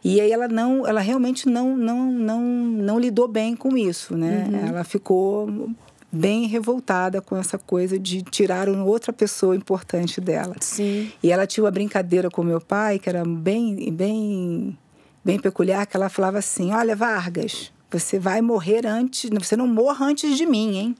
E 0.03 0.19
aí 0.19 0.31
ela 0.31 0.47
não, 0.47 0.85
ela 0.85 0.99
realmente 0.99 1.47
não, 1.47 1.75
não, 1.75 2.11
não, 2.11 2.41
não 2.41 2.99
lidou 2.99 3.27
bem 3.27 3.55
com 3.55 3.77
isso, 3.77 4.15
né? 4.17 4.47
Uhum. 4.51 4.67
Ela 4.67 4.83
ficou 4.83 5.71
bem 6.11 6.45
revoltada 6.45 7.21
com 7.21 7.37
essa 7.37 7.57
coisa 7.57 7.97
de 7.97 8.21
tirar 8.21 8.69
outra 8.69 9.11
pessoa 9.11 9.55
importante 9.55 10.21
dela. 10.21 10.55
Sim. 10.59 11.11
E 11.23 11.31
ela 11.31 11.47
tinha 11.47 11.63
uma 11.63 11.71
brincadeira 11.71 12.29
com 12.29 12.43
meu 12.43 12.61
pai 12.61 12.99
que 12.99 13.09
era 13.09 13.23
bem, 13.25 13.91
bem, 13.91 14.77
bem 15.23 15.39
peculiar, 15.39 15.85
que 15.87 15.95
ela 15.95 16.09
falava 16.09 16.37
assim: 16.37 16.73
"Olha, 16.73 16.95
Vargas, 16.95 17.71
você 17.89 18.19
vai 18.19 18.41
morrer 18.41 18.85
antes, 18.85 19.29
você 19.29 19.55
não 19.55 19.67
morra 19.67 20.05
antes 20.05 20.37
de 20.37 20.45
mim, 20.45 20.77
hein?" 20.77 20.95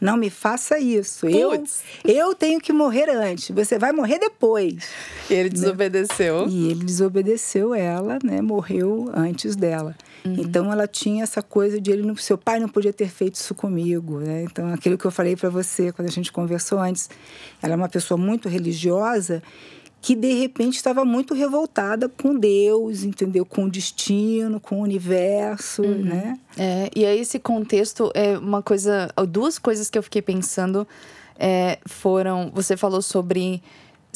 Não 0.00 0.16
me 0.16 0.28
faça 0.28 0.78
isso. 0.78 1.26
Eu, 1.26 1.64
eu 2.04 2.34
tenho 2.34 2.60
que 2.60 2.72
morrer 2.72 3.08
antes. 3.08 3.50
Você 3.50 3.78
vai 3.78 3.92
morrer 3.92 4.18
depois. 4.18 4.88
E 5.30 5.34
ele 5.34 5.48
desobedeceu. 5.48 6.46
E 6.48 6.70
ele 6.70 6.84
desobedeceu 6.84 7.74
ela, 7.74 8.18
né? 8.22 8.42
Morreu 8.42 9.10
antes 9.14 9.56
dela. 9.56 9.96
Uhum. 10.24 10.34
Então 10.38 10.70
ela 10.70 10.86
tinha 10.86 11.22
essa 11.22 11.40
coisa 11.42 11.80
de 11.80 11.90
ele 11.90 12.06
seu 12.16 12.36
pai 12.36 12.60
não 12.60 12.68
podia 12.68 12.92
ter 12.92 13.08
feito 13.08 13.36
isso 13.36 13.54
comigo, 13.54 14.18
né? 14.18 14.42
Então 14.42 14.72
aquilo 14.72 14.98
que 14.98 15.04
eu 15.04 15.10
falei 15.10 15.34
para 15.34 15.48
você 15.48 15.92
quando 15.92 16.08
a 16.08 16.12
gente 16.12 16.30
conversou 16.30 16.78
antes, 16.78 17.08
ela 17.62 17.72
é 17.74 17.76
uma 17.76 17.88
pessoa 17.88 18.18
muito 18.18 18.48
religiosa 18.48 19.42
que 20.06 20.14
de 20.14 20.34
repente 20.34 20.76
estava 20.76 21.04
muito 21.04 21.34
revoltada 21.34 22.08
com 22.08 22.38
Deus, 22.38 23.02
entendeu? 23.02 23.44
Com 23.44 23.64
o 23.64 23.68
destino, 23.68 24.60
com 24.60 24.78
o 24.78 24.82
universo, 24.84 25.82
uhum. 25.82 26.04
né? 26.04 26.38
É, 26.56 26.88
e 26.94 27.04
aí 27.04 27.18
esse 27.18 27.40
contexto 27.40 28.12
é 28.14 28.38
uma 28.38 28.62
coisa, 28.62 29.10
duas 29.28 29.58
coisas 29.58 29.90
que 29.90 29.98
eu 29.98 30.04
fiquei 30.04 30.22
pensando 30.22 30.86
é, 31.36 31.80
foram, 31.84 32.52
você 32.54 32.76
falou 32.76 33.02
sobre 33.02 33.60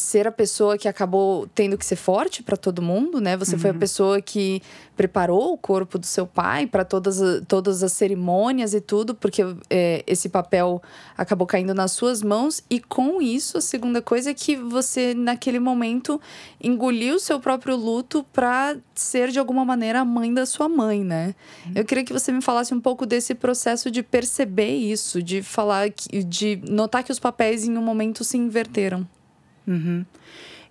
ser 0.01 0.27
a 0.27 0.33
pessoa 0.33 0.77
que 0.77 0.89
acabou 0.89 1.47
tendo 1.55 1.77
que 1.77 1.85
ser 1.85 1.97
forte 1.97 2.43
para 2.43 2.57
todo 2.57 2.83
mundo, 2.83 3.21
né? 3.21 3.37
Você 3.37 3.55
uhum. 3.55 3.61
foi 3.61 3.71
a 3.71 3.73
uhum. 3.73 3.79
pessoa 3.79 4.21
que 4.21 4.63
preparou 4.97 5.55
o 5.55 5.57
corpo 5.57 5.99
do 5.99 6.05
seu 6.05 6.27
pai 6.27 6.67
para 6.67 6.85
todas, 6.85 7.19
todas 7.49 7.83
as 7.83 7.93
cerimônias 7.93 8.75
e 8.75 8.81
tudo, 8.81 9.15
porque 9.15 9.43
é, 9.71 10.05
esse 10.07 10.29
papel 10.29 10.83
acabou 11.17 11.47
caindo 11.47 11.73
nas 11.73 11.93
suas 11.93 12.23
mãos. 12.23 12.63
E 12.69 12.81
com 12.81 13.23
isso, 13.23 13.57
a 13.57 13.61
segunda 13.61 14.03
coisa 14.03 14.31
é 14.31 14.35
que 14.35 14.57
você, 14.57 15.15
naquele 15.15 15.59
momento, 15.59 16.21
engoliu 16.63 17.15
o 17.15 17.21
seu 17.21 17.41
próprio 17.41 17.77
luto 17.77 18.25
para 18.33 18.77
ser, 18.95 19.31
de 19.31 19.39
alguma 19.39 19.65
maneira, 19.65 20.01
a 20.01 20.05
mãe 20.05 20.35
da 20.35 20.45
sua 20.45 20.69
mãe, 20.69 21.03
né? 21.03 21.35
Uhum. 21.67 21.73
Eu 21.77 21.85
queria 21.85 22.05
que 22.05 22.13
você 22.13 22.31
me 22.31 22.43
falasse 22.43 22.75
um 22.75 22.81
pouco 22.81 23.07
desse 23.07 23.35
processo 23.35 23.91
de 23.91 24.03
perceber 24.03 24.77
isso, 24.77 25.23
de 25.23 25.43
falar, 25.43 25.89
de 26.27 26.61
notar 26.69 27.03
que 27.03 27.13
os 27.13 27.19
papéis 27.19 27.65
em 27.65 27.79
um 27.79 27.83
momento 27.83 28.23
se 28.23 28.37
inverteram. 28.37 29.07
Uhum. 29.67 30.05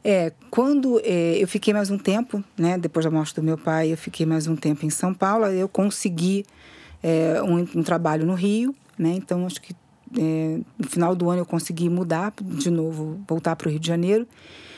É, 0.04 0.32
quando 0.50 1.00
é, 1.04 1.38
eu 1.38 1.48
fiquei 1.48 1.74
mais 1.74 1.90
um 1.90 1.98
tempo, 1.98 2.44
né, 2.58 2.78
depois 2.78 3.06
da 3.06 3.12
morte 3.12 3.36
do 3.36 3.44
meu 3.44 3.58
pai, 3.58 3.92
eu 3.92 3.98
fiquei 3.98 4.26
mais 4.26 4.48
um 4.48 4.56
tempo 4.56 4.86
em 4.86 4.90
São 4.90 5.14
Paulo, 5.14 5.46
eu 5.48 5.68
consegui 5.68 6.46
é, 7.04 7.42
um, 7.44 7.58
um, 7.58 7.84
trabalho 7.84 8.26
no 8.26 8.34
Rio, 8.34 8.74
né, 8.98 9.12
então 9.12 9.46
acho 9.46 9.62
que 9.62 9.76
é, 10.18 10.60
no 10.78 10.88
final 10.88 11.14
do 11.16 11.30
ano 11.30 11.42
eu 11.42 11.46
consegui 11.46 11.90
mudar 11.90 12.34
de 12.42 12.72
novo, 12.72 13.20
voltar 13.28 13.56
para 13.58 13.68
o 13.68 13.72
Rio 13.72 13.80
de 13.80 13.88
Janeiro, 13.88 14.26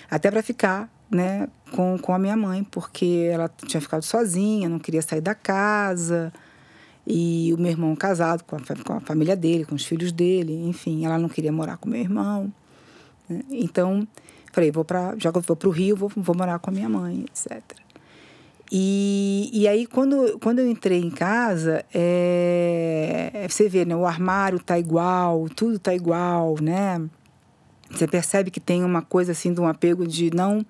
até 0.09 0.31
para 0.31 0.41
ficar 0.41 0.91
né, 1.09 1.47
com, 1.71 1.99
com 1.99 2.13
a 2.13 2.19
minha 2.19 2.35
mãe, 2.35 2.63
porque 2.63 3.29
ela 3.31 3.49
tinha 3.67 3.79
ficado 3.79 4.03
sozinha, 4.03 4.67
não 4.67 4.79
queria 4.79 5.03
sair 5.03 5.21
da 5.21 5.35
casa, 5.35 6.33
e 7.05 7.53
o 7.53 7.61
meu 7.61 7.71
irmão 7.71 7.95
casado 7.95 8.43
com 8.43 8.55
a, 8.55 8.59
com 8.83 8.93
a 8.93 8.99
família 9.01 9.35
dele, 9.35 9.65
com 9.65 9.75
os 9.75 9.85
filhos 9.85 10.11
dele, 10.11 10.53
enfim, 10.67 11.05
ela 11.05 11.19
não 11.19 11.29
queria 11.29 11.51
morar 11.51 11.77
com 11.77 11.89
meu 11.89 11.99
irmão. 11.99 12.51
Né? 13.31 13.41
Então, 13.49 14.07
falei, 14.51 14.71
vou 14.71 14.83
para 14.83 15.15
já 15.17 15.31
que 15.31 15.37
eu 15.37 15.41
vou 15.41 15.55
para 15.55 15.69
o 15.69 15.71
Rio, 15.71 15.95
vou, 15.95 16.11
vou 16.15 16.35
morar 16.35 16.59
com 16.59 16.69
a 16.69 16.73
minha 16.73 16.89
mãe, 16.89 17.25
etc. 17.29 17.61
E, 18.73 19.49
e 19.51 19.67
aí, 19.67 19.85
quando, 19.85 20.39
quando 20.39 20.59
eu 20.59 20.69
entrei 20.69 21.01
em 21.01 21.09
casa, 21.09 21.83
é, 21.93 23.45
você 23.49 23.67
vê, 23.67 23.83
né? 23.83 23.93
O 23.93 24.05
armário 24.05 24.59
tá 24.59 24.79
igual, 24.79 25.49
tudo 25.49 25.77
tá 25.77 25.93
igual, 25.93 26.55
né? 26.61 27.01
Você 27.89 28.07
percebe 28.07 28.49
que 28.49 28.61
tem 28.61 28.83
uma 28.85 29.01
coisa 29.01 29.33
assim 29.33 29.53
de 29.53 29.59
um 29.59 29.67
apego 29.67 30.07
de 30.07 30.33
não 30.33 30.65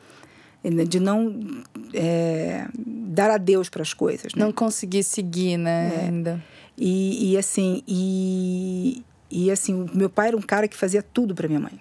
de 0.87 0.99
não 0.99 1.63
é, 1.93 2.67
dar 2.75 3.31
adeus 3.31 3.69
para 3.69 3.81
as 3.81 3.93
coisas. 3.93 4.33
Né? 4.35 4.43
Não 4.43 4.51
conseguir 4.51 5.03
seguir, 5.03 5.57
né? 5.57 5.91
É. 5.93 6.05
Ainda. 6.05 6.43
E, 6.77 7.31
e 7.31 7.37
assim, 7.37 7.83
e, 7.87 9.03
e 9.29 9.51
assim, 9.51 9.87
meu 9.93 10.09
pai 10.09 10.29
era 10.29 10.37
um 10.37 10.41
cara 10.41 10.67
que 10.67 10.77
fazia 10.77 11.03
tudo 11.03 11.33
para 11.33 11.47
minha 11.47 11.59
mãe. 11.59 11.79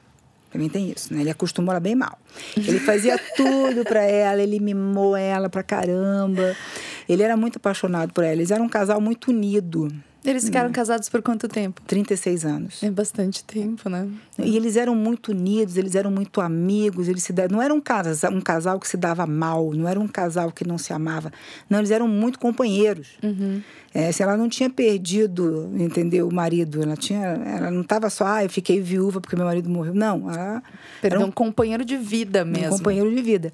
Também 0.51 0.69
tem 0.69 0.91
isso, 0.91 1.15
né? 1.15 1.21
Ele 1.21 1.31
acostumou 1.31 1.73
ela 1.73 1.81
bem 1.81 1.95
mal. 1.95 2.19
Ele 2.57 2.81
fazia 2.81 3.19
tudo 3.37 3.85
para 3.85 4.03
ela, 4.03 4.43
ele 4.43 4.59
mimou 4.59 5.17
ela 5.17 5.49
pra 5.49 5.63
caramba. 5.63 6.57
Ele 7.09 7.23
era 7.23 7.37
muito 7.37 7.57
apaixonado 7.57 8.13
por 8.13 8.25
ela. 8.25 8.35
Eles 8.35 8.51
eram 8.51 8.65
um 8.65 8.69
casal 8.69 9.01
muito 9.01 9.31
unido. 9.31 9.93
Eles 10.25 10.45
ficaram 10.45 10.69
né? 10.69 10.75
casados 10.75 11.09
por 11.09 11.23
quanto 11.23 11.49
tempo? 11.49 11.81
36 11.87 12.45
anos. 12.45 12.83
É 12.83 12.91
bastante 12.91 13.43
tempo, 13.43 13.89
né? 13.89 14.07
E 14.39 14.55
eles 14.55 14.77
eram 14.77 14.95
muito 14.95 15.31
unidos, 15.31 15.77
eles 15.79 15.95
eram 15.95 16.11
muito 16.11 16.41
amigos, 16.43 17.09
eles 17.09 17.23
se 17.23 17.33
não 17.51 17.63
era 17.63 17.73
um 17.73 17.81
casal, 17.81 18.31
um 18.31 18.41
casal 18.41 18.79
que 18.79 18.87
se 18.87 18.99
dava 18.99 19.27
mal, 19.27 19.73
não 19.73 19.89
era 19.89 19.99
um 19.99 20.07
casal 20.07 20.53
que 20.53 20.67
não 20.67 20.77
se 20.77 20.93
amava. 20.93 21.33
Não, 21.71 21.79
eles 21.79 21.91
eram 21.91 22.07
muito 22.07 22.39
companheiros. 22.39 23.09
Uhum. 23.23 23.63
É, 23.95 24.13
se 24.13 24.23
ela 24.23 24.37
não 24.37 24.49
tinha 24.49 24.69
perdido, 24.69 25.73
entendeu, 25.77 26.29
o 26.29 26.33
marido, 26.33 26.83
ela 26.83 26.97
tinha, 26.97 27.27
ela 27.27 27.71
não 27.71 27.81
estava 27.81 28.09
só, 28.11 28.27
ah, 28.27 28.45
eu 28.45 28.51
fiquei 28.51 28.81
viúva 28.81 29.21
porque 29.21 29.35
meu 29.35 29.47
marido 29.47 29.71
morreu. 29.71 29.95
Não, 29.95 30.31
ela 30.31 30.63
Perdeu 31.01 31.21
um, 31.23 31.25
um, 31.25 31.31
companheiro 31.31 31.85
de 31.85 31.97
vida 31.97 32.45
mesmo. 32.45 32.75
Um 32.75 32.79
companheiro 32.79 33.13
de 33.13 33.23
vida. 33.23 33.53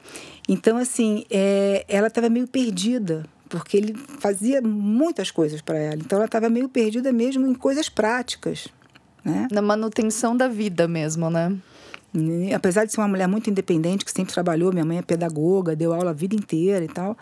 Então, 0.48 0.76
assim, 0.76 1.24
é, 1.30 1.84
ela 1.88 2.08
estava 2.08 2.28
meio 2.28 2.46
perdida 2.48 3.24
porque 3.48 3.76
ele 3.76 3.94
fazia 4.20 4.60
muitas 4.60 5.30
coisas 5.30 5.60
para 5.60 5.78
ela. 5.78 5.96
Então 5.96 6.16
ela 6.16 6.26
estava 6.26 6.48
meio 6.48 6.68
perdida 6.68 7.12
mesmo 7.12 7.46
em 7.46 7.54
coisas 7.54 7.88
práticas. 7.88 8.68
né? 9.24 9.48
Na 9.50 9.62
manutenção 9.62 10.36
da 10.36 10.48
vida 10.48 10.86
mesmo, 10.86 11.30
né? 11.30 11.56
E, 12.14 12.54
apesar 12.54 12.84
de 12.84 12.92
ser 12.92 13.00
uma 13.00 13.08
mulher 13.08 13.28
muito 13.28 13.50
independente, 13.50 14.04
que 14.04 14.10
sempre 14.10 14.32
trabalhou, 14.32 14.72
minha 14.72 14.84
mãe 14.84 14.98
é 14.98 15.02
pedagoga, 15.02 15.76
deu 15.76 15.92
aula 15.92 16.10
a 16.10 16.14
vida 16.14 16.34
inteira 16.34 16.84
e 16.84 16.88
tal, 16.88 17.16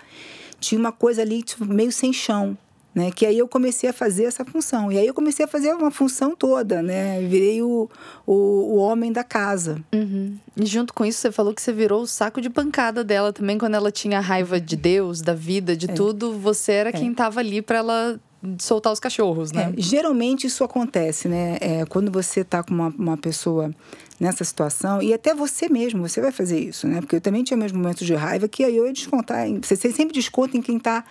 tinha 0.61 0.79
uma 0.79 0.93
coisa 0.93 1.23
ali 1.23 1.43
tipo, 1.43 1.65
meio 1.65 1.91
sem 1.91 2.13
chão, 2.13 2.57
né? 2.95 3.11
Que 3.11 3.27
aí 3.27 3.39
eu 3.39 3.49
comecei 3.49 3.91
a 3.91 3.93
fazer 3.93 4.25
essa 4.25 4.45
função. 4.45 4.93
E 4.93 4.99
aí 4.99 5.07
eu 5.07 5.15
comecei 5.15 5.45
a 5.45 5.49
fazer 5.49 5.75
uma 5.75 5.91
função 5.91 6.37
toda, 6.37 6.81
né? 6.81 7.21
Virei 7.23 7.61
o, 7.61 7.91
o, 8.27 8.33
o 8.35 8.77
homem 8.77 9.13
da 9.13 9.25
casa. 9.25 9.83
Uhum. 9.93 10.37
E 10.57 10.65
junto 10.65 10.95
com 10.95 11.05
isso, 11.05 11.19
você 11.19 11.33
falou 11.33 11.53
que 11.53 11.61
você 11.61 11.73
virou 11.73 12.03
o 12.03 12.07
saco 12.07 12.41
de 12.41 12.49
pancada 12.49 13.03
dela 13.03 13.33
também, 13.33 13.59
quando 13.59 13.75
ela 13.75 13.91
tinha 13.91 14.21
raiva 14.21 14.61
de 14.61 14.77
Deus, 14.77 15.21
da 15.21 15.35
vida, 15.35 15.77
de 15.77 15.91
é. 15.91 15.93
tudo. 15.93 16.39
Você 16.39 16.73
era 16.73 16.91
é. 16.91 16.93
quem 16.93 17.11
estava 17.11 17.41
ali 17.41 17.61
para 17.61 17.79
ela 17.79 18.21
soltar 18.59 18.93
os 18.93 19.01
cachorros, 19.01 19.53
né? 19.53 19.73
É, 19.77 19.81
geralmente 19.81 20.47
isso 20.47 20.63
acontece, 20.63 21.29
né? 21.29 21.57
É, 21.61 21.85
quando 21.87 22.11
você 22.13 22.41
está 22.41 22.63
com 22.63 22.75
uma, 22.75 22.89
uma 22.97 23.17
pessoa 23.17 23.75
nessa 24.21 24.45
situação, 24.45 25.03
e 25.03 25.13
até 25.13 25.35
você 25.35 25.69
mesmo, 25.69 26.07
você 26.07 26.21
vai 26.21 26.31
fazer 26.31 26.61
isso, 26.61 26.87
né? 26.87 27.01
Porque 27.01 27.17
eu 27.17 27.21
também 27.21 27.43
tinha 27.43 27.57
meus 27.57 27.73
momentos 27.73 28.07
de 28.07 28.15
raiva 28.15 28.47
que 28.47 28.63
aí 28.63 28.77
eu 28.77 28.87
ia 28.87 28.93
descontar. 28.93 29.47
Você 29.63 29.77
sempre 29.77 30.13
desconta 30.13 30.57
em 30.57 30.63
quem 30.63 30.77
está 30.77 31.05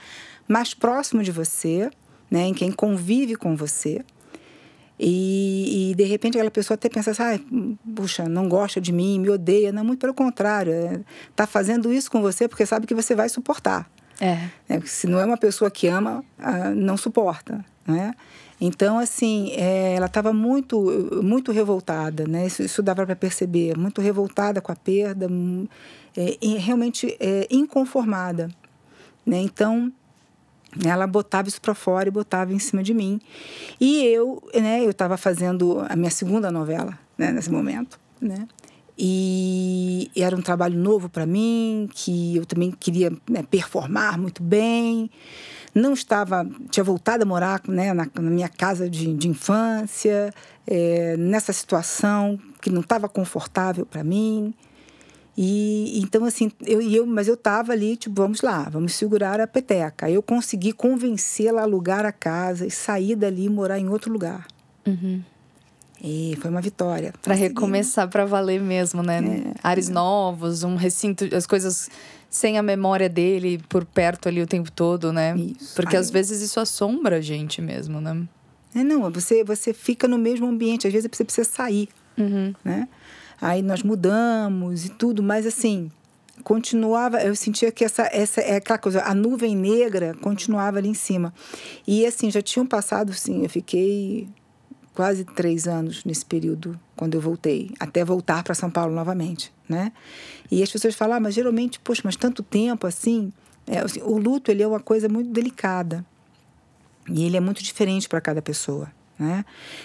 mais 0.54 0.76
próximo 0.76 1.24
de 1.24 1.32
você, 1.32 1.89
né, 2.30 2.44
em 2.46 2.54
quem 2.54 2.72
convive 2.72 3.36
com 3.36 3.56
você. 3.56 4.06
E, 5.00 5.89
e, 5.92 5.96
de 5.96 6.04
repente 6.04 6.38
aquela 6.38 6.52
pessoa 6.52 6.76
até 6.76 6.88
pensa 6.88 7.10
assim, 7.12 7.24
ah, 7.24 7.76
puxa, 7.96 8.30
não 8.30 8.48
gosta 8.48 8.80
de 8.80 8.92
mim, 8.92 9.20
me 9.20 9.32
odeia. 9.32 9.72
Não, 9.72 9.84
muito 9.84 10.00
pelo 10.00 10.13
contrário. 10.13 11.04
Está 11.32 11.46
é, 11.46 11.48
fazendo 11.48 11.92
isso 11.92 12.12
com 12.12 12.22
você 12.22 12.48
porque 12.48 12.66
sabe 12.68 12.86
que 12.86 12.94
você 12.94 13.16
vai 13.16 13.28
suportar. 13.28 13.89
É. 14.22 14.48
é 14.70 14.80
se 14.82 15.08
não 15.08 15.20
é 15.20 15.26
uma 15.26 15.38
pessoa 15.38 15.72
que 15.72 15.88
ama, 15.88 16.24
ah, 16.38 16.70
não 16.70 16.96
suporta. 16.96 17.66
Né? 17.88 18.13
Então, 18.62 19.00
assim, 19.00 19.52
é, 19.54 19.96
ela 19.96 20.06
estava 20.06 20.32
muito, 20.32 21.20
muito 21.24 21.52
revoltada, 21.52 22.26
né? 22.28 22.46
Isso, 22.46 22.62
isso 22.62 22.82
dava 22.84 23.06
para 23.06 23.16
perceber, 23.16 23.76
muito 23.76 24.00
revoltada 24.00 24.62
com 24.62 24.72
a 24.72 24.76
perda, 24.76 25.28
é, 26.16 26.38
realmente 26.60 27.18
é, 27.20 27.48
inconformada, 27.52 28.50
né? 29.26 29.39
Então, 29.39 29.92
ela 30.86 31.06
botava 31.08 31.48
isso 31.48 31.62
para 31.62 31.74
fora 31.74 32.08
e 32.08 32.12
botava 32.12 32.54
em 32.54 32.60
cima 32.60 32.82
de 32.82 32.94
mim. 32.94 33.20
E 33.80 34.04
eu, 34.06 34.42
né, 34.54 34.84
eu 34.84 34.92
estava 34.92 35.18
fazendo 35.18 35.86
a 35.88 35.96
minha 35.96 36.12
segunda 36.12 36.52
novela, 36.52 36.98
né, 37.18 37.32
nesse 37.32 37.52
momento, 37.52 38.00
né? 38.22 38.48
E 38.98 40.12
era 40.16 40.36
um 40.36 40.42
trabalho 40.42 40.78
novo 40.78 41.10
para 41.10 41.26
mim, 41.26 41.90
que 41.94 42.38
eu 42.38 42.46
também 42.46 42.72
queria 42.72 43.12
né, 43.28 43.44
performar 43.44 44.20
muito 44.20 44.44
bem. 44.44 45.10
Não 45.74 45.94
estava, 45.94 46.48
tinha 46.70 46.84
voltado 46.84 47.24
a 47.24 47.26
morar 47.26 47.62
né, 47.68 47.92
na, 47.92 48.08
na 48.14 48.22
minha 48.22 48.50
casa 48.50 48.88
de, 48.88 49.12
de 49.16 49.28
infância, 49.28 50.32
é, 50.68 51.18
nessa 51.18 51.52
situação 51.52 52.40
que 52.62 52.70
não 52.70 52.82
estava 52.82 53.10
confortável 53.10 53.86
para 53.86 54.04
mim. 54.04 54.54
E 55.36 56.00
então 56.00 56.26
assim, 56.26 56.52
eu, 56.65 56.82
eu 56.82 57.06
mas 57.06 57.28
eu 57.28 57.36
tava 57.36 57.72
ali, 57.72 57.98
tipo, 57.98 58.15
vamos 58.22 58.41
lá, 58.41 58.69
vamos 58.69 58.93
segurar 58.93 59.39
a 59.41 59.48
peteca. 59.48 60.10
Eu 60.10 60.22
consegui 60.22 60.72
convencê-la 60.72 61.62
a 61.62 61.63
alugar 61.63 62.06
a 62.06 62.12
casa 62.12 62.65
e 62.65 62.72
sair 62.72 63.15
dali 63.15 63.46
e 63.46 63.50
morar 63.50 63.80
em 63.80 63.89
outro 63.89 64.12
lugar. 64.12 64.46
Uhum. 64.86 65.22
E 66.04 66.38
foi 66.41 66.52
uma 66.52 66.62
vitória. 66.62 67.13
Para 67.22 67.34
recomeçar 67.34 68.10
para 68.10 68.26
valer 68.26 68.62
mesmo, 68.62 69.02
né? 69.02 69.19
É, 69.19 69.54
Ares 69.63 69.89
é. 69.89 69.93
novos, 69.93 70.63
um 70.63 70.76
recinto, 70.76 71.34
as 71.34 71.48
coisas 71.48 71.89
sem 72.30 72.58
a 72.58 72.63
memória 72.63 73.08
dele 73.08 73.62
por 73.69 73.86
perto 73.86 74.28
ali 74.28 74.41
o 74.41 74.48
tempo 74.48 74.72
todo, 74.72 75.13
né? 75.13 75.36
Isso. 75.38 75.76
Porque 75.76 75.96
Aí... 75.96 76.02
às 76.02 76.10
vezes 76.10 76.41
isso 76.41 76.60
assombra 76.60 77.17
a 77.17 77.22
gente 77.22 77.62
mesmo, 77.62 78.02
né? 78.02 78.28
É, 78.76 78.84
não, 78.84 79.10
você, 79.12 79.43
você 79.43 79.72
fica 79.72 80.08
no 80.08 80.17
mesmo 80.17 80.48
ambiente, 80.48 80.88
às 80.88 80.93
vezes 80.93 81.08
você 81.12 81.24
precisa 81.24 81.48
sair, 81.48 81.88
uhum. 82.17 82.54
né? 82.65 82.88
Aí 83.44 83.62
nós 83.62 83.84
mudamos 83.84 84.86
e 84.86 84.90
tudo, 84.90 85.22
mas 85.22 85.46
assim, 85.46 85.92
continuava, 86.46 87.22
eu 87.22 87.36
sentia 87.36 87.74
que 87.74 87.84
essa, 87.84 88.04
essa 88.04 88.40
é 88.40 88.56
aquela 88.56 88.80
coisa, 88.80 89.04
a 89.04 89.14
nuvem 89.14 89.54
negra 89.54 90.16
continuava 90.22 90.78
ali 90.78 90.88
em 90.88 90.94
cima. 90.94 91.34
E 91.86 92.06
assim, 92.06 92.32
já 92.32 92.42
tinham 92.42 92.66
passado, 92.66 93.12
sim, 93.12 93.44
eu 93.44 93.50
fiquei 93.50 94.30
quase 94.96 95.26
três 95.26 95.68
anos 95.68 96.06
nesse 96.06 96.26
período, 96.26 96.80
quando 96.96 97.16
eu 97.16 97.22
voltei, 97.22 97.72
até 97.82 98.06
voltar 98.06 98.44
para 98.44 98.56
São 98.56 98.72
Paulo 98.72 98.96
novamente, 98.96 99.52
né? 99.68 99.92
E 100.50 100.64
as 100.64 100.72
pessoas 100.72 100.96
falam, 100.96 101.18
ah, 101.18 101.20
mas 101.20 101.34
geralmente, 101.34 101.82
poxa, 101.82 102.02
mas 102.06 102.16
tanto 102.16 102.44
tempo 102.44 102.88
assim, 102.88 103.34
é, 103.68 103.80
assim 103.80 104.02
o 104.04 104.18
luto, 104.18 104.52
ele 104.52 104.64
é 104.64 104.68
uma 104.68 104.80
coisa 104.80 105.10
muito 105.10 105.32
delicada. 105.32 106.06
E 107.10 107.26
ele 107.26 107.36
é 107.36 107.42
muito 107.42 107.62
diferente 107.62 108.08
para 108.08 108.22
cada 108.22 108.42
pessoa. 108.42 108.90
Né? 109.20 109.44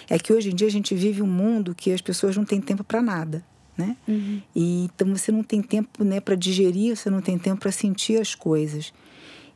É 0.09 0.17
que 0.17 0.31
hoje 0.31 0.49
em 0.49 0.55
dia 0.55 0.67
a 0.67 0.71
gente 0.71 0.95
vive 0.95 1.21
um 1.21 1.27
mundo 1.27 1.75
que 1.75 1.91
as 1.91 2.01
pessoas 2.01 2.37
não 2.37 2.45
têm 2.45 2.61
tempo 2.61 2.85
para 2.85 3.01
nada. 3.01 3.43
Né? 3.79 3.95
Uhum. 4.05 4.41
E, 4.53 4.83
então 4.83 5.15
você 5.15 5.31
não 5.31 5.41
tem 5.41 5.61
tempo 5.61 6.03
né, 6.03 6.19
para 6.19 6.35
digerir, 6.35 6.97
você 6.97 7.09
não 7.09 7.21
tem 7.21 7.37
tempo 7.37 7.61
para 7.61 7.71
sentir 7.71 8.19
as 8.19 8.35
coisas. 8.35 8.93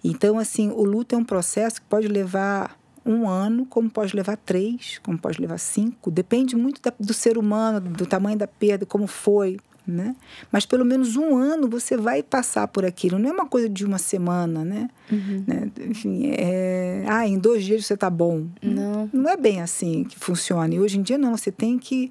Então, 0.01 0.39
assim, 0.39 0.69
o 0.69 0.85
luto 0.85 1.13
é 1.13 1.17
um 1.17 1.25
processo 1.25 1.81
que 1.81 1.87
pode 1.87 2.07
levar 2.07 2.77
um 3.05 3.27
ano, 3.27 3.65
como 3.65 3.89
pode 3.89 4.15
levar 4.15 4.37
três, 4.37 4.99
como 5.03 5.17
pode 5.17 5.41
levar 5.41 5.57
cinco. 5.57 6.09
Depende 6.09 6.55
muito 6.55 6.81
da, 6.81 6.93
do 6.97 7.13
ser 7.13 7.37
humano, 7.37 7.81
do 7.81 8.05
tamanho 8.05 8.37
da 8.37 8.47
perda, 8.47 8.85
como 8.85 9.07
foi, 9.07 9.57
né? 9.85 10.15
Mas 10.49 10.65
pelo 10.65 10.85
menos 10.85 11.17
um 11.17 11.35
ano 11.35 11.67
você 11.67 11.97
vai 11.97 12.23
passar 12.23 12.67
por 12.69 12.85
aquilo. 12.85 13.19
Não 13.19 13.29
é 13.29 13.33
uma 13.33 13.45
coisa 13.45 13.67
de 13.67 13.85
uma 13.85 13.97
semana, 13.97 14.63
né? 14.63 14.89
Uhum. 15.11 15.43
né? 15.45 15.69
Enfim, 15.85 16.31
é... 16.31 17.03
ah, 17.07 17.27
em 17.27 17.37
dois 17.37 17.65
dias 17.65 17.85
você 17.85 17.97
tá 17.97 18.09
bom. 18.09 18.47
Não. 18.61 19.09
Não 19.11 19.29
é 19.29 19.35
bem 19.35 19.61
assim 19.61 20.05
que 20.05 20.17
funciona. 20.17 20.73
E 20.73 20.79
hoje 20.79 20.97
em 20.97 21.01
dia 21.01 21.17
não, 21.17 21.35
você 21.35 21.51
tem 21.51 21.77
que 21.77 22.09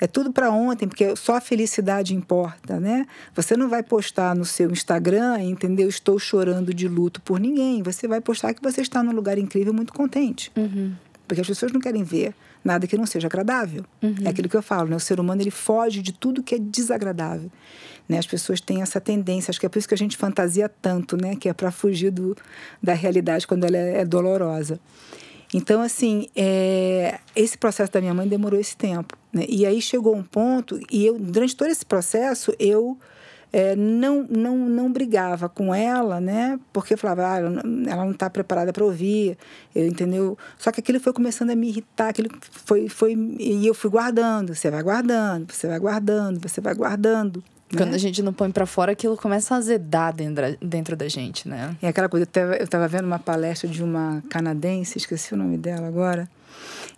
é 0.00 0.06
tudo 0.06 0.32
para 0.32 0.50
ontem, 0.50 0.86
porque 0.86 1.16
só 1.16 1.36
a 1.36 1.40
felicidade 1.40 2.14
importa, 2.14 2.78
né? 2.78 3.06
Você 3.34 3.56
não 3.56 3.68
vai 3.68 3.82
postar 3.82 4.34
no 4.34 4.44
seu 4.44 4.70
Instagram, 4.70 5.42
entendeu? 5.42 5.88
Estou 5.88 6.18
chorando 6.18 6.72
de 6.72 6.86
luto 6.86 7.20
por 7.20 7.40
ninguém. 7.40 7.82
Você 7.82 8.06
vai 8.06 8.20
postar 8.20 8.54
que 8.54 8.62
você 8.62 8.80
está 8.80 9.02
num 9.02 9.12
lugar 9.12 9.38
incrível, 9.38 9.72
muito 9.72 9.92
contente. 9.92 10.52
Uhum. 10.56 10.92
Porque 11.26 11.40
as 11.40 11.46
pessoas 11.46 11.72
não 11.72 11.80
querem 11.80 12.02
ver 12.02 12.34
nada 12.64 12.86
que 12.86 12.96
não 12.96 13.06
seja 13.06 13.26
agradável. 13.26 13.84
Uhum. 14.02 14.14
É 14.24 14.28
aquilo 14.28 14.48
que 14.48 14.56
eu 14.56 14.62
falo, 14.62 14.88
né? 14.88 14.96
O 14.96 15.00
ser 15.00 15.18
humano 15.18 15.42
ele 15.42 15.50
foge 15.50 16.00
de 16.00 16.12
tudo 16.12 16.42
que 16.42 16.54
é 16.54 16.58
desagradável. 16.58 17.50
Né? 18.08 18.18
As 18.18 18.26
pessoas 18.26 18.60
têm 18.60 18.82
essa 18.82 19.00
tendência, 19.00 19.50
acho 19.50 19.60
que 19.60 19.66
é 19.66 19.68
por 19.68 19.78
isso 19.78 19.88
que 19.88 19.94
a 19.94 19.98
gente 19.98 20.16
fantasia 20.16 20.68
tanto, 20.68 21.16
né? 21.16 21.36
Que 21.36 21.48
é 21.48 21.52
para 21.52 21.70
fugir 21.70 22.10
do, 22.10 22.36
da 22.82 22.94
realidade 22.94 23.46
quando 23.46 23.64
ela 23.64 23.76
é, 23.76 24.00
é 24.00 24.04
dolorosa. 24.04 24.80
Então, 25.52 25.80
assim, 25.80 26.28
é, 26.36 27.20
esse 27.34 27.56
processo 27.56 27.90
da 27.92 28.00
minha 28.00 28.12
mãe 28.12 28.28
demorou 28.28 28.60
esse 28.60 28.76
tempo. 28.76 29.16
Né? 29.32 29.46
E 29.48 29.64
aí 29.64 29.80
chegou 29.80 30.14
um 30.14 30.22
ponto, 30.22 30.78
e 30.90 31.06
eu, 31.06 31.18
durante 31.18 31.56
todo 31.56 31.68
esse 31.68 31.86
processo, 31.86 32.54
eu 32.58 32.98
é, 33.52 33.74
não, 33.74 34.26
não, 34.28 34.56
não 34.56 34.92
brigava 34.92 35.48
com 35.48 35.74
ela, 35.74 36.20
né? 36.20 36.58
Porque 36.72 36.94
eu 36.94 36.98
falava, 36.98 37.26
ah, 37.26 37.38
ela 37.38 38.04
não 38.04 38.10
está 38.10 38.28
preparada 38.28 38.72
para 38.72 38.84
ouvir, 38.84 39.38
eu, 39.74 39.86
entendeu? 39.86 40.36
Só 40.58 40.70
que 40.70 40.80
aquilo 40.80 41.00
foi 41.00 41.12
começando 41.12 41.50
a 41.50 41.56
me 41.56 41.68
irritar, 41.68 42.08
aquilo 42.08 42.28
foi, 42.50 42.88
foi, 42.88 43.14
e 43.38 43.66
eu 43.66 43.74
fui 43.74 43.90
guardando, 43.90 44.54
você 44.54 44.70
vai 44.70 44.82
guardando, 44.82 45.52
você 45.52 45.66
vai 45.66 45.78
guardando, 45.78 46.40
você 46.46 46.60
vai 46.60 46.74
guardando. 46.74 47.42
Né? 47.70 47.78
Quando 47.78 47.94
a 47.94 47.98
gente 47.98 48.22
não 48.22 48.32
põe 48.32 48.50
para 48.50 48.64
fora, 48.64 48.92
aquilo 48.92 49.16
começa 49.16 49.54
a 49.54 49.58
azedar 49.58 50.14
dentro, 50.14 50.44
dentro 50.60 50.96
da 50.96 51.08
gente, 51.08 51.46
né? 51.46 51.76
É 51.82 51.88
aquela 51.88 52.08
coisa, 52.08 52.26
eu 52.58 52.64
estava 52.64 52.88
vendo 52.88 53.04
uma 53.04 53.18
palestra 53.18 53.68
de 53.68 53.82
uma 53.82 54.22
canadense, 54.30 54.96
esqueci 54.96 55.34
o 55.34 55.36
nome 55.36 55.58
dela 55.58 55.86
agora, 55.86 56.28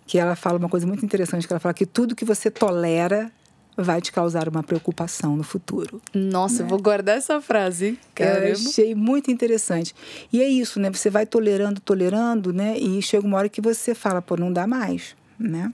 que 0.07 0.17
ela 0.17 0.35
fala 0.35 0.57
uma 0.57 0.69
coisa 0.69 0.87
muito 0.87 1.03
interessante, 1.03 1.45
que 1.45 1.51
ela 1.51 1.59
fala 1.59 1.73
que 1.73 1.85
tudo 1.85 2.15
que 2.15 2.23
você 2.23 2.49
tolera 2.49 3.31
vai 3.75 4.01
te 4.01 4.11
causar 4.11 4.47
uma 4.47 4.63
preocupação 4.63 5.35
no 5.35 5.43
futuro. 5.43 6.01
Nossa, 6.13 6.59
né? 6.59 6.63
eu 6.63 6.67
vou 6.67 6.81
guardar 6.81 7.17
essa 7.17 7.41
frase. 7.41 7.97
Caramba. 8.13 8.47
Eu 8.47 8.53
achei 8.53 8.95
muito 8.95 9.31
interessante. 9.31 9.95
E 10.31 10.41
é 10.41 10.47
isso, 10.47 10.79
né? 10.79 10.89
Você 10.91 11.09
vai 11.09 11.25
tolerando, 11.25 11.79
tolerando, 11.79 12.53
né? 12.53 12.77
E 12.77 13.01
chega 13.01 13.25
uma 13.25 13.37
hora 13.37 13.49
que 13.49 13.61
você 13.61 13.95
fala, 13.95 14.21
pô, 14.21 14.35
não 14.35 14.51
dá 14.51 14.67
mais, 14.67 15.15
né? 15.39 15.71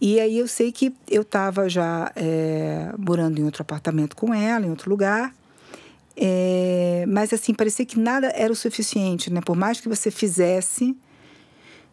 E 0.00 0.20
aí 0.20 0.38
eu 0.38 0.46
sei 0.46 0.70
que 0.70 0.94
eu 1.08 1.22
estava 1.22 1.68
já 1.68 2.12
é, 2.14 2.92
morando 2.98 3.38
em 3.38 3.44
outro 3.44 3.62
apartamento 3.62 4.14
com 4.14 4.32
ela, 4.34 4.66
em 4.66 4.70
outro 4.70 4.90
lugar. 4.90 5.34
É, 6.16 7.04
mas 7.08 7.32
assim, 7.32 7.54
parecia 7.54 7.84
que 7.84 7.98
nada 7.98 8.28
era 8.28 8.52
o 8.52 8.56
suficiente, 8.56 9.32
né? 9.32 9.40
Por 9.40 9.56
mais 9.56 9.80
que 9.80 9.88
você 9.88 10.10
fizesse, 10.10 10.96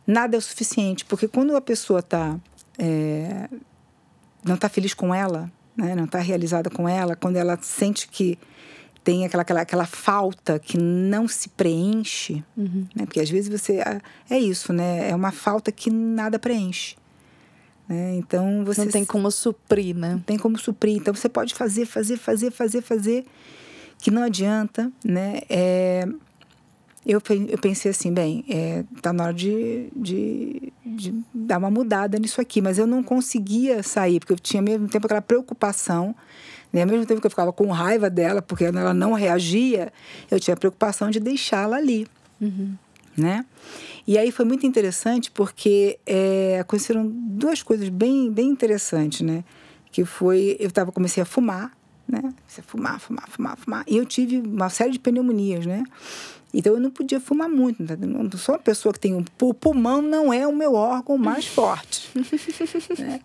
nada 0.06 0.36
é 0.36 0.40
o 0.40 0.42
suficiente. 0.42 1.06
Porque 1.06 1.28
quando 1.28 1.56
a 1.56 1.62
pessoa 1.62 2.00
está 2.00 2.38
é, 2.78 3.48
não 4.44 4.56
está 4.56 4.68
feliz 4.70 4.94
com 4.94 5.14
ela, 5.14 5.52
né? 5.76 5.96
não 5.96 6.06
está 6.06 6.20
realizada 6.20 6.70
com 6.70 6.88
ela, 6.88 7.16
quando 7.16 7.38
ela 7.38 7.58
sente 7.62 8.08
que 8.08 8.38
tem 9.04 9.26
aquela, 9.26 9.42
aquela, 9.42 9.62
aquela 9.62 9.86
falta 9.86 10.60
que 10.60 10.78
não 10.78 11.28
se 11.28 11.50
preenche, 11.50 12.44
uhum. 12.56 12.88
né? 12.96 13.06
porque 13.06 13.20
às 13.20 13.30
vezes 13.30 13.50
você. 13.50 13.80
É, 13.80 14.02
é 14.30 14.40
isso, 14.40 14.72
né? 14.72 15.10
É 15.10 15.16
uma 15.16 15.32
falta 15.32 15.72
que 15.72 15.90
nada 15.90 16.40
preenche. 16.40 16.96
Né? 17.94 18.16
Então 18.16 18.66
você. 18.66 18.86
Não 18.86 18.92
tem 18.92 19.06
como 19.06 19.30
suprir, 19.30 19.96
né? 19.96 20.14
Não 20.14 20.20
tem 20.20 20.38
como 20.38 20.58
suprir. 20.58 20.98
Então 20.98 21.14
você 21.14 21.30
pode 21.30 21.54
fazer, 21.54 21.86
fazer, 21.86 22.18
fazer, 22.18 22.50
fazer, 22.50 22.82
fazer, 22.82 23.26
que 24.00 24.10
não 24.10 24.24
adianta, 24.24 24.92
né? 25.06 25.42
É... 25.48 26.08
eu, 27.06 27.22
eu 27.50 27.58
pensei 27.60 27.92
assim, 27.92 28.12
bem, 28.12 28.44
é, 28.50 28.84
tá 29.00 29.14
na 29.14 29.26
hora 29.26 29.34
de, 29.34 29.90
de, 29.96 30.74
de, 30.84 31.14
dar 31.32 31.60
uma 31.60 31.70
mudada 31.70 32.18
nisso 32.18 32.42
aqui. 32.42 32.62
Mas 32.62 32.80
eu 32.80 32.88
não 32.88 33.04
conseguia 33.04 33.84
sair, 33.84 34.20
porque 34.20 34.34
eu 34.34 34.40
tinha 34.40 34.60
ao 34.60 34.66
mesmo 34.66 34.88
tempo 34.88 35.06
aquela 35.06 35.22
preocupação. 35.22 36.16
Né? 36.72 36.82
Ao 36.82 36.88
mesmo 36.88 37.06
tempo 37.06 37.22
que 37.22 37.28
eu 37.28 37.32
ficava 37.32 37.54
com 37.54 37.68
raiva 37.70 38.10
dela, 38.10 38.42
porque 38.42 38.64
ela 38.64 38.94
não 38.94 39.14
reagia, 39.14 39.94
eu 40.32 40.40
tinha 40.40 40.56
a 40.56 40.58
preocupação 40.58 41.12
de 41.12 41.20
deixá-la 41.20 41.78
ali. 41.78 42.08
Uhum. 42.42 42.76
Né? 43.16 43.46
E 44.08 44.18
aí 44.18 44.32
foi 44.32 44.44
muito 44.44 44.66
interessante 44.66 45.30
porque 45.32 46.00
é, 46.06 46.60
aconteceram 46.60 47.08
duas 47.08 47.62
coisas 47.62 47.90
bem, 47.90 48.32
bem 48.32 48.50
interessantes, 48.50 49.22
né? 49.22 49.44
Que 49.92 50.04
foi, 50.04 50.58
eu 50.60 50.72
tava, 50.72 50.92
comecei 50.92 51.22
a 51.22 51.26
fumar, 51.26 51.72
né? 52.08 52.34
Fumar, 52.66 53.00
fumar, 53.00 53.30
fumar, 53.30 53.58
fumar. 53.58 53.86
E 53.88 53.96
eu 53.96 54.06
tive 54.06 54.40
uma 54.40 54.70
série 54.70 54.92
de 54.92 55.00
pneumonias, 55.00 55.66
né? 55.66 55.84
Então 56.54 56.74
eu 56.74 56.80
não 56.80 56.92
podia 56.92 57.20
fumar 57.20 57.50
muito. 57.50 57.84
Não 57.84 58.30
sou 58.38 58.56
uma 58.56 58.62
pessoa 58.62 58.94
que 58.94 59.00
tem 59.00 59.16
um 59.16 59.24
o 59.42 59.54
pulmão 59.54 60.02
não 60.02 60.32
é 60.32 60.48
o 60.48 60.56
meu 60.56 60.74
órgão 60.74 61.18
mais 61.18 61.48
forte. 61.48 62.10
né? 63.00 63.20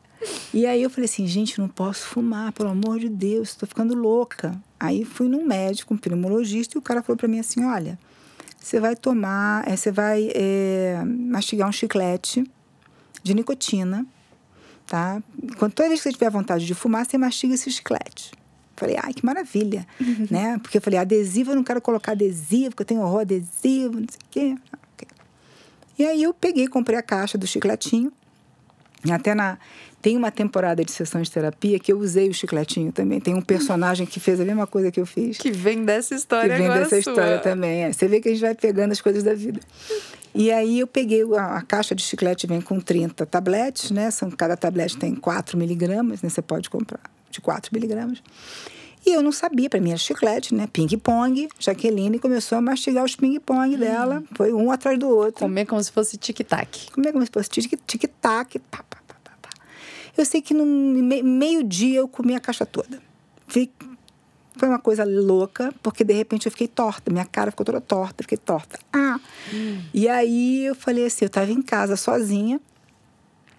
E 0.52 0.66
aí 0.66 0.82
eu 0.82 0.90
falei 0.90 1.04
assim, 1.04 1.26
gente, 1.26 1.58
não 1.60 1.68
posso 1.68 2.06
fumar, 2.06 2.52
pelo 2.52 2.70
amor 2.70 2.98
de 2.98 3.08
Deus, 3.08 3.50
estou 3.50 3.68
ficando 3.68 3.94
louca. 3.94 4.58
Aí 4.80 5.04
fui 5.04 5.28
num 5.28 5.44
médico, 5.44 5.94
um 5.94 5.96
pneumologista, 5.96 6.76
e 6.76 6.78
o 6.78 6.82
cara 6.82 7.02
falou 7.02 7.16
para 7.16 7.28
mim 7.28 7.38
assim, 7.38 7.64
olha, 7.64 7.98
você 8.60 8.80
vai 8.80 8.96
tomar, 8.96 9.66
é, 9.68 9.76
você 9.76 9.90
vai 9.90 10.30
é, 10.34 11.02
mastigar 11.04 11.68
um 11.68 11.72
chiclete 11.72 12.44
de 13.22 13.34
nicotina, 13.34 14.06
tá? 14.86 15.22
Quando 15.58 15.72
toda 15.72 15.88
vez 15.88 16.00
que 16.00 16.08
você 16.08 16.12
tiver 16.12 16.30
vontade 16.30 16.66
de 16.66 16.74
fumar, 16.74 17.06
você 17.06 17.16
mastiga 17.16 17.54
esse 17.54 17.70
chiclete. 17.70 18.32
Falei, 18.76 18.96
ai, 19.02 19.12
que 19.12 19.24
maravilha, 19.24 19.86
uhum. 20.00 20.28
né? 20.30 20.58
Porque 20.58 20.78
eu 20.78 20.82
falei, 20.82 20.98
adesivo, 20.98 21.50
eu 21.50 21.56
não 21.56 21.64
quero 21.64 21.80
colocar 21.80 22.12
adesivo, 22.12 22.70
porque 22.70 22.82
eu 22.82 22.86
tenho 22.86 23.00
horror 23.00 23.22
adesivo, 23.22 24.00
não 24.00 24.06
sei 24.08 24.20
o 24.22 24.30
quê. 24.30 24.56
Okay. 24.94 25.08
E 25.98 26.04
aí 26.04 26.22
eu 26.22 26.32
peguei, 26.32 26.68
comprei 26.68 26.96
a 26.96 27.02
caixa 27.02 27.36
do 27.36 27.46
chicletinho. 27.46 28.12
Até 29.10 29.34
na 29.34 29.58
tem 30.00 30.16
uma 30.16 30.30
temporada 30.30 30.84
de 30.84 30.92
sessão 30.92 31.20
de 31.20 31.30
terapia 31.30 31.78
que 31.78 31.92
eu 31.92 31.98
usei 31.98 32.28
o 32.28 32.34
chicletinho 32.34 32.92
também. 32.92 33.20
Tem 33.20 33.34
um 33.34 33.42
personagem 33.42 34.06
que 34.06 34.20
fez 34.20 34.40
a 34.40 34.44
mesma 34.44 34.66
coisa 34.66 34.92
que 34.92 35.00
eu 35.00 35.06
fiz. 35.06 35.38
Que 35.38 35.50
vem 35.50 35.84
dessa 35.84 36.14
história 36.14 36.54
Que 36.54 36.62
vem 36.62 36.68
dessa 36.68 36.88
sua. 36.90 36.98
história 36.98 37.38
também. 37.40 37.84
É. 37.84 37.92
Você 37.92 38.06
vê 38.06 38.20
que 38.20 38.28
a 38.28 38.32
gente 38.32 38.40
vai 38.40 38.54
pegando 38.54 38.92
as 38.92 39.00
coisas 39.00 39.24
da 39.24 39.34
vida. 39.34 39.60
E 40.32 40.52
aí 40.52 40.78
eu 40.78 40.86
peguei, 40.86 41.22
a, 41.36 41.56
a, 41.56 41.62
caixa 41.62 41.96
de 41.96 42.02
chiclete 42.02 42.46
vem 42.46 42.60
com 42.60 42.78
30 42.78 43.26
tabletes, 43.26 43.90
né? 43.90 44.08
São, 44.12 44.30
cada 44.30 44.56
tablete 44.56 44.96
tem 44.96 45.16
4 45.16 45.58
miligramas, 45.58 46.22
né? 46.22 46.28
Você 46.28 46.40
pode 46.40 46.70
comprar 46.70 47.00
de 47.28 47.40
4 47.40 47.70
miligramas. 47.74 48.22
E 49.08 49.14
eu 49.14 49.22
não 49.22 49.32
sabia, 49.32 49.70
para 49.70 49.80
mim 49.80 49.88
era 49.88 49.98
chiclete, 49.98 50.54
né? 50.54 50.68
Ping-pong. 50.70 51.48
Jaqueline 51.58 52.18
começou 52.18 52.58
a 52.58 52.60
mastigar 52.60 53.02
os 53.02 53.16
ping-pong 53.16 53.74
hum. 53.74 53.78
dela. 53.78 54.22
Foi 54.34 54.52
um 54.52 54.70
atrás 54.70 54.98
do 54.98 55.08
outro. 55.08 55.40
Comer 55.40 55.64
como 55.64 55.82
se 55.82 55.90
fosse 55.90 56.18
tic-tac. 56.18 56.92
Comer 56.92 57.12
como 57.12 57.24
se 57.24 57.32
fosse 57.32 57.48
tic-tac. 57.48 58.58
Pá, 58.58 58.84
pá, 58.90 58.98
pá, 59.06 59.14
pá, 59.24 59.32
pá. 59.40 59.48
Eu 60.14 60.26
sei 60.26 60.42
que 60.42 60.52
no 60.52 60.66
meio-dia 60.66 62.00
eu 62.00 62.06
comi 62.06 62.34
a 62.34 62.40
caixa 62.40 62.66
toda. 62.66 63.00
Foi 63.46 64.68
uma 64.68 64.78
coisa 64.78 65.04
louca, 65.04 65.72
porque 65.82 66.04
de 66.04 66.12
repente 66.12 66.44
eu 66.44 66.52
fiquei 66.52 66.68
torta. 66.68 67.10
Minha 67.10 67.24
cara 67.24 67.50
ficou 67.50 67.64
toda 67.64 67.80
torta, 67.80 68.22
fiquei 68.22 68.36
torta. 68.36 68.78
Ah! 68.92 69.18
Hum. 69.54 69.84
E 69.94 70.06
aí 70.06 70.66
eu 70.66 70.74
falei 70.74 71.06
assim, 71.06 71.24
eu 71.24 71.28
estava 71.28 71.50
em 71.50 71.62
casa 71.62 71.96
sozinha. 71.96 72.60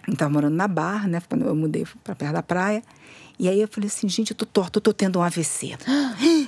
Eu 0.06 0.12
estava 0.12 0.30
morando 0.30 0.54
na 0.54 0.68
Barra, 0.68 1.08
né? 1.08 1.20
Quando 1.28 1.44
eu 1.44 1.56
mudei 1.56 1.84
para 2.04 2.14
perto 2.14 2.34
da 2.34 2.42
praia. 2.42 2.84
E 3.40 3.48
aí 3.48 3.58
eu 3.58 3.66
falei 3.68 3.86
assim, 3.86 4.06
gente, 4.06 4.32
eu 4.32 4.36
tô 4.36 4.44
torta, 4.44 4.76
eu 4.76 4.82
tô 4.82 4.92
tendo 4.92 5.18
um 5.18 5.22
AVC. 5.22 5.74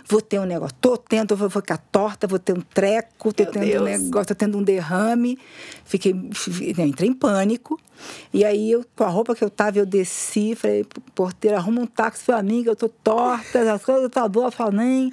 Vou 0.07 0.21
ter 0.21 0.39
um 0.39 0.45
negócio, 0.45 0.77
tô 0.79 0.99
tendo, 0.99 1.35
vou 1.35 1.49
ficar 1.49 1.79
torta, 1.79 2.27
vou 2.27 2.39
ter 2.39 2.53
um 2.53 2.61
treco, 2.61 3.33
tô 3.33 3.45
Meu 3.45 3.53
tendo 3.53 3.65
Deus. 3.65 3.81
um 3.81 3.85
negócio, 3.85 4.27
tô 4.27 4.35
tendo 4.35 4.59
um 4.59 4.63
derrame. 4.63 5.39
Fiquei, 5.87 6.13
entrei 6.13 7.09
em 7.09 7.15
pânico. 7.15 7.81
E 8.31 8.45
aí 8.45 8.71
eu, 8.71 8.85
com 8.95 9.05
a 9.05 9.09
roupa 9.09 9.35
que 9.35 9.43
eu 9.43 9.49
tava, 9.49 9.79
eu 9.79 9.87
desci, 9.87 10.55
falei, 10.55 10.85
porteiro, 11.15 11.57
arruma 11.57 11.81
um 11.81 11.87
táxi 11.87 12.25
pra 12.27 12.43
mim, 12.43 12.63
que 12.63 12.69
eu 12.69 12.77
tô 12.77 12.91
torta, 12.91 13.73
as 13.73 13.83
coisas 13.83 14.11
tá 14.11 14.29
boa, 14.29 14.51
falei, 14.51 14.79
nem. 14.79 15.13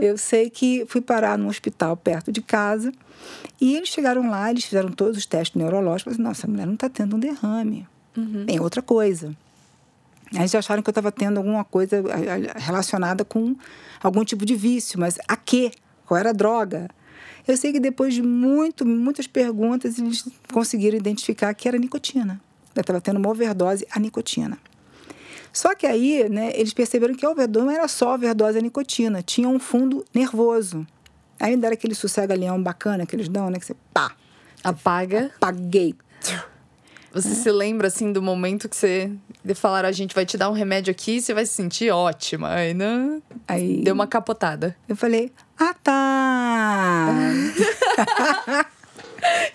Eu 0.00 0.16
sei 0.16 0.48
que 0.48 0.86
fui 0.88 1.02
parar 1.02 1.36
num 1.36 1.48
hospital 1.48 1.94
perto 1.94 2.32
de 2.32 2.40
casa. 2.40 2.90
E 3.60 3.76
eles 3.76 3.90
chegaram 3.90 4.30
lá, 4.30 4.50
eles 4.50 4.64
fizeram 4.64 4.90
todos 4.92 5.18
os 5.18 5.26
testes 5.26 5.60
neurológicos. 5.60 6.14
Falei, 6.16 6.26
nossa, 6.26 6.46
a 6.46 6.50
mulher 6.50 6.66
não 6.66 6.76
tá 6.76 6.88
tendo 6.88 7.16
um 7.16 7.18
derrame. 7.18 7.86
Uhum. 8.16 8.46
Tem 8.46 8.58
outra 8.58 8.80
coisa. 8.80 9.36
Eles 10.34 10.54
acharam 10.54 10.82
que 10.82 10.88
eu 10.88 10.92
estava 10.92 11.10
tendo 11.10 11.38
alguma 11.38 11.64
coisa 11.64 12.02
relacionada 12.56 13.24
com 13.24 13.56
algum 14.02 14.24
tipo 14.24 14.44
de 14.44 14.54
vício, 14.54 15.00
mas 15.00 15.18
a 15.26 15.36
quê? 15.36 15.70
Qual 16.04 16.18
era 16.18 16.30
a 16.30 16.32
droga? 16.32 16.88
Eu 17.46 17.56
sei 17.56 17.72
que 17.72 17.80
depois 17.80 18.12
de 18.12 18.22
muito, 18.22 18.84
muitas 18.84 19.26
perguntas, 19.26 19.98
eles 19.98 20.28
conseguiram 20.52 20.96
identificar 20.96 21.54
que 21.54 21.66
era 21.66 21.78
nicotina. 21.78 22.40
Eu 22.74 22.82
estava 22.82 23.00
tendo 23.00 23.16
uma 23.16 23.30
overdose 23.30 23.86
a 23.90 23.98
nicotina. 23.98 24.58
Só 25.52 25.74
que 25.74 25.86
aí, 25.86 26.28
né, 26.28 26.52
eles 26.54 26.74
perceberam 26.74 27.14
que 27.14 27.24
a 27.24 27.30
overdose 27.30 27.66
não 27.66 27.72
era 27.72 27.88
só 27.88 28.14
overdose 28.14 28.58
a 28.58 28.60
nicotina, 28.60 29.22
tinha 29.22 29.48
um 29.48 29.58
fundo 29.58 30.04
nervoso. 30.14 30.86
Me 31.40 31.56
deram 31.56 31.74
aquele 31.74 31.94
sossega-leão 31.94 32.62
bacana 32.62 33.06
que 33.06 33.16
eles 33.16 33.28
dão, 33.28 33.48
né? 33.48 33.58
Que 33.58 33.66
você 33.66 33.76
pá. 33.94 34.12
Apaga. 34.62 35.30
Apaguei. 35.36 35.94
Você 37.12 37.30
é. 37.30 37.34
se 37.34 37.50
lembra, 37.50 37.88
assim, 37.88 38.12
do 38.12 38.22
momento 38.22 38.68
que 38.68 38.76
você 38.76 39.10
de 39.44 39.54
falar 39.54 39.84
a 39.84 39.92
gente 39.92 40.14
vai 40.14 40.26
te 40.26 40.36
dar 40.36 40.50
um 40.50 40.52
remédio 40.52 40.90
aqui 40.90 41.16
e 41.16 41.22
você 41.22 41.32
vai 41.32 41.46
se 41.46 41.54
sentir 41.54 41.90
ótima. 41.90 42.50
Aí, 42.50 42.74
não... 42.74 43.22
Aí 43.46 43.82
deu 43.82 43.94
uma 43.94 44.06
capotada. 44.06 44.76
Eu 44.88 44.94
falei, 44.94 45.32
ah, 45.58 45.74
tá! 45.82 47.08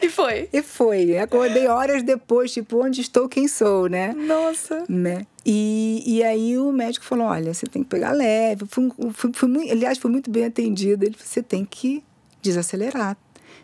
e 0.02 0.10
foi. 0.10 0.50
E 0.52 0.62
foi. 0.64 1.18
Acordei 1.18 1.68
horas 1.68 2.02
depois, 2.02 2.52
tipo, 2.52 2.84
onde 2.84 3.02
estou, 3.02 3.30
quem 3.30 3.48
sou, 3.48 3.88
né? 3.88 4.14
Nossa. 4.14 4.84
Né? 4.90 5.28
E, 5.46 6.04
e 6.06 6.24
aí 6.24 6.58
o 6.58 6.72
médico 6.72 7.06
falou, 7.06 7.28
olha, 7.28 7.54
você 7.54 7.68
tem 7.68 7.84
que 7.84 7.90
pegar 7.90 8.14
leve. 8.14 8.66
Fui, 8.68 8.90
fui, 9.14 9.32
fui, 9.34 9.72
aliás, 9.72 9.98
foi 10.00 10.10
muito 10.10 10.32
bem 10.32 10.46
atendida. 10.46 11.06
Ele 11.06 11.14
falou, 11.14 11.28
você 11.28 11.44
tem 11.44 11.64
que 11.64 12.04
desacelerar. 12.42 13.16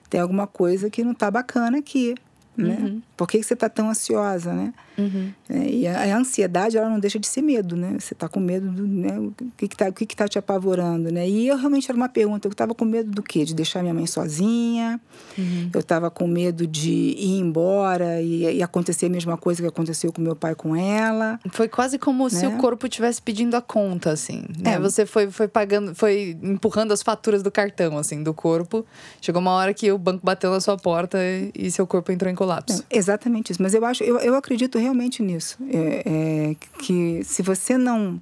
Tem 0.10 0.22
alguma 0.22 0.46
coisa 0.46 0.90
que 0.90 1.04
não 1.04 1.14
tá 1.14 1.32
bacana 1.32 1.80
aqui 1.80 2.16
né? 2.62 2.78
Uhum. 2.80 3.02
Por 3.16 3.28
que, 3.28 3.42
você 3.42 3.54
está 3.54 3.70
tão 3.70 3.90
ansiosa, 3.90 4.54
né? 4.54 4.74
Uhum. 5.00 5.32
É, 5.50 5.70
e 5.70 5.88
a, 5.88 6.16
a, 6.16 6.18
ansiedade, 6.18 6.78
ela 6.78 6.90
não 6.90 7.00
deixa 7.00 7.18
de 7.18 7.28
ser 7.28 7.42
medo, 7.42 7.76
né? 7.76 7.96
Você 8.00 8.14
está 8.14 8.28
com 8.28 8.40
medo 8.40 8.70
do, 8.70 8.86
né? 8.86 9.18
O 9.20 9.34
que 9.58 9.66
está 9.66 9.90
o 9.90 9.94
que 9.94 10.06
que 10.06 10.16
tá 10.16 10.28
te 10.28 10.38
apavorando, 10.38 11.12
né? 11.12 11.28
E 11.28 11.48
eu 11.48 11.58
realmente 11.58 11.90
era 11.90 11.98
uma 11.98 12.10
pergunta, 12.10 12.48
eu 12.48 12.52
estava 12.52 12.76
com 12.76 12.86
medo 12.86 13.10
do 13.10 13.24
quê? 13.24 13.46
De 13.46 13.56
deixar 13.56 13.82
minha 13.82 13.94
mãe 13.94 14.06
sozinha, 14.06 15.00
uhum. 15.38 15.70
eu 15.74 15.80
estava 15.80 16.12
com 16.12 16.28
medo 16.28 16.68
de 16.68 17.16
ir 17.18 17.40
embora 17.40 18.22
e, 18.22 18.58
e, 18.58 18.64
acontecer 18.64 19.08
a 19.08 19.10
mesma 19.10 19.38
coisa 19.38 19.62
que 19.62 19.68
aconteceu 19.68 20.12
com 20.12 20.22
meu 20.22 20.36
pai 20.36 20.54
com 20.54 20.76
ela. 20.76 21.40
Foi 21.52 21.68
quase 21.68 21.98
como 21.98 22.26
né? 22.26 22.30
se 22.30 22.46
o 22.46 22.58
corpo 22.58 22.86
estivesse 22.86 23.22
pedindo 23.22 23.56
a 23.56 23.62
conta, 23.62 24.12
assim, 24.12 24.44
né? 24.60 24.74
É. 24.74 24.80
Você 24.80 25.06
foi, 25.06 25.32
foi 25.32 25.48
pagando, 25.48 25.96
foi 25.96 26.38
empurrando 26.44 26.92
as 26.92 27.02
faturas 27.02 27.42
do 27.42 27.50
cartão, 27.50 27.98
assim, 27.98 28.22
do 28.22 28.34
corpo. 28.34 28.86
Chegou 29.22 29.42
uma 29.42 29.52
hora 29.52 29.74
que 29.74 29.92
o 29.92 29.98
banco 29.98 30.26
bateu 30.26 30.52
na 30.52 30.60
sua 30.60 30.78
porta 30.78 31.18
e, 31.18 31.52
e 31.56 31.72
seu 31.72 31.88
corpo 31.88 32.12
entrou 32.12 32.30
em 32.30 32.36
colapso 32.36 32.50
colapso. 32.50 32.84
É, 32.90 32.98
exatamente 32.98 33.52
isso. 33.52 33.62
Mas 33.62 33.74
eu 33.74 33.86
acho, 33.86 34.04
eu, 34.04 34.18
eu 34.20 34.36
acredito 34.36 34.78
realmente 34.78 34.89
nisso. 34.94 35.58
É, 35.70 36.04
é, 36.06 36.56
que 36.80 37.24
se 37.24 37.42
você 37.42 37.78
não, 37.78 38.22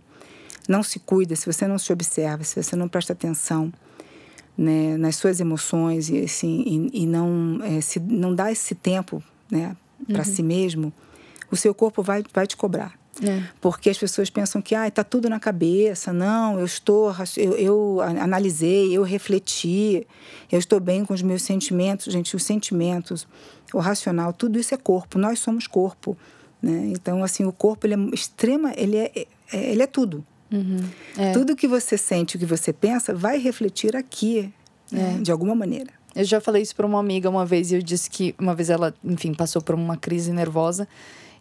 não 0.67 0.84
se 0.84 0.99
cuida, 0.99 1.36
se 1.36 1.45
você 1.45 1.67
não 1.67 1.77
se 1.77 1.91
observa, 1.91 2.43
se 2.43 2.62
você 2.62 2.75
não 2.75 2.88
presta 2.88 3.13
atenção 3.13 3.71
né, 4.58 4.97
nas 4.97 5.15
suas 5.15 5.39
emoções 5.39 6.10
e, 6.10 6.19
assim, 6.19 6.89
e, 6.93 7.03
e 7.03 7.06
não, 7.06 7.60
é, 7.63 7.80
se, 7.82 7.99
não 7.99 8.34
dá 8.34 8.51
esse 8.51 8.73
tempo 8.73 9.23
né, 9.49 9.75
para 10.08 10.19
uhum. 10.19 10.23
si 10.25 10.43
mesmo, 10.43 10.93
o 11.51 11.56
seu 11.56 11.73
corpo 11.73 12.01
vai, 12.01 12.23
vai 12.34 12.47
te 12.47 12.58
cobrar. 12.58 12.97
É. 13.23 13.43
Porque 13.60 13.89
as 13.89 13.97
pessoas 13.97 14.30
pensam 14.30 14.62
que 14.62 14.75
ah, 14.75 14.88
está 14.88 15.03
tudo 15.03 15.30
na 15.30 15.39
cabeça. 15.39 16.13
Não, 16.13 16.60
eu 16.60 16.65
estou, 16.65 17.13
eu, 17.36 17.56
eu, 17.56 18.01
analisei, 18.01 18.95
eu 18.95 19.01
refleti, 19.03 20.06
eu 20.51 20.60
estou 20.60 20.80
bem 20.80 21.03
com 21.03 21.13
os 21.13 21.21
meus 21.21 21.41
sentimentos. 21.41 22.12
Gente, 22.12 22.36
os 22.36 22.43
sentimentos, 22.43 23.27
o 23.73 23.80
racional, 23.80 24.34
tudo 24.34 24.60
isso 24.60 24.73
é 24.73 24.77
corpo. 24.77 25.17
Nós 25.17 25.39
somos 25.39 25.67
corpo. 25.67 26.17
Né? 26.61 26.91
Então, 26.91 27.23
assim, 27.23 27.45
o 27.45 27.51
corpo 27.51 27.85
ele 27.85 27.93
é 27.93 27.97
extrema, 28.13 28.73
ele 28.75 28.97
é, 28.97 29.11
é 29.15 29.71
ele 29.71 29.81
é 29.81 29.87
tudo. 29.87 30.25
Uhum. 30.51 30.79
É. 31.17 31.31
Tudo 31.31 31.55
que 31.55 31.67
você 31.67 31.97
sente, 31.97 32.35
o 32.35 32.39
que 32.39 32.45
você 32.45 32.71
pensa, 32.71 33.13
vai 33.13 33.37
refletir 33.37 33.95
aqui, 33.95 34.51
né? 34.91 35.17
É. 35.17 35.21
de 35.21 35.31
alguma 35.31 35.53
maneira. 35.53 35.91
Eu 36.15 36.23
já 36.23 36.41
falei 36.41 36.63
isso 36.63 36.75
para 36.75 36.85
uma 36.85 36.99
amiga 36.99 37.29
uma 37.29 37.45
vez 37.45 37.71
e 37.71 37.75
eu 37.75 37.81
disse 37.81 38.09
que 38.09 38.33
uma 38.39 38.55
vez 38.55 38.69
ela, 38.69 38.93
enfim, 39.03 39.33
passou 39.33 39.61
por 39.61 39.75
uma 39.75 39.95
crise 39.95 40.31
nervosa 40.31 40.87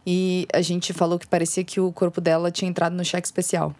e 0.06 0.46
a 0.52 0.60
gente 0.60 0.92
falou 0.92 1.18
que 1.18 1.26
parecia 1.26 1.64
que 1.64 1.80
o 1.80 1.90
corpo 1.90 2.20
dela 2.20 2.50
tinha 2.50 2.68
entrado 2.68 2.94
no 2.94 3.04
cheque 3.04 3.26
especial. 3.26 3.74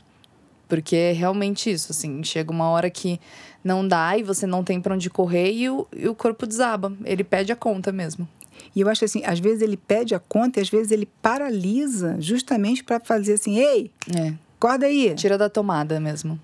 Porque 0.68 0.96
é 0.96 1.12
realmente 1.12 1.70
isso, 1.70 1.92
assim, 1.92 2.25
chega 2.25 2.51
uma 2.51 2.68
hora 2.70 2.90
que 2.90 3.20
não 3.62 3.87
dá 3.87 4.16
e 4.16 4.22
você 4.22 4.46
não 4.46 4.64
tem 4.64 4.81
para 4.81 4.94
onde 4.94 5.09
correr 5.11 5.53
e 5.53 5.68
o, 5.68 5.87
e 5.94 6.09
o 6.09 6.14
corpo 6.14 6.46
desaba. 6.46 6.92
Ele 7.05 7.22
pede 7.22 7.53
a 7.53 7.57
conta 7.57 7.92
mesmo. 7.92 8.27
E 8.75 8.81
eu 8.81 8.88
acho 8.88 9.05
assim, 9.05 9.23
às 9.25 9.38
vezes 9.38 9.62
ele 9.62 9.77
pede 9.77 10.14
a 10.14 10.19
conta 10.19 10.59
e 10.59 10.62
às 10.62 10.69
vezes 10.69 10.92
ele 10.92 11.07
paralisa 11.23 12.16
justamente 12.19 12.85
para 12.85 13.01
fazer 13.01 13.35
assim, 13.35 13.59
ei, 13.59 13.90
é. 14.14 14.35
acorda 14.57 14.87
aí. 14.87 15.14
Tira 15.14 15.38
da 15.38 15.49
tomada 15.49 15.99
mesmo. 16.01 16.40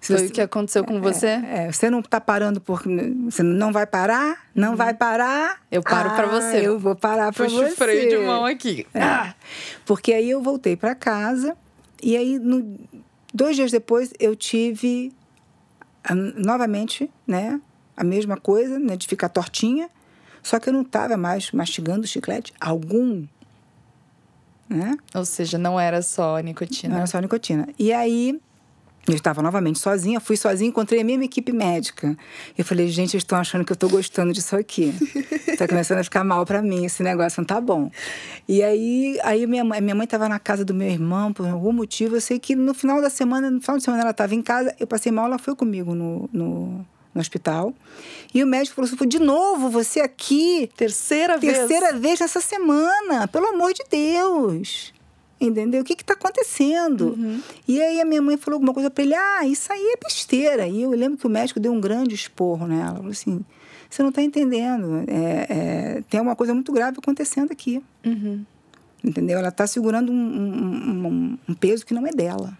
Foi 0.00 0.18
você, 0.18 0.26
o 0.26 0.30
que 0.30 0.40
aconteceu 0.40 0.84
com 0.84 1.00
você? 1.00 1.26
É, 1.26 1.66
é, 1.66 1.72
você 1.72 1.90
não 1.90 2.00
está 2.00 2.20
parando 2.20 2.60
por. 2.60 2.82
Você 3.24 3.42
não 3.42 3.72
vai 3.72 3.86
parar? 3.86 4.46
Não 4.54 4.70
uhum. 4.70 4.76
vai 4.76 4.94
parar? 4.94 5.60
Eu 5.70 5.82
paro 5.82 6.10
ah, 6.10 6.14
para 6.14 6.26
você. 6.26 6.66
Eu 6.66 6.78
vou 6.78 6.94
parar 6.94 7.32
para 7.32 7.48
você. 7.48 7.64
Puxa 7.64 7.76
freio 7.76 8.08
de 8.08 8.18
mão 8.18 8.44
aqui. 8.44 8.86
É. 8.94 9.02
Ah. 9.02 9.34
Porque 9.84 10.12
aí 10.12 10.30
eu 10.30 10.40
voltei 10.40 10.76
para 10.76 10.94
casa 10.94 11.56
e 12.02 12.16
aí, 12.16 12.38
no, 12.38 12.78
dois 13.32 13.56
dias 13.56 13.70
depois, 13.70 14.12
eu 14.20 14.36
tive 14.36 15.12
a, 16.04 16.14
novamente, 16.14 17.10
né? 17.26 17.60
A 17.96 18.04
mesma 18.04 18.36
coisa, 18.36 18.78
né? 18.78 18.96
De 18.96 19.06
ficar 19.06 19.28
tortinha. 19.28 19.88
Só 20.46 20.60
que 20.60 20.68
eu 20.68 20.72
não 20.72 20.82
estava 20.82 21.16
mais 21.16 21.50
mastigando 21.50 22.06
chiclete 22.06 22.54
algum. 22.60 23.26
Né? 24.68 24.96
Ou 25.12 25.24
seja, 25.24 25.58
não 25.58 25.78
era 25.78 26.00
só 26.02 26.38
nicotina. 26.38 26.90
Não 26.90 26.98
era 26.98 27.06
só 27.08 27.18
nicotina. 27.18 27.68
E 27.76 27.92
aí 27.92 28.40
eu 29.08 29.14
estava 29.14 29.42
novamente 29.42 29.80
sozinha, 29.80 30.20
fui 30.20 30.36
sozinha, 30.36 30.68
encontrei 30.68 31.00
a 31.00 31.04
mesma 31.04 31.24
equipe 31.24 31.52
médica. 31.52 32.16
Eu 32.56 32.64
falei, 32.64 32.86
gente, 32.86 33.14
eles 33.14 33.24
estão 33.24 33.40
achando 33.40 33.64
que 33.64 33.72
eu 33.72 33.74
estou 33.74 33.90
gostando 33.90 34.32
disso 34.32 34.54
aqui. 34.54 34.94
Está 35.48 35.66
começando 35.66 35.98
a 35.98 36.04
ficar 36.04 36.22
mal 36.22 36.46
para 36.46 36.62
mim, 36.62 36.84
esse 36.84 37.02
negócio 37.02 37.40
não 37.40 37.44
tá 37.44 37.60
bom. 37.60 37.90
E 38.46 38.62
aí, 38.62 39.18
aí 39.24 39.48
minha 39.48 39.64
mãe, 39.64 39.80
minha 39.80 39.96
mãe 39.96 40.04
estava 40.04 40.28
na 40.28 40.38
casa 40.38 40.64
do 40.64 40.72
meu 40.72 40.88
irmão, 40.88 41.32
por 41.32 41.44
algum 41.48 41.72
motivo. 41.72 42.14
Eu 42.14 42.20
sei 42.20 42.38
que 42.38 42.54
no 42.54 42.72
final 42.72 43.02
da 43.02 43.10
semana, 43.10 43.50
no 43.50 43.60
final 43.60 43.78
de 43.78 43.82
semana 43.82 44.04
ela 44.04 44.12
estava 44.12 44.32
em 44.32 44.42
casa, 44.42 44.72
eu 44.78 44.86
passei 44.86 45.10
mal, 45.10 45.26
ela 45.26 45.40
foi 45.40 45.56
comigo 45.56 45.92
no, 45.92 46.30
no, 46.32 46.86
no 47.16 47.20
hospital. 47.20 47.74
E 48.32 48.44
o 48.44 48.46
médico 48.46 48.76
falou 48.76 48.88
assim: 48.88 49.08
de 49.08 49.18
novo, 49.18 49.68
você 49.68 50.00
aqui. 50.00 50.70
Terceira 50.76 51.36
vez. 51.38 51.56
Terceira 51.56 51.92
vez 51.94 52.20
nessa 52.20 52.40
semana, 52.40 53.26
pelo 53.26 53.46
amor 53.46 53.72
de 53.72 53.82
Deus. 53.90 54.94
Entendeu? 55.38 55.82
O 55.82 55.84
que 55.84 55.94
está 55.94 56.14
acontecendo? 56.14 57.08
Uhum. 57.08 57.42
E 57.68 57.82
aí 57.82 58.00
a 58.00 58.04
minha 58.04 58.22
mãe 58.22 58.36
falou 58.36 58.56
alguma 58.56 58.72
coisa 58.72 58.90
para 58.90 59.02
ele: 59.02 59.14
ah, 59.14 59.46
isso 59.46 59.72
aí 59.72 59.94
é 59.94 60.04
besteira. 60.04 60.66
E 60.68 60.82
eu 60.82 60.90
lembro 60.90 61.18
que 61.18 61.26
o 61.26 61.30
médico 61.30 61.58
deu 61.58 61.72
um 61.72 61.80
grande 61.80 62.14
esporro 62.14 62.66
nela. 62.66 62.96
Falou 62.96 63.10
assim: 63.10 63.44
você 63.88 64.02
não 64.02 64.10
está 64.10 64.22
entendendo. 64.22 65.04
É, 65.06 65.46
é, 65.48 66.02
tem 66.08 66.20
uma 66.20 66.36
coisa 66.36 66.54
muito 66.54 66.72
grave 66.72 66.98
acontecendo 66.98 67.52
aqui. 67.52 67.82
Uhum. 68.04 68.44
Entendeu? 69.02 69.38
Ela 69.38 69.48
está 69.48 69.66
segurando 69.66 70.10
um, 70.10 70.14
um, 70.14 71.06
um, 71.06 71.38
um, 71.48 71.54
peso 71.54 71.84
que 71.84 71.94
não 71.94 72.06
é 72.06 72.10
dela. 72.10 72.56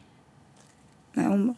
Né? 1.15 1.29
Uma... 1.29 1.57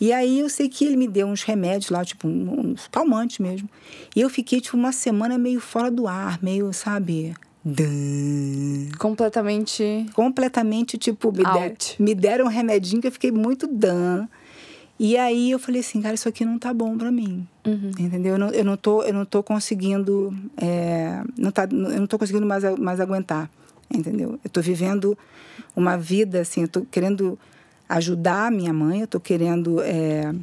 E 0.00 0.12
aí 0.12 0.40
eu 0.40 0.48
sei 0.48 0.68
que 0.68 0.84
ele 0.84 0.96
me 0.96 1.08
deu 1.08 1.26
uns 1.26 1.42
remédios 1.42 1.90
lá, 1.90 2.04
tipo, 2.04 2.28
uns 2.28 2.86
calmantes 2.88 3.38
mesmo. 3.38 3.68
E 4.14 4.20
eu 4.20 4.28
fiquei, 4.28 4.60
tipo, 4.60 4.76
uma 4.76 4.92
semana 4.92 5.38
meio 5.38 5.60
fora 5.60 5.90
do 5.90 6.06
ar, 6.06 6.38
meio, 6.42 6.72
sabe 6.72 7.34
Dan. 7.66 8.96
Completamente. 8.96 10.06
Completamente, 10.14 10.96
tipo, 10.96 11.32
me, 11.32 11.42
der, 11.42 11.76
me 11.98 12.14
deram 12.14 12.44
um 12.44 12.48
remedinho 12.48 13.00
que 13.00 13.08
eu 13.08 13.12
fiquei 13.12 13.32
muito 13.32 13.66
dan. 13.66 14.28
E 15.00 15.16
aí 15.16 15.50
eu 15.50 15.58
falei 15.58 15.80
assim, 15.80 16.00
cara, 16.00 16.14
isso 16.14 16.28
aqui 16.28 16.44
não 16.44 16.60
tá 16.60 16.72
bom 16.72 16.96
para 16.96 17.10
mim. 17.10 17.44
Uhum. 17.66 17.90
Entendeu? 17.98 18.34
Eu 18.34 18.38
não, 18.38 18.48
eu, 18.50 18.64
não 18.64 18.76
tô, 18.76 19.02
eu 19.02 19.12
não 19.12 19.24
tô 19.24 19.42
conseguindo. 19.42 20.32
É, 20.56 21.20
não 21.36 21.50
tá, 21.50 21.64
eu 21.64 22.00
não 22.00 22.06
tô 22.06 22.16
conseguindo 22.16 22.46
mais, 22.46 22.62
mais 22.78 23.00
aguentar. 23.00 23.50
Entendeu? 23.92 24.38
Eu 24.44 24.50
tô 24.50 24.60
vivendo 24.60 25.18
uma 25.74 25.96
vida, 25.98 26.42
assim, 26.42 26.62
eu 26.62 26.68
tô 26.68 26.82
querendo 26.88 27.36
ajudar 27.88 28.46
a 28.46 28.50
minha 28.50 28.72
mãe, 28.72 29.00
eu 29.00 29.06
tô 29.06 29.20
querendo. 29.20 29.80
É, 29.82 30.34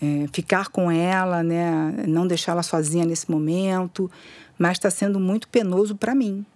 é, 0.00 0.26
ficar 0.32 0.68
com 0.68 0.90
ela, 0.90 1.42
né? 1.42 2.04
Não 2.06 2.26
deixá-la 2.26 2.62
sozinha 2.62 3.04
nesse 3.04 3.28
momento, 3.30 4.10
mas 4.56 4.72
está 4.72 4.90
sendo 4.90 5.18
muito 5.18 5.48
penoso 5.48 5.96
para 5.96 6.14
mim, 6.14 6.46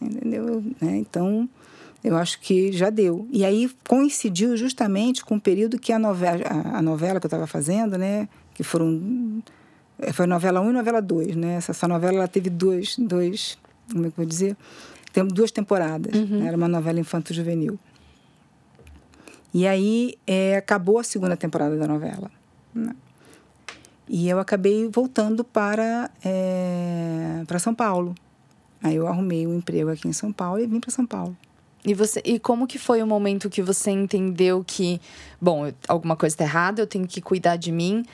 entendeu? 0.00 0.64
Né? 0.80 0.96
Então, 0.96 1.46
eu 2.02 2.16
acho 2.16 2.40
que 2.40 2.72
já 2.72 2.88
deu. 2.88 3.28
E 3.30 3.44
aí 3.44 3.70
coincidiu 3.86 4.56
justamente 4.56 5.24
com 5.24 5.36
o 5.36 5.40
período 5.40 5.78
que 5.78 5.92
a 5.92 5.98
novela, 5.98 6.42
a, 6.48 6.78
a 6.78 6.82
novela 6.82 7.20
que 7.20 7.26
eu 7.26 7.28
estava 7.28 7.46
fazendo, 7.46 7.98
né? 7.98 8.28
Que 8.54 8.62
foram 8.62 9.42
foi 10.12 10.26
novela 10.26 10.60
1 10.60 10.70
e 10.70 10.72
novela 10.72 11.00
2, 11.00 11.36
né? 11.36 11.54
Essa, 11.54 11.72
essa 11.72 11.88
novela 11.88 12.18
ela 12.18 12.28
teve 12.28 12.50
dois, 12.50 12.96
dois, 12.98 13.58
como 13.90 14.06
é 14.06 14.10
que 14.10 14.12
eu 14.12 14.16
vou 14.16 14.26
dizer? 14.26 14.56
Tem 15.12 15.26
duas 15.26 15.50
temporadas. 15.50 16.14
Uhum. 16.14 16.40
Né? 16.40 16.48
Era 16.48 16.56
uma 16.56 16.68
novela 16.68 17.00
infanto-juvenil. 17.00 17.78
E 19.56 19.66
aí 19.66 20.18
é, 20.26 20.58
acabou 20.58 20.98
a 20.98 21.02
segunda 21.02 21.34
temporada 21.34 21.78
da 21.78 21.86
novela. 21.86 22.30
Né? 22.74 22.94
E 24.06 24.28
eu 24.28 24.38
acabei 24.38 24.86
voltando 24.86 25.42
para, 25.42 26.10
é, 26.22 27.42
para 27.46 27.58
São 27.58 27.74
Paulo. 27.74 28.14
Aí 28.82 28.96
eu 28.96 29.06
arrumei 29.06 29.46
um 29.46 29.56
emprego 29.56 29.88
aqui 29.88 30.06
em 30.06 30.12
São 30.12 30.30
Paulo 30.30 30.60
e 30.60 30.66
vim 30.66 30.78
para 30.78 30.90
São 30.90 31.06
Paulo. 31.06 31.34
E, 31.86 31.94
você, 31.94 32.20
e 32.22 32.38
como 32.38 32.66
que 32.66 32.78
foi 32.78 33.02
o 33.02 33.06
momento 33.06 33.48
que 33.48 33.62
você 33.62 33.90
entendeu 33.90 34.62
que, 34.62 35.00
bom, 35.40 35.72
alguma 35.88 36.16
coisa 36.16 36.34
está 36.34 36.44
errada, 36.44 36.82
eu 36.82 36.86
tenho 36.86 37.06
que 37.06 37.22
cuidar 37.22 37.56
de 37.56 37.72
mim? 37.72 38.04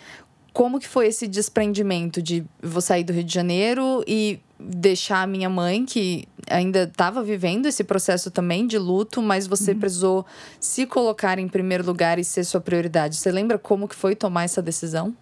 Como 0.52 0.78
que 0.78 0.88
foi 0.88 1.06
esse 1.06 1.26
desprendimento 1.26 2.20
de 2.20 2.44
vou 2.62 2.82
sair 2.82 3.04
do 3.04 3.12
Rio 3.12 3.24
de 3.24 3.32
Janeiro 3.32 4.04
e 4.06 4.38
deixar 4.58 5.22
a 5.22 5.26
minha 5.26 5.48
mãe, 5.48 5.84
que 5.84 6.26
ainda 6.48 6.84
estava 6.84 7.22
vivendo 7.22 7.66
esse 7.66 7.82
processo 7.82 8.30
também 8.30 8.66
de 8.66 8.78
luto, 8.78 9.20
mas 9.20 9.46
você 9.46 9.72
uhum. 9.72 9.78
precisou 9.78 10.26
se 10.60 10.86
colocar 10.86 11.38
em 11.38 11.48
primeiro 11.48 11.84
lugar 11.84 12.18
e 12.18 12.24
ser 12.24 12.44
sua 12.44 12.60
prioridade. 12.60 13.16
Você 13.16 13.30
lembra 13.32 13.58
como 13.58 13.88
que 13.88 13.94
foi 13.94 14.14
tomar 14.14 14.44
essa 14.44 14.62
decisão? 14.62 15.14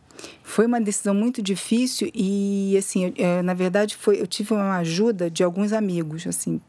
Foi 0.42 0.66
uma 0.66 0.80
decisão 0.80 1.14
muito 1.14 1.40
difícil 1.42 2.10
e, 2.14 2.76
assim, 2.76 3.06
eu, 3.06 3.12
é, 3.16 3.42
na 3.42 3.54
verdade, 3.54 3.96
foi, 3.96 4.20
eu 4.20 4.26
tive 4.26 4.52
uma 4.52 4.78
ajuda 4.78 5.30
de 5.30 5.42
alguns 5.42 5.72
amigos, 5.72 6.26
assim. 6.26 6.60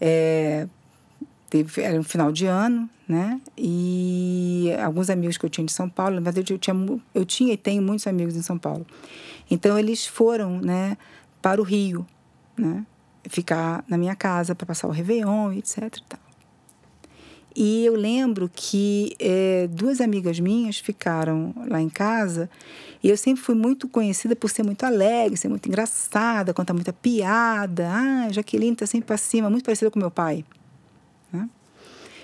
É, 0.00 0.66
teve, 1.48 1.82
era 1.82 1.98
um 1.98 2.02
final 2.02 2.32
de 2.32 2.46
ano, 2.46 2.88
né? 3.08 3.40
E 3.56 4.70
alguns 4.82 5.10
amigos 5.10 5.36
que 5.36 5.46
eu 5.46 5.50
tinha 5.50 5.64
de 5.64 5.72
São 5.72 5.88
Paulo, 5.88 6.16
na 6.16 6.20
verdade, 6.20 6.52
eu 6.52 6.58
tinha, 6.58 6.76
eu 7.14 7.24
tinha 7.24 7.52
e 7.52 7.56
tenho 7.56 7.82
muitos 7.82 8.06
amigos 8.06 8.36
em 8.36 8.42
São 8.42 8.58
Paulo. 8.58 8.86
Então, 9.50 9.78
eles 9.78 10.06
foram, 10.06 10.60
né, 10.60 10.96
para 11.40 11.60
o 11.60 11.64
Rio, 11.64 12.06
né? 12.56 12.84
Ficar 13.28 13.84
na 13.88 13.98
minha 13.98 14.14
casa 14.14 14.54
para 14.54 14.66
passar 14.66 14.88
o 14.88 14.90
Réveillon, 14.90 15.52
etc. 15.52 15.78
E 15.82 16.02
tal. 16.08 16.26
E 17.58 17.86
eu 17.86 17.94
lembro 17.94 18.50
que 18.54 19.16
é, 19.18 19.66
duas 19.68 20.02
amigas 20.02 20.38
minhas 20.38 20.78
ficaram 20.78 21.54
lá 21.66 21.80
em 21.80 21.88
casa 21.88 22.50
e 23.02 23.08
eu 23.08 23.16
sempre 23.16 23.42
fui 23.42 23.54
muito 23.54 23.88
conhecida 23.88 24.36
por 24.36 24.50
ser 24.50 24.62
muito 24.62 24.84
alegre, 24.84 25.38
ser 25.38 25.48
muito 25.48 25.66
engraçada, 25.66 26.52
contar 26.52 26.74
muita 26.74 26.92
piada. 26.92 27.88
Ah, 27.90 28.28
Jaqueline 28.30 28.74
está 28.74 28.84
sempre 28.84 29.06
para 29.06 29.16
cima, 29.16 29.48
muito 29.48 29.64
parecida 29.64 29.90
com 29.90 29.98
meu 29.98 30.10
pai. 30.10 30.44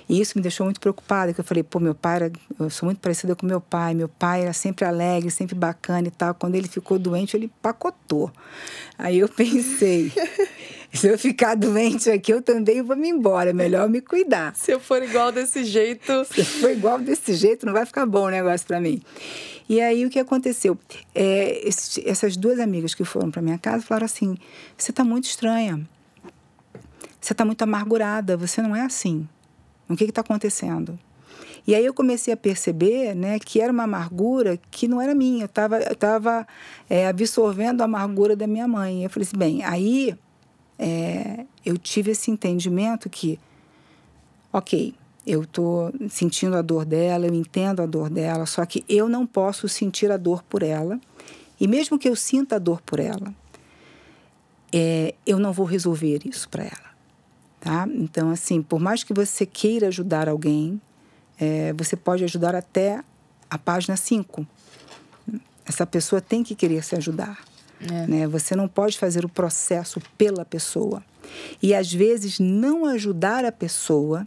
E 0.09 0.21
isso 0.21 0.37
me 0.37 0.43
deixou 0.43 0.65
muito 0.65 0.81
preocupada, 0.81 1.33
que 1.33 1.41
eu 1.41 1.45
falei, 1.45 1.63
pô, 1.63 1.79
meu 1.79 1.95
pai 1.95 2.17
era, 2.17 2.33
eu 2.59 2.71
sou 2.71 2.87
muito 2.87 2.99
parecida 2.99 3.35
com 3.35 3.47
meu 3.47 3.61
pai, 3.61 3.95
meu 3.95 4.09
pai 4.09 4.43
era 4.43 4.53
sempre 4.53 4.85
alegre, 4.85 5.31
sempre 5.31 5.55
bacana 5.55 6.09
e 6.09 6.11
tal. 6.11 6.35
Quando 6.35 6.55
ele 6.55 6.69
ficou 6.69 6.99
doente, 6.99 7.37
ele 7.37 7.51
pacotou. 7.61 8.31
Aí 8.99 9.19
eu 9.19 9.29
pensei, 9.29 10.13
se 10.93 11.07
eu 11.07 11.19
ficar 11.19 11.55
doente 11.55 12.11
aqui, 12.11 12.33
eu 12.33 12.43
também 12.43 12.83
vou 12.83 12.97
me 12.97 13.09
embora. 13.09 13.51
É 13.51 13.53
melhor 13.53 13.89
me 13.89 14.01
cuidar. 14.01 14.55
Se 14.57 14.73
eu 14.73 14.81
for 14.81 15.03
igual 15.03 15.33
desse 15.33 15.65
jeito. 15.65 16.25
Se 16.33 16.41
eu 16.41 16.45
for 16.45 16.71
igual 16.71 16.99
desse 16.99 17.35
jeito, 17.35 17.65
não 17.65 17.73
vai 17.73 17.87
ficar 17.87 18.07
bom 18.07 18.27
o 18.27 18.31
negócio 18.31 18.67
para 18.67 18.81
mim. 18.81 19.01
E 19.69 19.81
aí 19.81 20.05
o 20.05 20.11
que 20.11 20.19
aconteceu? 20.19 20.79
É, 21.15 21.67
essas 22.05 22.37
duas 22.37 22.59
amigas 22.59 22.95
que 22.95 23.05
foram 23.05 23.31
para 23.31 23.41
minha 23.41 23.59
casa 23.59 23.83
falaram 23.83 24.05
assim: 24.05 24.37
você 24.77 24.91
está 24.91 25.05
muito 25.05 25.25
estranha. 25.25 25.81
Você 27.21 27.33
está 27.33 27.45
muito 27.45 27.63
amargurada. 27.63 28.37
Você 28.37 28.61
não 28.61 28.75
é 28.75 28.83
assim. 28.83 29.29
O 29.89 29.97
que 29.97 30.05
está 30.05 30.21
acontecendo? 30.21 30.99
E 31.67 31.75
aí 31.75 31.85
eu 31.85 31.95
comecei 31.95 32.35
a 32.35 32.37
perceber 32.37 33.15
né, 33.15 33.39
que 33.39 33.61
era 33.61 33.73
uma 33.73 33.85
amargura 33.85 34.59
que 34.71 34.89
não 34.89 35.01
era 35.01 35.15
minha. 35.15 35.43
Eu 35.43 35.47
estava 35.47 35.79
eu 35.79 35.95
tava, 35.95 36.47
é, 36.91 37.07
absorvendo 37.07 37.83
a 37.83 37.85
amargura 37.85 38.35
da 38.35 38.47
minha 38.47 38.67
mãe. 38.67 39.05
Eu 39.05 39.11
falei 39.11 39.27
assim, 39.27 39.37
bem, 39.37 39.65
aí 39.65 40.17
é, 40.79 41.47
eu 41.65 41.79
tive 41.79 42.11
esse 42.11 42.31
entendimento 42.31 43.09
que, 43.09 43.39
ok, 44.53 44.95
eu 45.25 45.43
estou 45.43 45.93
sentindo 46.11 46.57
a 46.57 46.63
dor 46.63 46.85
dela, 46.85 47.27
eu 47.27 47.35
entendo 47.35 47.81
a 47.81 47.87
dor 47.87 48.11
dela, 48.11 48.45
só 48.45 48.67
que 48.67 48.85
eu 48.89 49.09
não 49.09 49.25
posso 49.25 49.69
sentir 49.69 50.11
a 50.11 50.17
dor 50.17 50.43
por 50.43 50.65
ela. 50.65 51.01
E 51.61 51.69
mesmo 51.69 51.97
que 51.97 52.09
eu 52.09 52.17
sinta 52.17 52.57
a 52.57 52.59
dor 52.59 52.83
por 52.83 52.99
ela, 52.99 53.33
é, 54.73 55.15
eu 55.25 55.39
não 55.39 55.53
vou 55.53 55.65
resolver 55.65 56.23
isso 56.25 56.49
para 56.49 56.65
ela. 56.65 56.92
Tá? 57.63 57.87
Então, 57.95 58.29
assim, 58.31 58.61
por 58.61 58.81
mais 58.81 59.05
que 59.05 59.15
você 59.15 59.47
queira 59.47 59.87
ajudar 59.87 60.29
alguém, 60.29 60.81
é, 61.39 61.73
você 61.75 61.95
pode 61.95 62.25
ajudar 62.25 62.57
até 62.57 63.01
a 63.49 63.57
página 63.57 63.97
5. 63.97 64.45
Essa 65.65 65.87
pessoa 65.87 66.21
tem 66.21 66.43
que 66.43 66.57
querer 66.57 66.83
se 66.83 66.97
ajudar. 66.97 67.39
É. 67.81 68.07
Né? 68.09 68.27
Você 68.27 68.57
não 68.57 68.67
pode 68.67 68.99
fazer 68.99 69.25
o 69.25 69.29
processo 69.29 70.03
pela 70.19 70.45
pessoa. 70.45 71.05
E 71.63 71.73
às 71.73 71.93
vezes 71.93 72.41
não 72.41 72.85
ajudar 72.85 73.45
a 73.45 73.53
pessoa 73.53 74.27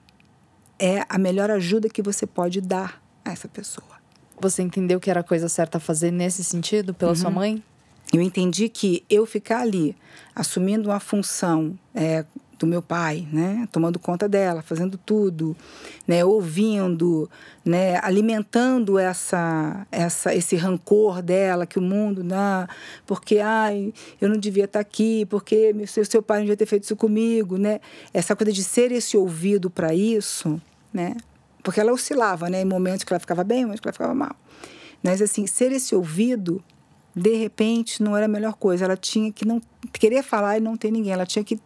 é 0.80 1.04
a 1.10 1.18
melhor 1.18 1.52
ajuda 1.52 1.90
que 1.90 2.02
você 2.02 2.26
pode 2.26 2.62
dar 2.62 3.04
a 3.26 3.34
essa 3.34 3.50
pessoa. 3.50 3.96
Você 4.40 4.62
entendeu 4.62 4.98
que 4.98 5.10
era 5.10 5.20
a 5.20 5.24
coisa 5.24 5.50
certa 5.50 5.78
a 5.78 5.82
fazer 5.82 6.10
nesse 6.10 6.42
sentido 6.42 6.94
pela 6.94 7.12
uhum. 7.12 7.18
sua 7.18 7.30
mãe? 7.30 7.62
Eu 8.14 8.22
entendi 8.22 8.70
que 8.70 9.04
eu 9.10 9.26
ficar 9.26 9.60
ali 9.60 9.94
assumindo 10.34 10.90
uma 10.90 11.02
função 11.02 11.78
é, 11.94 12.24
do 12.58 12.66
meu 12.66 12.82
pai, 12.82 13.28
né? 13.32 13.68
Tomando 13.72 14.00
conta 14.00 14.28
dela, 14.28 14.62
fazendo 14.62 14.98
tudo, 14.98 15.56
né? 16.08 16.24
Ouvindo, 16.24 17.30
né? 17.64 18.00
Alimentando 18.02 18.98
essa, 18.98 19.86
essa, 19.92 20.34
esse 20.34 20.56
rancor 20.56 21.22
dela 21.22 21.66
que 21.66 21.78
o 21.78 21.82
mundo 21.82 22.24
dá, 22.24 22.68
porque 23.06 23.40
ai, 23.40 23.94
eu 24.20 24.30
não 24.30 24.38
devia 24.38 24.66
estar 24.66 24.80
aqui, 24.80 25.26
porque 25.26 25.74
meu 25.74 25.88
seu, 25.88 26.06
seu 26.06 26.22
pai 26.22 26.40
não 26.40 26.46
devia 26.46 26.58
ter 26.58 26.66
feito 26.66 26.84
isso 26.84 26.96
comigo, 26.96 27.58
né? 27.58 27.80
Essa 28.14 28.36
coisa 28.36 28.52
de 28.52 28.64
ser 28.64 28.92
esse 28.92 29.18
ouvido 29.18 29.70
para 29.70 29.94
isso, 29.94 30.62
né? 30.94 31.16
Porque 31.64 31.80
ela 31.80 31.92
oscilava, 31.92 32.50
né? 32.50 32.62
Em 32.62 32.66
momentos 32.66 33.04
que 33.04 33.12
ela 33.12 33.20
ficava 33.20 33.44
bem, 33.44 33.64
momentos 33.64 33.82
que 33.82 33.88
ela 33.88 33.94
ficava 33.94 34.14
mal. 34.14 34.36
Mas 35.04 35.22
assim, 35.22 35.46
ser 35.46 35.72
esse 35.72 35.94
ouvido 35.94 36.64
de 37.16 37.36
repente 37.36 38.04
não 38.04 38.16
era 38.18 38.26
a 38.26 38.30
melhor 38.30 38.54
coisa. 38.54 38.86
Ela 38.86 38.98
tinha 38.98 39.32
que 39.32 39.46
não 39.46 39.62
querer 39.94 40.22
falar 40.22 40.58
e 40.58 40.60
não 40.60 40.76
ter 40.76 40.92
ninguém. 40.92 41.14
Ela 41.14 41.26
tinha 41.26 41.44
que 41.44 41.60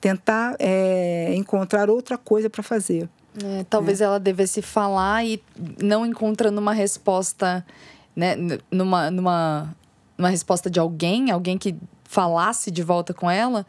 tentar 0.00 0.54
é, 0.58 1.34
encontrar 1.34 1.90
outra 1.90 2.16
coisa 2.16 2.48
para 2.48 2.62
fazer. 2.62 3.08
É, 3.42 3.64
talvez 3.68 3.98
né? 3.98 4.06
ela 4.06 4.20
devesse 4.20 4.62
falar 4.62 5.24
e 5.24 5.42
não 5.82 6.06
encontrando 6.06 6.60
uma 6.60 6.72
resposta, 6.72 7.66
né, 8.14 8.36
numa, 8.70 9.10
numa, 9.10 9.74
numa 10.16 10.28
resposta 10.28 10.70
de 10.70 10.78
alguém, 10.78 11.32
alguém 11.32 11.58
que 11.58 11.74
falasse 12.04 12.70
de 12.70 12.82
volta 12.82 13.12
com 13.12 13.28
ela, 13.28 13.66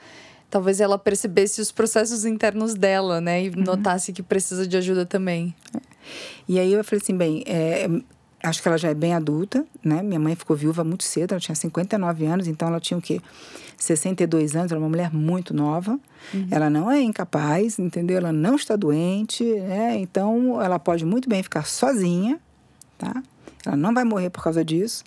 talvez 0.52 0.80
ela 0.80 1.00
percebesse 1.00 1.60
os 1.60 1.72
processos 1.72 2.26
internos 2.26 2.76
dela, 2.76 3.20
né, 3.20 3.46
e 3.46 3.50
uhum. 3.50 3.64
notasse 3.64 4.14
que 4.14 4.22
precisa 4.22 4.68
de 4.68 4.78
ajuda 4.78 5.04
também. 5.04 5.56
E 6.48 6.60
aí 6.60 6.72
eu 6.72 6.84
falei 6.84 7.02
assim, 7.02 7.18
bem, 7.18 7.44
é, 7.48 7.88
acho 8.46 8.62
que 8.62 8.68
ela 8.68 8.78
já 8.78 8.90
é 8.90 8.94
bem 8.94 9.14
adulta, 9.14 9.66
né? 9.84 10.02
Minha 10.02 10.20
mãe 10.20 10.36
ficou 10.36 10.56
viúva 10.56 10.84
muito 10.84 11.04
cedo, 11.04 11.34
ela 11.34 11.40
tinha 11.40 11.56
59 11.56 12.26
anos, 12.26 12.48
então 12.48 12.68
ela 12.68 12.80
tinha 12.80 12.98
o 12.98 13.02
quê? 13.02 13.22
62 13.78 14.56
anos, 14.56 14.72
era 14.72 14.80
uma 14.80 14.90
mulher 14.90 15.14
muito 15.14 15.54
nova. 15.54 16.00
Uhum. 16.34 16.48
Ela 16.50 16.70
não 16.70 16.90
é 16.90 17.02
incapaz, 17.02 17.78
entendeu? 17.78 18.18
Ela 18.18 18.32
não 18.32 18.56
está 18.56 18.76
doente, 18.76 19.44
né? 19.44 19.98
Então 19.98 20.62
ela 20.62 20.80
pode 20.80 21.06
muito 21.06 21.28
bem 21.28 21.44
ficar 21.44 21.66
sozinha, 21.66 22.40
tá? 22.98 23.24
Ela 23.66 23.76
não 23.76 23.94
vai 23.94 24.04
morrer 24.04 24.30
por 24.30 24.44
causa 24.44 24.64
disso. 24.64 25.04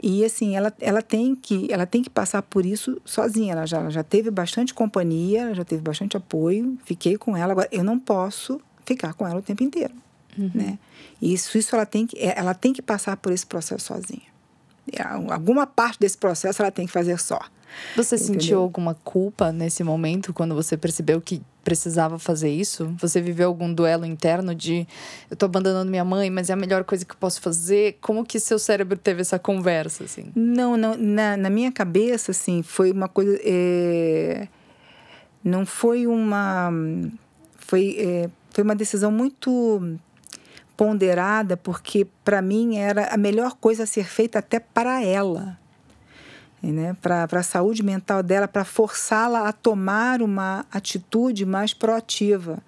E 0.00 0.24
assim, 0.24 0.56
ela, 0.56 0.72
ela, 0.80 1.02
tem 1.02 1.34
que, 1.34 1.72
ela 1.72 1.84
tem 1.84 2.02
que 2.02 2.10
passar 2.10 2.42
por 2.42 2.64
isso 2.64 3.00
sozinha. 3.04 3.52
Ela 3.52 3.66
já, 3.66 3.78
ela 3.78 3.90
já 3.90 4.04
teve 4.04 4.30
bastante 4.30 4.72
companhia, 4.72 5.54
já 5.54 5.64
teve 5.64 5.82
bastante 5.82 6.16
apoio. 6.16 6.78
Fiquei 6.84 7.16
com 7.18 7.36
ela. 7.36 7.52
Agora, 7.52 7.68
eu 7.72 7.82
não 7.82 7.98
posso 7.98 8.60
ficar 8.84 9.14
com 9.14 9.26
ela 9.26 9.40
o 9.40 9.42
tempo 9.42 9.62
inteiro. 9.62 9.92
Uhum. 10.36 10.50
Né? 10.54 10.78
Isso, 11.20 11.56
isso 11.56 11.74
ela, 11.74 11.86
tem 11.86 12.06
que, 12.06 12.18
é, 12.18 12.38
ela 12.38 12.54
tem 12.54 12.72
que 12.72 12.82
passar 12.82 13.16
por 13.16 13.32
esse 13.32 13.46
processo 13.46 13.86
sozinha. 13.86 14.28
Alguma 15.30 15.66
parte 15.66 15.98
desse 16.00 16.16
processo 16.16 16.62
ela 16.62 16.70
tem 16.70 16.86
que 16.86 16.92
fazer 16.92 17.18
só. 17.18 17.38
Você 17.96 18.16
Entendeu? 18.16 18.32
sentiu 18.32 18.60
alguma 18.60 18.94
culpa 18.94 19.52
nesse 19.52 19.84
momento 19.84 20.32
quando 20.32 20.54
você 20.54 20.76
percebeu 20.76 21.20
que 21.20 21.42
precisava 21.62 22.18
fazer 22.18 22.48
isso? 22.50 22.94
Você 22.98 23.20
viveu 23.20 23.48
algum 23.48 23.72
duelo 23.72 24.06
interno 24.06 24.54
de 24.54 24.86
eu 25.30 25.36
tô 25.36 25.46
abandonando 25.46 25.90
minha 25.90 26.04
mãe, 26.04 26.30
mas 26.30 26.48
é 26.48 26.54
a 26.54 26.56
melhor 26.56 26.82
coisa 26.84 27.04
que 27.04 27.12
eu 27.12 27.18
posso 27.18 27.40
fazer? 27.42 27.98
Como 28.00 28.24
que 28.24 28.40
seu 28.40 28.58
cérebro 28.58 28.96
teve 28.96 29.20
essa 29.20 29.38
conversa 29.38 30.04
assim? 30.04 30.32
Não, 30.34 30.76
não 30.76 30.96
na, 30.96 31.36
na 31.36 31.50
minha 31.50 31.70
cabeça 31.70 32.30
assim 32.30 32.62
foi 32.62 32.90
uma 32.90 33.08
coisa 33.08 33.38
é... 33.44 34.48
não 35.44 35.66
foi 35.66 36.06
uma 36.06 36.70
foi 37.58 37.96
é... 37.98 38.30
foi 38.50 38.64
uma 38.64 38.74
decisão 38.74 39.12
muito 39.12 39.98
ponderada, 40.78 41.56
porque 41.56 42.06
para 42.24 42.40
mim 42.40 42.76
era 42.76 43.12
a 43.12 43.16
melhor 43.16 43.56
coisa 43.56 43.82
a 43.82 43.86
ser 43.86 44.06
feita 44.06 44.38
até 44.38 44.60
para 44.60 45.02
ela, 45.02 45.58
né? 46.62 46.96
para 47.02 47.26
a 47.32 47.42
saúde 47.42 47.82
mental 47.82 48.22
dela, 48.22 48.46
para 48.46 48.64
forçá-la 48.64 49.48
a 49.48 49.52
tomar 49.52 50.22
uma 50.22 50.64
atitude 50.70 51.44
mais 51.44 51.74
proativa. 51.74 52.60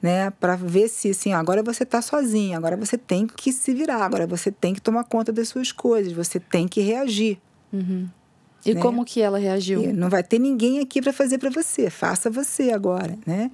Né, 0.00 0.30
para 0.30 0.54
ver 0.54 0.86
se 0.86 1.10
assim, 1.10 1.32
agora 1.32 1.60
você 1.60 1.82
está 1.82 2.00
sozinha, 2.00 2.56
agora 2.56 2.76
você 2.76 2.96
tem 2.96 3.26
que 3.26 3.52
se 3.52 3.74
virar, 3.74 4.04
agora 4.04 4.28
você 4.28 4.48
tem 4.52 4.72
que 4.72 4.80
tomar 4.80 5.02
conta 5.02 5.32
das 5.32 5.48
suas 5.48 5.72
coisas, 5.72 6.12
você 6.12 6.38
tem 6.38 6.68
que 6.68 6.80
reagir. 6.80 7.36
Uhum. 7.72 8.08
E 8.70 8.74
né? 8.74 8.80
como 8.80 9.04
que 9.04 9.20
ela 9.20 9.38
reagiu? 9.38 9.82
E 9.82 9.92
não 9.92 10.08
vai 10.08 10.22
ter 10.22 10.38
ninguém 10.38 10.80
aqui 10.80 11.00
para 11.00 11.12
fazer 11.12 11.38
para 11.38 11.50
você, 11.50 11.90
faça 11.90 12.30
você 12.30 12.70
agora, 12.70 13.16
né? 13.26 13.50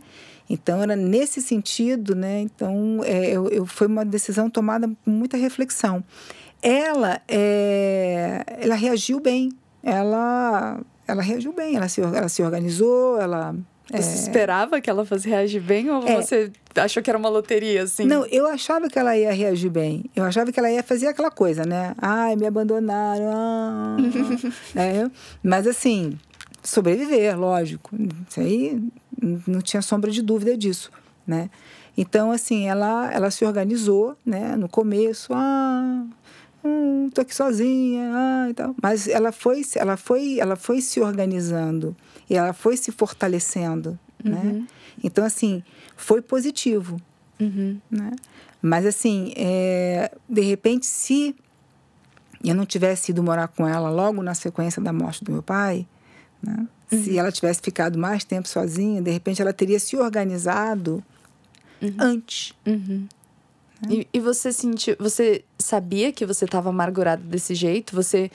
Então, 0.48 0.82
era 0.82 0.94
nesse 0.94 1.40
sentido, 1.40 2.14
né? 2.14 2.40
Então, 2.40 3.00
é, 3.04 3.30
eu, 3.30 3.48
eu, 3.48 3.64
foi 3.64 3.86
uma 3.86 4.04
decisão 4.04 4.50
tomada 4.50 4.88
com 5.04 5.10
muita 5.10 5.36
reflexão. 5.36 6.04
Ela, 6.62 7.20
é, 7.26 8.44
ela 8.60 8.74
reagiu 8.74 9.20
bem. 9.20 9.50
Ela, 9.82 10.80
ela 11.06 11.22
reagiu 11.22 11.52
bem. 11.52 11.76
Ela 11.76 11.88
se, 11.88 12.00
ela 12.00 12.28
se 12.28 12.42
organizou, 12.42 13.20
ela... 13.20 13.54
Você 13.90 14.10
é... 14.10 14.14
esperava 14.14 14.80
que 14.80 14.88
ela 14.88 15.04
fosse 15.04 15.28
reagir 15.28 15.60
bem 15.60 15.90
ou 15.90 16.06
é. 16.06 16.16
você 16.16 16.50
achou 16.74 17.02
que 17.02 17.10
era 17.10 17.18
uma 17.18 17.28
loteria, 17.28 17.82
assim? 17.82 18.04
Não, 18.04 18.24
eu 18.26 18.46
achava 18.46 18.88
que 18.88 18.98
ela 18.98 19.16
ia 19.16 19.32
reagir 19.32 19.70
bem. 19.70 20.04
Eu 20.16 20.24
achava 20.24 20.50
que 20.50 20.58
ela 20.58 20.70
ia 20.70 20.82
fazer 20.82 21.06
aquela 21.06 21.30
coisa, 21.30 21.64
né? 21.64 21.94
Ai, 21.98 22.34
me 22.34 22.46
abandonaram. 22.46 23.30
Ah, 23.30 23.96
é, 24.74 25.10
mas, 25.42 25.66
assim, 25.66 26.18
sobreviver, 26.62 27.38
lógico. 27.38 27.90
Isso 28.28 28.40
aí 28.40 28.82
não 29.46 29.60
tinha 29.60 29.82
sombra 29.82 30.10
de 30.10 30.22
dúvida 30.22 30.56
disso, 30.56 30.90
né? 31.26 31.50
Então, 31.96 32.32
assim, 32.32 32.66
ela, 32.66 33.12
ela 33.12 33.30
se 33.30 33.44
organizou, 33.44 34.16
né? 34.24 34.56
No 34.56 34.68
começo, 34.68 35.32
ah, 35.32 36.04
hum, 36.64 37.10
tô 37.12 37.20
aqui 37.20 37.34
sozinha, 37.34 38.10
ah, 38.12 38.46
e 38.50 38.54
tal. 38.54 38.74
Mas 38.82 39.06
ela 39.06 39.30
foi, 39.30 39.62
ela 39.76 39.96
foi, 39.96 40.40
ela 40.40 40.56
foi 40.56 40.80
se 40.80 41.00
organizando 41.00 41.94
e 42.28 42.36
ela 42.36 42.52
foi 42.52 42.76
se 42.76 42.90
fortalecendo, 42.92 43.98
né? 44.22 44.36
uhum. 44.36 44.52
né? 44.60 44.66
Então, 45.02 45.24
assim, 45.24 45.62
foi 45.96 46.22
positivo, 46.22 47.00
uhum. 47.40 47.78
né? 47.90 48.12
Mas, 48.62 48.86
assim, 48.86 49.32
é, 49.36 50.10
de 50.28 50.40
repente, 50.40 50.86
se 50.86 51.36
eu 52.42 52.54
não 52.54 52.64
tivesse 52.64 53.10
ido 53.10 53.22
morar 53.22 53.48
com 53.48 53.66
ela 53.66 53.90
logo 53.90 54.22
na 54.22 54.34
sequência 54.34 54.80
da 54.80 54.92
morte 54.92 55.24
do 55.24 55.32
meu 55.32 55.42
pai, 55.42 55.86
né? 56.42 56.66
Uhum. 56.92 57.02
Se 57.02 57.18
ela 57.18 57.32
tivesse 57.32 57.60
ficado 57.62 57.98
mais 57.98 58.24
tempo 58.24 58.46
sozinha, 58.46 59.00
de 59.00 59.10
repente 59.10 59.40
ela 59.40 59.52
teria 59.52 59.78
se 59.78 59.96
organizado 59.96 61.02
uhum. 61.80 61.94
antes. 61.98 62.54
Uhum. 62.66 63.06
Né? 63.82 63.88
E, 63.90 64.08
e, 64.12 64.20
você 64.20 64.52
sentiu, 64.52 64.96
você 64.98 65.44
sabia 65.58 66.12
que 66.12 66.24
você 66.24 66.44
estava 66.44 66.68
amargurada 66.68 67.22
desse 67.22 67.54
jeito? 67.54 67.94
Você 67.94 68.30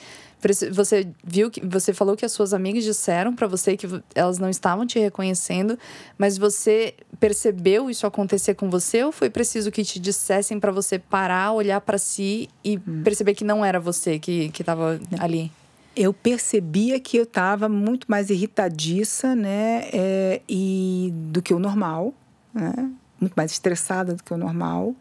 você 0.71 1.07
viu 1.23 1.51
que 1.51 1.65
você 1.65 1.93
falou 1.93 2.15
que 2.15 2.25
as 2.25 2.31
suas 2.31 2.53
amigas 2.53 2.83
disseram 2.83 3.35
para 3.35 3.47
você 3.47 3.75
que 3.75 3.87
elas 4.15 4.39
não 4.39 4.49
estavam 4.49 4.85
te 4.85 4.97
reconhecendo, 4.99 5.77
mas 6.17 6.37
você 6.37 6.93
percebeu 7.19 7.89
isso 7.89 8.07
acontecer 8.07 8.53
com 8.53 8.69
você 8.69 9.03
ou 9.03 9.11
foi 9.11 9.29
preciso 9.29 9.71
que 9.71 9.83
te 9.83 9.99
dissessem 9.99 10.59
para 10.59 10.71
você 10.71 10.97
parar, 10.97 11.51
olhar 11.51 11.81
para 11.81 11.97
si 11.97 12.49
e 12.63 12.77
hum. 12.77 13.03
perceber 13.03 13.33
que 13.33 13.43
não 13.43 13.63
era 13.63 13.79
você 13.79 14.17
que 14.17 14.49
que 14.49 14.61
estava 14.61 14.99
ali? 15.19 15.51
eu 15.95 16.13
percebia 16.13 16.97
que 16.97 17.17
eu 17.17 17.23
estava 17.23 17.67
muito 17.67 18.09
mais 18.09 18.29
irritadiça, 18.29 19.35
né, 19.35 19.89
é, 19.91 20.41
e 20.47 21.11
do 21.13 21.41
que 21.41 21.53
o 21.53 21.59
normal, 21.59 22.13
né, 22.53 22.89
muito 23.19 23.33
mais 23.33 23.51
estressada 23.51 24.15
do 24.15 24.23
que 24.23 24.33
o 24.33 24.37
normal. 24.37 24.95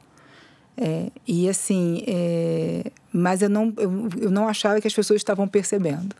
É, 0.80 1.10
e 1.26 1.48
assim, 1.48 2.04
é, 2.06 2.84
mas 3.12 3.42
eu 3.42 3.48
não, 3.48 3.72
eu, 3.76 4.08
eu 4.20 4.30
não 4.30 4.48
achava 4.48 4.80
que 4.80 4.86
as 4.86 4.94
pessoas 4.94 5.18
estavam 5.18 5.48
percebendo. 5.48 6.14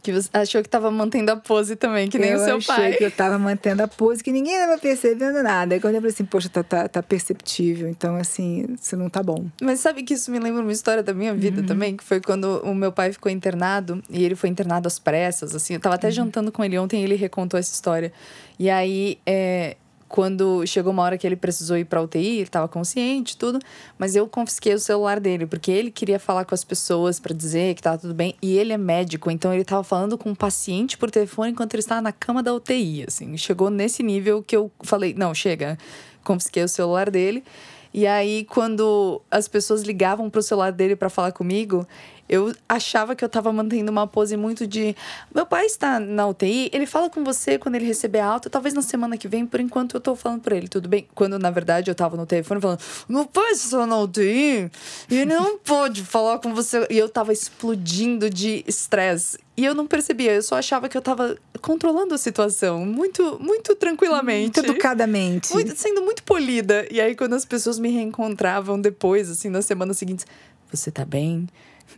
Que 0.00 0.12
você 0.12 0.28
achou 0.32 0.60
que 0.62 0.66
estava 0.66 0.90
mantendo 0.90 1.30
a 1.30 1.36
pose 1.36 1.76
também, 1.76 2.08
que 2.08 2.18
nem 2.18 2.30
eu 2.30 2.40
o 2.40 2.44
seu 2.44 2.60
pai. 2.60 2.76
Eu 2.76 2.84
achei 2.86 2.98
que 2.98 3.04
eu 3.04 3.08
estava 3.08 3.38
mantendo 3.38 3.84
a 3.84 3.88
pose, 3.88 4.22
que 4.22 4.32
ninguém 4.32 4.54
estava 4.54 4.76
percebendo 4.76 5.42
nada. 5.44 5.74
Aí 5.74 5.80
quando 5.80 5.94
eu 5.94 6.00
falei 6.00 6.12
assim, 6.12 6.24
poxa, 6.24 6.48
tá, 6.48 6.62
tá, 6.64 6.88
tá, 6.88 7.02
perceptível. 7.02 7.88
Então, 7.88 8.16
assim, 8.16 8.66
isso 8.80 8.96
não 8.96 9.08
tá 9.08 9.22
bom. 9.22 9.46
Mas 9.60 9.78
sabe 9.78 10.02
que 10.02 10.14
isso 10.14 10.28
me 10.32 10.40
lembra 10.40 10.60
uma 10.60 10.72
história 10.72 11.04
da 11.04 11.14
minha 11.14 11.32
vida 11.32 11.60
uhum. 11.60 11.66
também? 11.66 11.96
Que 11.96 12.02
foi 12.02 12.20
quando 12.20 12.60
o 12.64 12.74
meu 12.74 12.90
pai 12.90 13.12
ficou 13.12 13.30
internado. 13.30 14.02
E 14.10 14.24
ele 14.24 14.34
foi 14.34 14.50
internado 14.50 14.88
às 14.88 14.98
pressas, 14.98 15.54
assim. 15.54 15.74
Eu 15.74 15.80
tava 15.80 15.94
até 15.94 16.08
uhum. 16.08 16.12
jantando 16.12 16.50
com 16.50 16.64
ele 16.64 16.76
ontem 16.78 17.00
e 17.00 17.04
ele 17.04 17.14
recontou 17.14 17.58
essa 17.58 17.72
história. 17.72 18.12
E 18.58 18.68
aí, 18.68 19.20
é, 19.24 19.76
quando 20.12 20.66
chegou 20.66 20.92
uma 20.92 21.02
hora 21.02 21.16
que 21.16 21.26
ele 21.26 21.36
precisou 21.36 21.74
ir 21.78 21.86
para 21.86 22.02
UTI, 22.02 22.26
ele 22.26 22.42
estava 22.42 22.68
consciente, 22.68 23.34
tudo, 23.34 23.58
mas 23.96 24.14
eu 24.14 24.28
confisquei 24.28 24.74
o 24.74 24.78
celular 24.78 25.18
dele, 25.18 25.46
porque 25.46 25.70
ele 25.70 25.90
queria 25.90 26.18
falar 26.18 26.44
com 26.44 26.54
as 26.54 26.62
pessoas 26.62 27.18
para 27.18 27.34
dizer 27.34 27.72
que 27.72 27.80
estava 27.80 27.96
tudo 27.96 28.12
bem, 28.12 28.34
e 28.42 28.58
ele 28.58 28.74
é 28.74 28.76
médico, 28.76 29.30
então 29.30 29.50
ele 29.54 29.62
estava 29.62 29.82
falando 29.82 30.18
com 30.18 30.28
um 30.28 30.34
paciente 30.34 30.98
por 30.98 31.10
telefone 31.10 31.52
enquanto 31.52 31.72
ele 31.72 31.80
estava 31.80 32.02
na 32.02 32.12
cama 32.12 32.42
da 32.42 32.52
UTI, 32.52 33.06
assim. 33.08 33.38
Chegou 33.38 33.70
nesse 33.70 34.02
nível 34.02 34.42
que 34.42 34.54
eu 34.54 34.70
falei: 34.82 35.14
"Não, 35.14 35.34
chega". 35.34 35.78
Confisquei 36.22 36.62
o 36.62 36.68
celular 36.68 37.10
dele. 37.10 37.42
E 37.94 38.06
aí, 38.06 38.44
quando 38.44 39.20
as 39.30 39.46
pessoas 39.48 39.82
ligavam 39.82 40.30
pro 40.30 40.42
celular 40.42 40.72
dele 40.72 40.96
para 40.96 41.10
falar 41.10 41.32
comigo, 41.32 41.86
eu 42.28 42.54
achava 42.66 43.14
que 43.14 43.22
eu 43.22 43.28
tava 43.28 43.52
mantendo 43.52 43.90
uma 43.90 44.06
pose 44.06 44.36
muito 44.36 44.66
de. 44.66 44.96
Meu 45.34 45.44
pai 45.44 45.66
está 45.66 46.00
na 46.00 46.26
UTI, 46.26 46.70
ele 46.72 46.86
fala 46.86 47.10
com 47.10 47.22
você 47.22 47.58
quando 47.58 47.74
ele 47.74 47.84
receber 47.84 48.20
alta, 48.20 48.48
talvez 48.48 48.74
na 48.74 48.80
semana 48.80 49.18
que 49.18 49.28
vem, 49.28 49.44
por 49.44 49.60
enquanto 49.60 49.96
eu 49.96 50.00
tô 50.00 50.16
falando 50.16 50.40
pra 50.40 50.56
ele, 50.56 50.66
tudo 50.66 50.88
bem? 50.88 51.06
Quando 51.14 51.38
na 51.38 51.50
verdade 51.50 51.90
eu 51.90 51.94
tava 51.94 52.16
no 52.16 52.24
telefone 52.24 52.60
falando, 52.60 52.80
meu 53.06 53.26
pai 53.26 53.52
está 53.52 53.86
na 53.86 53.98
UTI 53.98 54.70
e 55.10 55.14
ele 55.14 55.34
não 55.34 55.58
pode 55.58 56.02
falar 56.02 56.38
com 56.38 56.54
você. 56.54 56.86
E 56.88 56.96
eu 56.96 57.08
tava 57.08 57.34
explodindo 57.34 58.30
de 58.30 58.64
estresse. 58.66 59.38
E 59.56 59.64
eu 59.64 59.74
não 59.74 59.86
percebia, 59.86 60.32
eu 60.32 60.42
só 60.42 60.56
achava 60.56 60.88
que 60.88 60.96
eu 60.96 61.02
tava 61.02 61.36
controlando 61.60 62.14
a 62.14 62.18
situação 62.18 62.86
muito, 62.86 63.38
muito 63.38 63.74
tranquilamente. 63.74 64.58
Muito 64.58 64.70
educadamente. 64.70 65.52
Muito, 65.52 65.76
sendo 65.76 66.00
muito 66.02 66.22
polida. 66.22 66.86
E 66.90 67.00
aí, 67.00 67.14
quando 67.14 67.34
as 67.34 67.44
pessoas 67.44 67.78
me 67.78 67.90
reencontravam 67.90 68.80
depois, 68.80 69.30
assim, 69.30 69.50
nas 69.50 69.66
semanas 69.66 69.98
seguintes, 69.98 70.26
você 70.70 70.90
tá 70.90 71.04
bem? 71.04 71.46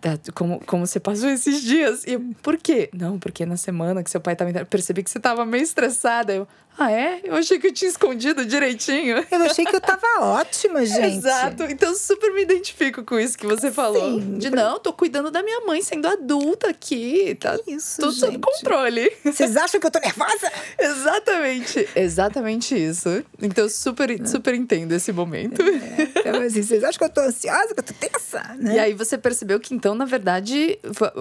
Tá, 0.00 0.18
como, 0.34 0.60
como 0.66 0.84
você 0.84 0.98
passou 0.98 1.30
esses 1.30 1.62
dias? 1.62 2.04
E 2.04 2.18
por 2.18 2.56
quê? 2.56 2.90
Não, 2.92 3.18
porque 3.18 3.46
na 3.46 3.56
semana 3.56 4.02
que 4.02 4.10
seu 4.10 4.20
pai 4.20 4.34
tava. 4.34 4.64
Percebi 4.64 5.04
que 5.04 5.10
você 5.10 5.20
tava 5.20 5.46
meio 5.46 5.62
estressada. 5.62 6.34
Eu, 6.34 6.48
ah, 6.76 6.90
é? 6.90 7.20
Eu 7.22 7.36
achei 7.36 7.58
que 7.58 7.68
eu 7.68 7.72
tinha 7.72 7.88
escondido 7.88 8.44
direitinho. 8.44 9.24
Eu 9.30 9.42
achei 9.42 9.64
que 9.64 9.76
eu 9.76 9.80
tava 9.80 10.06
ótima, 10.20 10.84
gente. 10.84 11.18
Exato. 11.18 11.62
Então, 11.64 11.94
super 11.94 12.32
me 12.32 12.42
identifico 12.42 13.04
com 13.04 13.18
isso 13.18 13.38
que 13.38 13.46
você 13.46 13.70
falou. 13.70 14.20
Sim. 14.20 14.38
De 14.38 14.50
não, 14.50 14.80
tô 14.80 14.92
cuidando 14.92 15.30
da 15.30 15.42
minha 15.42 15.60
mãe 15.60 15.80
sendo 15.82 16.08
adulta 16.08 16.68
aqui. 16.68 17.36
Tá 17.40 17.56
isso, 17.66 18.00
tudo 18.00 18.12
gente. 18.12 18.20
sob 18.20 18.38
controle. 18.38 19.12
Vocês 19.24 19.56
acham 19.56 19.80
que 19.80 19.86
eu 19.86 19.90
tô 19.90 20.00
nervosa? 20.00 20.50
Exatamente. 20.78 21.88
Exatamente 21.94 22.74
isso. 22.74 23.24
Então, 23.40 23.68
super, 23.68 24.26
super 24.26 24.54
entendo 24.54 24.92
esse 24.92 25.12
momento. 25.12 25.62
É, 25.62 26.20
então, 26.20 26.40
assim, 26.42 26.62
vocês 26.62 26.82
acham 26.82 26.98
que 26.98 27.04
eu 27.04 27.08
tô 27.08 27.20
ansiosa, 27.20 27.74
que 27.74 27.80
eu 27.80 27.84
tô 27.84 27.94
tensa, 27.94 28.42
né? 28.58 28.74
E 28.74 28.78
aí, 28.80 28.94
você 28.94 29.16
percebeu 29.16 29.60
que, 29.60 29.74
então, 29.74 29.94
na 29.94 30.04
verdade, 30.04 30.78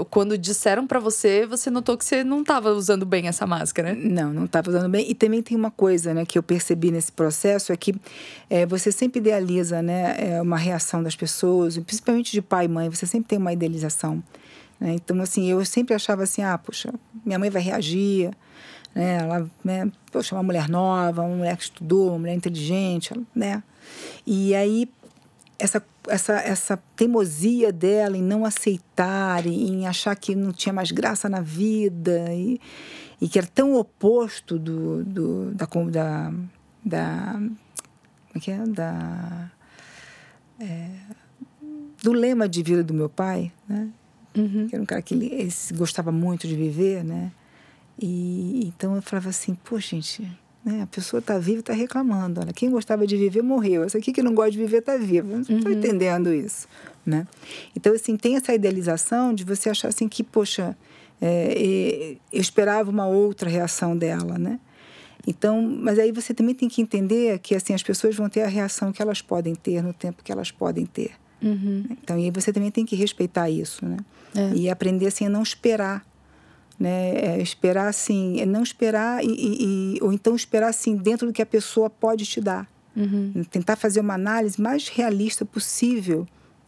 quando 0.09 0.35
disseram 0.35 0.87
para 0.87 0.99
você, 0.99 1.45
você 1.45 1.69
notou 1.69 1.95
que 1.95 2.05
você 2.05 2.23
não 2.23 2.43
tava 2.43 2.71
usando 2.71 3.05
bem 3.05 3.27
essa 3.27 3.45
máscara. 3.45 3.93
Não, 3.93 4.33
não 4.33 4.47
tava 4.47 4.69
usando 4.71 4.89
bem. 4.89 5.09
E 5.09 5.13
também 5.13 5.42
tem 5.43 5.55
uma 5.57 5.69
coisa 5.69 6.13
né, 6.13 6.25
que 6.25 6.37
eu 6.37 6.43
percebi 6.43 6.91
nesse 6.91 7.11
processo 7.11 7.71
é 7.71 7.77
que 7.77 7.93
é, 8.49 8.65
você 8.65 8.91
sempre 8.91 9.19
idealiza 9.19 9.81
né, 9.81 10.15
é, 10.17 10.41
uma 10.41 10.57
reação 10.57 11.03
das 11.03 11.15
pessoas, 11.15 11.77
principalmente 11.77 12.31
de 12.31 12.41
pai 12.41 12.65
e 12.65 12.67
mãe, 12.67 12.89
você 12.89 13.05
sempre 13.05 13.27
tem 13.29 13.37
uma 13.37 13.53
idealização. 13.53 14.23
Né? 14.79 14.93
Então, 14.93 15.21
assim, 15.21 15.49
eu 15.49 15.63
sempre 15.65 15.93
achava 15.93 16.23
assim, 16.23 16.41
ah, 16.41 16.57
poxa, 16.57 16.93
minha 17.25 17.37
mãe 17.37 17.49
vai 17.49 17.61
reagir, 17.61 18.31
né? 18.93 19.17
Ela, 19.21 19.49
né, 19.63 19.91
poxa, 20.11 20.35
uma 20.35 20.43
mulher 20.43 20.69
nova, 20.69 21.21
uma 21.21 21.35
mulher 21.35 21.57
que 21.57 21.63
estudou, 21.63 22.09
uma 22.09 22.19
mulher 22.19 22.35
inteligente, 22.35 23.13
né? 23.35 23.63
E 24.25 24.53
aí, 24.53 24.89
essa, 25.57 25.83
essa, 26.07 26.33
essa 26.33 26.77
teimosia 26.95 27.71
dela 27.71 28.17
em 28.17 28.21
não 28.21 28.45
aceitar, 28.45 29.45
em 29.47 29.87
achar 29.87 30.15
que 30.15 30.35
não 30.35 30.51
tinha 30.51 30.73
mais 30.73 30.91
graça 30.91 31.27
na 31.27 31.41
vida, 31.41 32.25
e, 32.33 32.59
e 33.21 33.27
que 33.27 33.37
era 33.37 33.47
tão 33.47 33.75
oposto 33.75 34.57
do, 34.59 35.03
do 35.03 35.51
da, 35.51 35.67
da, 35.89 36.33
da 36.85 37.33
como 37.33 38.35
é 38.35 38.39
que 38.39 38.51
é? 38.51 38.57
Da, 38.65 39.51
é, 40.59 40.89
do 42.01 42.11
lema 42.11 42.49
de 42.49 42.63
vida 42.63 42.83
do 42.83 42.93
meu 42.93 43.07
pai, 43.07 43.51
né? 43.67 43.89
Uhum. 44.35 44.67
Que 44.67 44.75
era 44.75 44.81
um 44.81 44.85
cara 44.85 45.01
que 45.01 45.13
ele, 45.13 45.49
gostava 45.75 46.11
muito 46.11 46.47
de 46.47 46.55
viver, 46.55 47.03
né? 47.03 47.31
E 47.99 48.65
então 48.65 48.95
eu 48.95 49.01
falava 49.01 49.29
assim, 49.29 49.53
pô, 49.53 49.79
gente, 49.79 50.27
né? 50.65 50.81
A 50.81 50.87
pessoa 50.87 51.19
está 51.19 51.37
viva 51.37 51.57
e 51.57 51.59
está 51.59 51.73
reclamando. 51.73 52.41
Olha, 52.41 52.51
quem 52.51 52.71
gostava 52.71 53.05
de 53.05 53.15
viver 53.15 53.43
morreu. 53.43 53.83
Essa 53.83 53.99
aqui 53.99 54.11
que 54.11 54.23
não 54.23 54.33
gosta 54.33 54.51
de 54.51 54.57
viver 54.57 54.79
está 54.79 54.97
viva. 54.97 55.27
Não 55.27 55.41
estou 55.41 55.55
uhum. 55.57 55.77
entendendo 55.77 56.33
isso, 56.33 56.67
né? 57.05 57.27
Então 57.75 57.93
assim 57.93 58.17
tem 58.17 58.35
essa 58.35 58.53
idealização 58.53 59.33
de 59.33 59.43
você 59.43 59.69
achar 59.69 59.89
assim 59.89 60.09
que, 60.09 60.23
poxa, 60.23 60.75
é, 61.21 62.17
eu 62.31 62.41
esperava 62.41 62.89
uma 62.89 63.07
outra 63.07 63.49
reação 63.49 63.97
dela, 63.97 64.37
né? 64.37 64.59
Então, 65.25 65.61
mas 65.61 65.97
aí 65.97 66.11
você 66.11 66.33
também 66.33 66.53
tem 66.53 66.67
que 66.67 66.81
entender 66.81 67.39
que 67.39 67.55
assim 67.55 67.73
as 67.73 67.81
pessoas 67.81 68.15
vão 68.15 68.27
ter 68.27 68.41
a 68.41 68.47
reação 68.47 68.91
que 68.91 69.01
elas 69.01 69.21
podem 69.21 69.55
ter 69.55 69.81
no 69.81 69.93
tempo 69.93 70.23
que 70.23 70.31
elas 70.31 70.51
podem 70.51 70.85
ter. 70.85 71.11
Uhum. 71.41 71.85
Então, 71.91 72.17
e 72.17 72.25
aí 72.25 72.31
você 72.31 72.51
também 72.51 72.71
tem 72.71 72.85
que 72.85 72.95
respeitar 72.95 73.49
isso, 73.49 73.85
né? 73.85 73.97
É. 74.35 74.53
E 74.55 74.69
aprender 74.69 75.07
assim 75.07 75.25
a 75.25 75.29
não 75.29 75.41
esperar, 75.41 76.05
né? 76.77 77.15
É 77.15 77.41
esperar 77.41 77.87
assim, 77.87 78.39
é 78.41 78.45
não 78.45 78.63
esperar 78.63 79.23
e, 79.23 79.27
e, 79.29 79.99
ou 80.01 80.11
então 80.11 80.35
esperar 80.35 80.69
assim 80.69 80.95
dentro 80.95 81.27
do 81.27 81.33
que 81.33 81.41
a 81.41 81.45
pessoa 81.45 81.89
pode 81.89 82.25
te 82.25 82.41
dar. 82.41 82.67
Uhum. 82.95 83.43
Tentar 83.49 83.75
fazer 83.75 84.01
uma 84.01 84.13
análise 84.13 84.61
mais 84.61 84.87
realista 84.87 85.45
possível 85.45 86.27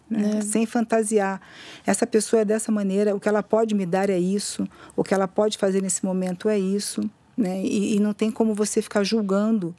né? 0.09 0.37
É. 0.37 0.41
sem 0.41 0.65
fantasiar. 0.65 1.41
Essa 1.85 2.05
pessoa 2.05 2.41
é 2.41 2.45
dessa 2.45 2.71
maneira, 2.71 3.15
o 3.15 3.19
que 3.19 3.27
ela 3.27 3.43
pode 3.43 3.73
me 3.75 3.85
dar 3.85 4.09
é 4.09 4.17
isso, 4.17 4.67
o 4.95 5.03
que 5.03 5.13
ela 5.13 5.27
pode 5.27 5.57
fazer 5.57 5.81
nesse 5.81 6.05
momento 6.05 6.49
é 6.49 6.57
isso. 6.57 7.01
Né? 7.37 7.61
E, 7.63 7.95
e 7.95 7.99
não 7.99 8.13
tem 8.13 8.31
como 8.31 8.53
você 8.53 8.81
ficar 8.81 9.03
julgando. 9.03 9.75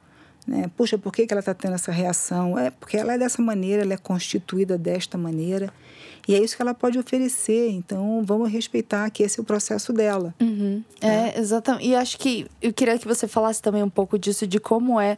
Né? 0.47 0.71
Puxa, 0.77 0.97
por 0.97 1.13
que, 1.13 1.27
que 1.27 1.33
ela 1.33 1.41
está 1.41 1.55
tendo 1.55 1.75
essa 1.75 1.91
reação? 1.91 2.59
É 2.59 2.71
porque 2.71 2.97
ela 2.97 3.15
é 3.15 3.19
dessa 3.19 3.43
maneira, 3.43 3.83
ela 3.83 3.95
é 3.95 3.97
constituída 3.97 4.79
desta 4.79 5.19
maneira. 5.19 5.73
E 6.29 6.35
é 6.35 6.43
isso 6.43 6.57
que 6.57 6.63
ela 6.63 6.75
pode 6.75 6.99
oferecer. 6.99 7.71
Então, 7.71 8.23
vamos 8.25 8.51
respeitar 8.51 9.09
que 9.11 9.23
esse 9.23 9.39
é 9.39 9.43
o 9.43 9.45
processo 9.45 9.93
dela. 9.93 10.35
Uhum. 10.41 10.83
É, 11.01 11.39
exatamente. 11.39 11.89
E 11.89 11.95
acho 11.95 12.19
que 12.19 12.47
eu 12.61 12.73
queria 12.73 12.99
que 12.99 13.07
você 13.07 13.29
falasse 13.29 13.63
também 13.63 13.83
um 13.83 13.91
pouco 13.91 14.19
disso, 14.19 14.47
de 14.47 14.59
como 14.59 15.01
é 15.01 15.17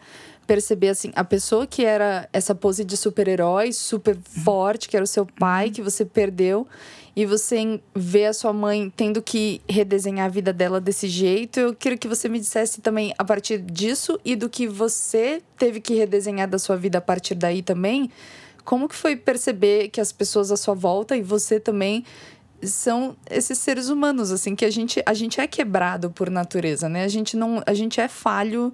perceber 0.49 0.89
assim, 0.89 1.13
a 1.15 1.23
pessoa 1.23 1.67
que 1.67 1.85
era 1.85 2.27
essa 2.33 2.55
pose 2.55 2.83
de 2.83 2.97
super-herói, 2.97 3.71
super 3.71 4.17
forte, 4.17 4.89
que 4.89 4.97
era 4.97 5.05
o 5.05 5.07
seu 5.07 5.27
pai, 5.27 5.69
que 5.69 5.83
você 5.83 6.07
perdeu, 6.07 6.67
e 7.15 7.27
você 7.27 7.79
vê 7.95 8.25
a 8.25 8.33
sua 8.33 8.51
mãe 8.51 8.91
tendo 8.97 9.21
que 9.21 9.61
redesenhar 9.69 10.25
a 10.25 10.31
vida 10.31 10.51
dela 10.51 10.81
desse 10.81 11.07
jeito. 11.07 11.61
Eu 11.61 11.75
queria 11.75 11.99
que 11.99 12.09
você 12.09 12.31
me 12.31 12.39
dissesse 12.39 12.81
também 12.81 13.13
a 13.19 13.25
partir 13.25 13.59
disso 13.59 14.19
e 14.25 14.35
do 14.35 14.49
que 14.49 14.67
você 14.67 15.43
teve 15.59 15.81
que 15.81 15.95
redesenhar 15.95 16.49
da 16.49 16.59
sua 16.59 16.77
vida 16.77 16.97
a 16.97 17.03
partir 17.03 17.35
daí 17.35 17.61
também. 17.61 18.11
Como 18.65 18.89
que 18.89 18.95
foi 18.95 19.17
perceber 19.17 19.89
que 19.89 20.01
as 20.01 20.13
pessoas 20.13 20.51
à 20.51 20.57
sua 20.57 20.75
volta 20.75 21.15
e 21.17 21.23
você 21.23 21.61
também 21.61 22.05
são 22.63 23.17
esses 23.31 23.57
seres 23.59 23.89
humanos 23.89 24.33
assim 24.33 24.57
que 24.57 24.65
a 24.65 24.71
gente 24.71 25.01
a 25.07 25.15
gente 25.15 25.41
é 25.41 25.47
quebrado 25.47 26.11
por 26.11 26.29
natureza 26.29 26.89
né 26.89 27.05
a 27.05 27.09
gente 27.09 27.37
não 27.37 27.63
a 27.65 27.73
gente 27.73 28.01
é 28.01 28.09
falho 28.09 28.73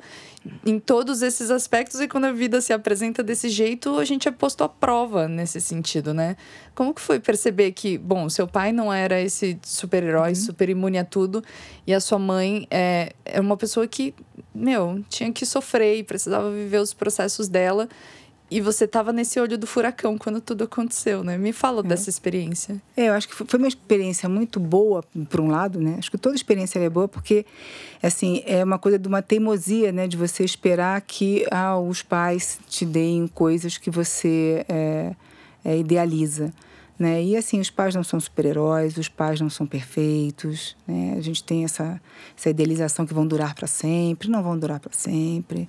em 0.64 0.78
todos 0.78 1.22
esses 1.22 1.50
aspectos 1.50 2.00
e 2.00 2.08
quando 2.08 2.24
a 2.24 2.32
vida 2.32 2.60
se 2.60 2.72
apresenta 2.72 3.22
desse 3.22 3.48
jeito 3.48 3.98
a 3.98 4.04
gente 4.04 4.26
é 4.26 4.30
posto 4.30 4.64
à 4.64 4.68
prova 4.68 5.28
nesse 5.28 5.60
sentido 5.60 6.14
né 6.14 6.36
como 6.74 6.94
que 6.94 7.00
foi 7.00 7.20
perceber 7.20 7.72
que 7.72 7.98
bom 7.98 8.28
seu 8.30 8.46
pai 8.46 8.72
não 8.72 8.92
era 8.92 9.20
esse 9.20 9.58
super 9.62 10.02
herói 10.02 10.30
uhum. 10.30 10.34
super 10.34 10.68
imune 10.70 10.98
a 10.98 11.04
tudo 11.04 11.44
e 11.86 11.92
a 11.92 12.00
sua 12.00 12.18
mãe 12.18 12.66
é, 12.70 13.12
é 13.24 13.40
uma 13.40 13.56
pessoa 13.56 13.86
que 13.86 14.14
meu 14.54 15.04
tinha 15.10 15.30
que 15.30 15.44
sofrer 15.44 15.98
e 15.98 16.02
precisava 16.02 16.50
viver 16.50 16.78
os 16.78 16.94
processos 16.94 17.48
dela 17.48 17.86
e 18.50 18.60
você 18.60 18.84
estava 18.84 19.12
nesse 19.12 19.40
olho 19.40 19.56
do 19.56 19.66
furacão 19.66 20.18
quando 20.18 20.40
tudo 20.40 20.64
aconteceu, 20.64 21.24
né? 21.24 21.38
Me 21.38 21.52
fala 21.52 21.80
é. 21.80 21.82
dessa 21.82 22.10
experiência. 22.10 22.80
É, 22.96 23.08
eu 23.08 23.14
acho 23.14 23.28
que 23.28 23.34
foi 23.34 23.58
uma 23.58 23.68
experiência 23.68 24.28
muito 24.28 24.60
boa, 24.60 25.02
por 25.30 25.40
um 25.40 25.48
lado, 25.48 25.80
né? 25.80 25.96
Acho 25.98 26.10
que 26.10 26.18
toda 26.18 26.36
experiência 26.36 26.78
é 26.78 26.90
boa 26.90 27.08
porque, 27.08 27.46
assim, 28.02 28.42
é 28.46 28.62
uma 28.62 28.78
coisa 28.78 28.98
de 28.98 29.08
uma 29.08 29.22
teimosia, 29.22 29.90
né? 29.92 30.06
De 30.06 30.16
você 30.16 30.44
esperar 30.44 31.00
que 31.00 31.46
ah, 31.50 31.78
os 31.78 32.02
pais 32.02 32.60
te 32.68 32.84
deem 32.84 33.26
coisas 33.26 33.78
que 33.78 33.90
você 33.90 34.64
é, 34.68 35.16
é, 35.64 35.78
idealiza. 35.78 36.52
Né? 36.96 37.24
E 37.24 37.36
assim, 37.36 37.58
os 37.58 37.70
pais 37.70 37.92
não 37.92 38.04
são 38.04 38.20
super-heróis, 38.20 38.96
os 38.96 39.08
pais 39.08 39.40
não 39.40 39.50
são 39.50 39.66
perfeitos, 39.66 40.76
né? 40.86 41.16
A 41.18 41.20
gente 41.20 41.42
tem 41.42 41.64
essa, 41.64 42.00
essa 42.38 42.50
idealização 42.50 43.04
que 43.04 43.12
vão 43.12 43.26
durar 43.26 43.52
para 43.52 43.66
sempre, 43.66 44.28
não 44.28 44.44
vão 44.44 44.56
durar 44.56 44.78
para 44.78 44.92
sempre 44.92 45.68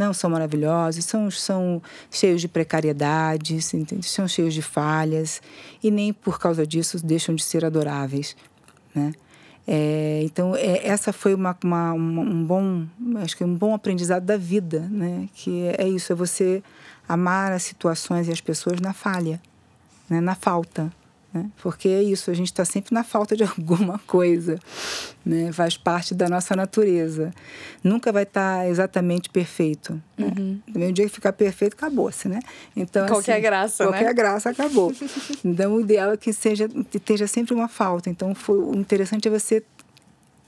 não 0.00 0.14
são 0.14 0.30
maravilhosos, 0.30 1.04
são, 1.04 1.30
são 1.30 1.82
cheios 2.10 2.40
de 2.40 2.48
precariedades, 2.48 3.70
são 4.02 4.26
cheios 4.26 4.54
de 4.54 4.62
falhas 4.62 5.42
e 5.82 5.90
nem 5.90 6.10
por 6.10 6.38
causa 6.38 6.66
disso 6.66 7.04
deixam 7.04 7.34
de 7.34 7.44
ser 7.44 7.66
adoráveis, 7.66 8.34
né? 8.94 9.12
É, 9.68 10.22
então 10.24 10.56
é, 10.56 10.86
essa 10.86 11.12
foi 11.12 11.34
uma, 11.34 11.56
uma, 11.62 11.92
um 11.92 12.44
bom 12.44 12.86
acho 13.22 13.36
que 13.36 13.44
um 13.44 13.54
bom 13.54 13.74
aprendizado 13.74 14.24
da 14.24 14.38
vida, 14.38 14.80
né? 14.90 15.28
Que 15.34 15.66
é, 15.66 15.84
é 15.84 15.88
isso, 15.88 16.12
é 16.12 16.16
você 16.16 16.62
amar 17.06 17.52
as 17.52 17.62
situações 17.62 18.26
e 18.26 18.32
as 18.32 18.40
pessoas 18.40 18.80
na 18.80 18.94
falha, 18.94 19.38
né? 20.08 20.18
Na 20.18 20.34
falta, 20.34 20.90
né? 21.32 21.48
Porque 21.62 21.88
é 21.88 22.02
isso, 22.02 22.30
a 22.30 22.34
gente 22.34 22.48
está 22.48 22.64
sempre 22.64 22.92
na 22.94 23.04
falta 23.04 23.36
de 23.36 23.44
alguma 23.44 23.98
coisa, 24.00 24.58
né? 25.24 25.52
faz 25.52 25.76
parte 25.76 26.14
da 26.14 26.28
nossa 26.28 26.56
natureza. 26.56 27.32
Nunca 27.82 28.12
vai 28.12 28.24
estar 28.24 28.58
tá 28.58 28.68
exatamente 28.68 29.30
perfeito. 29.30 30.00
Né? 30.18 30.32
Uhum. 30.36 30.88
o 30.88 30.92
dia 30.92 31.06
que 31.06 31.12
ficar 31.12 31.32
perfeito, 31.32 31.74
acabou-se, 31.74 32.28
né? 32.28 32.40
Então, 32.76 33.06
qualquer 33.06 33.34
assim, 33.34 33.42
graça, 33.42 33.84
qualquer 33.84 34.04
né? 34.06 34.14
graça 34.14 34.50
acabou. 34.50 34.92
então, 35.44 35.74
o 35.74 35.80
ideal 35.80 36.12
é 36.12 36.16
que 36.16 36.32
seja, 36.32 36.68
esteja 36.92 37.26
sempre 37.26 37.54
uma 37.54 37.68
falta. 37.68 38.10
Então, 38.10 38.34
foi, 38.34 38.58
o 38.58 38.74
interessante 38.74 39.28
é 39.28 39.30
você 39.30 39.62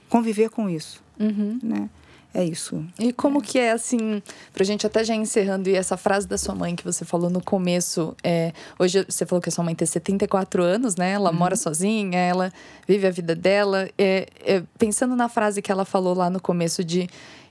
conviver 0.08 0.50
com 0.50 0.68
isso, 0.68 1.02
uhum. 1.18 1.58
né? 1.62 1.88
É 2.34 2.42
isso. 2.42 2.82
E 2.98 3.12
como 3.12 3.42
que 3.42 3.58
é 3.58 3.72
assim, 3.72 4.22
pra 4.54 4.64
gente 4.64 4.86
até 4.86 5.04
já 5.04 5.14
encerrando, 5.14 5.68
e 5.68 5.74
essa 5.74 5.98
frase 5.98 6.26
da 6.26 6.38
sua 6.38 6.54
mãe 6.54 6.74
que 6.74 6.84
você 6.84 7.04
falou 7.04 7.28
no 7.28 7.42
começo, 7.42 8.16
é, 8.24 8.52
hoje 8.78 9.04
você 9.06 9.26
falou 9.26 9.42
que 9.42 9.50
a 9.50 9.52
sua 9.52 9.62
mãe 9.62 9.74
tem 9.74 9.86
74 9.86 10.62
anos, 10.62 10.96
né? 10.96 11.12
Ela 11.12 11.30
uhum. 11.30 11.36
mora 11.36 11.56
sozinha, 11.56 12.18
ela 12.18 12.50
vive 12.88 13.06
a 13.06 13.10
vida 13.10 13.34
dela. 13.34 13.88
É, 13.98 14.28
é, 14.44 14.62
pensando 14.78 15.14
na 15.14 15.28
frase 15.28 15.60
que 15.60 15.70
ela 15.70 15.84
falou 15.84 16.14
lá 16.14 16.30
no 16.30 16.40
começo 16.40 16.82
de 16.82 17.06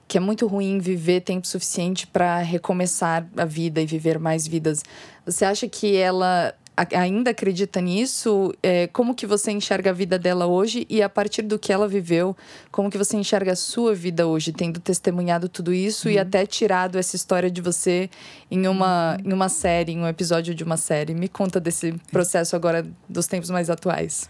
que 0.08 0.18
é 0.18 0.22
muito 0.22 0.46
ruim 0.46 0.80
viver 0.80 1.22
tempo 1.22 1.48
suficiente 1.48 2.06
para 2.06 2.40
recomeçar 2.40 3.26
a 3.38 3.46
vida 3.46 3.80
e 3.80 3.86
viver 3.86 4.20
mais 4.20 4.46
vidas. 4.46 4.84
Você 5.26 5.46
acha 5.46 5.70
que 5.70 5.96
ela 5.96 6.54
ainda 6.94 7.32
acredita 7.32 7.80
nisso? 7.82 8.54
É, 8.62 8.88
como 8.88 9.16
que 9.16 9.26
você 9.26 9.52
enxerga 9.52 9.90
a 9.90 9.94
vida 9.94 10.18
dela 10.18 10.46
hoje 10.46 10.86
e 10.90 11.02
a 11.02 11.10
partir 11.10 11.42
do 11.42 11.58
que 11.58 11.72
ela 11.72 11.88
viveu, 11.88 12.36
como 12.72 12.90
que 12.90 12.98
você 12.98 13.18
enxerga 13.18 13.54
a 13.54 13.56
sua 13.56 13.94
vida 13.94 14.28
hoje, 14.28 14.52
tendo 14.52 14.80
testemunhado 14.80 15.50
tudo 15.50 15.74
isso 15.74 16.08
uhum. 16.08 16.14
e 16.16 16.20
até 16.20 16.46
tirado 16.46 16.98
essa 16.98 17.16
história 17.16 17.50
de 17.50 17.62
você 17.62 18.10
em 18.50 18.68
uma, 18.68 19.18
uhum. 19.18 19.30
em 19.30 19.34
uma 19.34 19.50
série, 19.50 19.94
em 19.94 20.00
um 20.00 20.08
episódio 20.08 20.54
de 20.54 20.64
uma 20.64 20.78
série? 20.78 21.14
Me 21.14 21.28
conta 21.28 21.60
desse 21.60 21.94
processo 22.12 22.56
agora 22.56 22.86
dos 23.08 23.28
tempos 23.28 23.50
mais 23.50 23.70
atuais. 23.70 24.30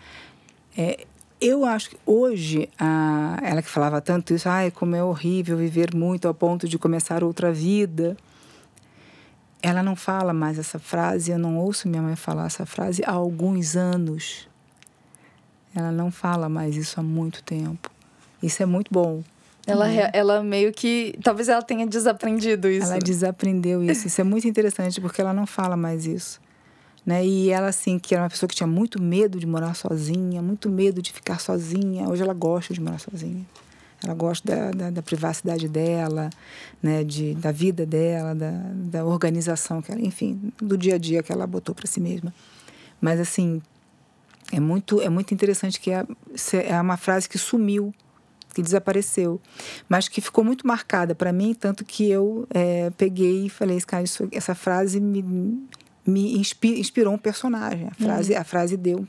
É, 0.77 1.05
eu 1.41 1.65
acho 1.65 1.89
que 1.89 1.97
hoje, 2.05 2.69
a, 2.77 3.39
ela 3.41 3.63
que 3.63 3.69
falava 3.69 3.99
tanto 3.99 4.33
isso, 4.33 4.47
ai, 4.47 4.69
como 4.69 4.95
é 4.95 5.03
horrível 5.03 5.57
viver 5.57 5.95
muito 5.95 6.27
ao 6.27 6.33
ponto 6.35 6.67
de 6.67 6.77
começar 6.77 7.23
outra 7.23 7.51
vida. 7.51 8.15
Ela 9.61 9.83
não 9.83 9.95
fala 9.95 10.33
mais 10.33 10.57
essa 10.57 10.79
frase, 10.79 11.31
eu 11.31 11.37
não 11.37 11.57
ouço 11.57 11.87
minha 11.87 12.01
mãe 12.01 12.15
falar 12.15 12.47
essa 12.47 12.65
frase 12.65 13.03
há 13.05 13.11
alguns 13.11 13.75
anos. 13.75 14.47
Ela 15.75 15.91
não 15.91 16.11
fala 16.11 16.49
mais 16.49 16.75
isso 16.75 16.99
há 16.99 17.03
muito 17.03 17.43
tempo. 17.43 17.89
Isso 18.41 18.61
é 18.61 18.65
muito 18.65 18.91
bom. 18.91 19.23
Ela, 19.65 19.87
né? 19.87 20.09
ela 20.13 20.43
meio 20.43 20.73
que. 20.73 21.15
Talvez 21.23 21.47
ela 21.47 21.61
tenha 21.61 21.85
desaprendido 21.85 22.67
isso. 22.67 22.87
Ela 22.87 22.99
desaprendeu 22.99 23.83
isso. 23.83 24.07
Isso 24.07 24.19
é 24.19 24.23
muito 24.23 24.47
interessante 24.47 24.99
porque 24.99 25.21
ela 25.21 25.33
não 25.33 25.45
fala 25.45 25.77
mais 25.77 26.05
isso. 26.05 26.41
Né? 27.05 27.25
E 27.25 27.49
ela, 27.49 27.67
assim, 27.67 27.97
que 27.97 28.13
era 28.13 28.23
uma 28.23 28.29
pessoa 28.29 28.47
que 28.47 28.55
tinha 28.55 28.67
muito 28.67 29.01
medo 29.01 29.39
de 29.39 29.45
morar 29.45 29.75
sozinha, 29.75 30.41
muito 30.41 30.69
medo 30.69 31.01
de 31.01 31.11
ficar 31.11 31.39
sozinha. 31.39 32.07
Hoje 32.09 32.21
ela 32.21 32.33
gosta 32.33 32.73
de 32.73 32.81
morar 32.81 32.99
sozinha. 32.99 33.45
Ela 34.03 34.13
gosta 34.13 34.47
da, 34.47 34.71
da, 34.71 34.89
da 34.89 35.01
privacidade 35.01 35.67
dela, 35.67 36.29
né? 36.81 37.03
de, 37.03 37.35
da 37.35 37.51
vida 37.51 37.85
dela, 37.85 38.33
da, 38.33 38.51
da 38.73 39.05
organização, 39.05 39.81
que 39.81 39.91
ela, 39.91 40.01
enfim, 40.01 40.51
do 40.57 40.77
dia 40.77 40.95
a 40.95 40.97
dia 40.97 41.21
que 41.21 41.31
ela 41.31 41.45
botou 41.45 41.75
para 41.75 41.85
si 41.85 41.99
mesma. 41.99 42.33
Mas, 42.99 43.19
assim, 43.19 43.61
é 44.51 44.59
muito, 44.59 45.01
é 45.01 45.09
muito 45.09 45.33
interessante 45.33 45.79
que 45.79 45.91
é, 45.91 46.05
é 46.67 46.81
uma 46.81 46.97
frase 46.97 47.29
que 47.29 47.37
sumiu, 47.37 47.93
que 48.53 48.61
desapareceu, 48.61 49.39
mas 49.87 50.07
que 50.07 50.19
ficou 50.19 50.43
muito 50.43 50.67
marcada 50.67 51.15
para 51.15 51.31
mim, 51.31 51.53
tanto 51.53 51.85
que 51.85 52.09
eu 52.09 52.45
é, 52.49 52.89
peguei 52.91 53.45
e 53.45 53.49
falei, 53.49 53.79
cara, 53.81 54.03
isso, 54.03 54.27
essa 54.31 54.53
frase 54.53 54.99
me, 54.99 55.23
me 56.05 56.37
inspirou 56.37 57.13
um 57.13 57.17
personagem. 57.17 57.87
A 57.87 57.93
frase, 57.93 58.33
uhum. 58.33 58.39
a 58.39 58.43
frase 58.43 58.77
deu 58.77 59.07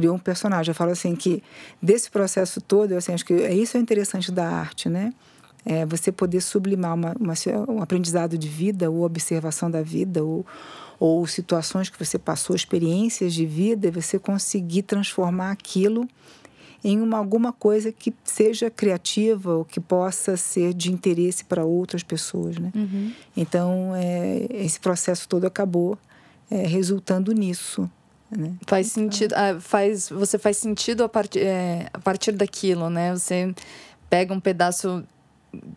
criou 0.00 0.16
um 0.16 0.18
personagem. 0.18 0.70
Eu 0.70 0.74
falo 0.74 0.90
assim 0.90 1.14
que 1.14 1.42
desse 1.80 2.10
processo 2.10 2.60
todo, 2.60 2.92
eu 2.92 2.98
assim, 2.98 3.12
acho 3.12 3.24
que 3.24 3.34
é 3.34 3.54
isso 3.54 3.76
é 3.76 3.80
interessante 3.80 4.32
da 4.32 4.48
arte, 4.48 4.88
né? 4.88 5.12
É 5.62 5.84
você 5.84 6.10
poder 6.10 6.40
sublimar 6.40 6.94
uma, 6.94 7.14
uma, 7.20 7.34
um 7.68 7.82
aprendizado 7.82 8.38
de 8.38 8.48
vida, 8.48 8.90
ou 8.90 9.04
observação 9.04 9.70
da 9.70 9.82
vida, 9.82 10.24
ou, 10.24 10.46
ou 10.98 11.26
situações 11.26 11.90
que 11.90 12.02
você 12.02 12.18
passou, 12.18 12.56
experiências 12.56 13.34
de 13.34 13.44
vida, 13.44 13.88
e 13.88 13.90
você 13.90 14.18
conseguir 14.18 14.84
transformar 14.84 15.50
aquilo 15.50 16.08
em 16.82 16.98
uma, 16.98 17.18
alguma 17.18 17.52
coisa 17.52 17.92
que 17.92 18.14
seja 18.24 18.70
criativa 18.70 19.54
ou 19.56 19.66
que 19.66 19.78
possa 19.78 20.34
ser 20.34 20.72
de 20.72 20.90
interesse 20.90 21.44
para 21.44 21.62
outras 21.62 22.02
pessoas, 22.02 22.56
né? 22.56 22.72
Uhum. 22.74 23.12
Então, 23.36 23.92
é, 23.94 24.46
esse 24.48 24.80
processo 24.80 25.28
todo 25.28 25.44
acabou 25.44 25.98
é, 26.50 26.66
resultando 26.66 27.32
nisso. 27.32 27.88
Né? 28.30 28.54
Faz 28.66 28.96
então... 28.96 29.04
sentido, 29.04 29.34
ah, 29.34 29.60
faz, 29.60 30.08
você 30.08 30.38
faz 30.38 30.56
sentido 30.56 31.02
a, 31.02 31.08
part, 31.08 31.38
é, 31.38 31.88
a 31.92 31.98
partir 31.98 32.32
daquilo, 32.32 32.88
né? 32.88 33.12
Você 33.12 33.52
pega 34.08 34.32
um 34.32 34.40
pedaço 34.40 35.04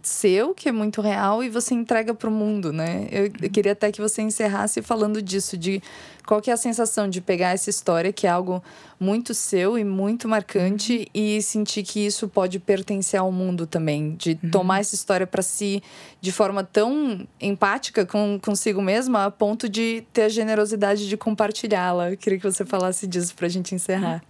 seu, 0.02 0.54
que 0.54 0.70
é 0.70 0.72
muito 0.72 1.02
real, 1.02 1.44
e 1.44 1.50
você 1.50 1.74
entrega 1.74 2.14
para 2.14 2.30
o 2.30 2.32
mundo, 2.32 2.72
né? 2.72 3.08
Eu, 3.12 3.32
eu, 3.42 3.50
queria 3.50 3.72
até 3.72 3.92
que 3.92 4.00
você 4.00 4.22
encerrasse 4.22 4.82
falando 4.82 5.22
disso, 5.22 5.58
de 5.58 5.82
qual 6.26 6.42
que 6.42 6.52
é 6.52 6.54
a 6.54 6.58
sensação 6.58 7.10
de 7.10 7.20
pegar 7.20 7.50
essa 7.50 7.70
história, 7.70 8.14
que 8.14 8.28
é 8.28 8.30
algo 8.30 8.64
muito 9.00 9.34
seu 9.34 9.78
e 9.78 9.84
muito 9.84 10.28
marcante, 10.28 11.00
uhum. 11.00 11.06
e 11.14 11.42
sentir 11.42 11.84
que 11.84 12.06
isso 12.06 12.28
pode 12.28 12.60
pertencer 12.60 13.20
ao 13.20 13.32
mundo 13.32 13.66
também, 13.66 14.16
de 14.16 14.40
uhum. 14.44 14.52
tomar 14.52 14.80
essa 14.80 14.94
história 14.94 15.26
para 15.26 15.42
si 15.42 15.82
de 16.22 16.32
forma 16.32 16.64
tão 16.64 17.28
empática 17.42 18.06
com, 18.06 18.40
consigo 18.44 18.82
mesma, 18.82 19.26
a 19.26 19.32
ponto 19.32 19.68
de 19.68 20.04
ter 20.14 20.24
a 20.24 20.30
generosidade 20.30 21.10
de 21.10 21.18
compartilhá-la. 21.18 22.12
Eu 22.12 22.18
queria 22.18 22.38
que 22.40 22.46
você 22.46 22.66
falasse 22.66 23.08
disso 23.08 23.34
para 23.36 23.48
a 23.48 23.50
gente 23.50 23.74
encerrar. 23.74 24.24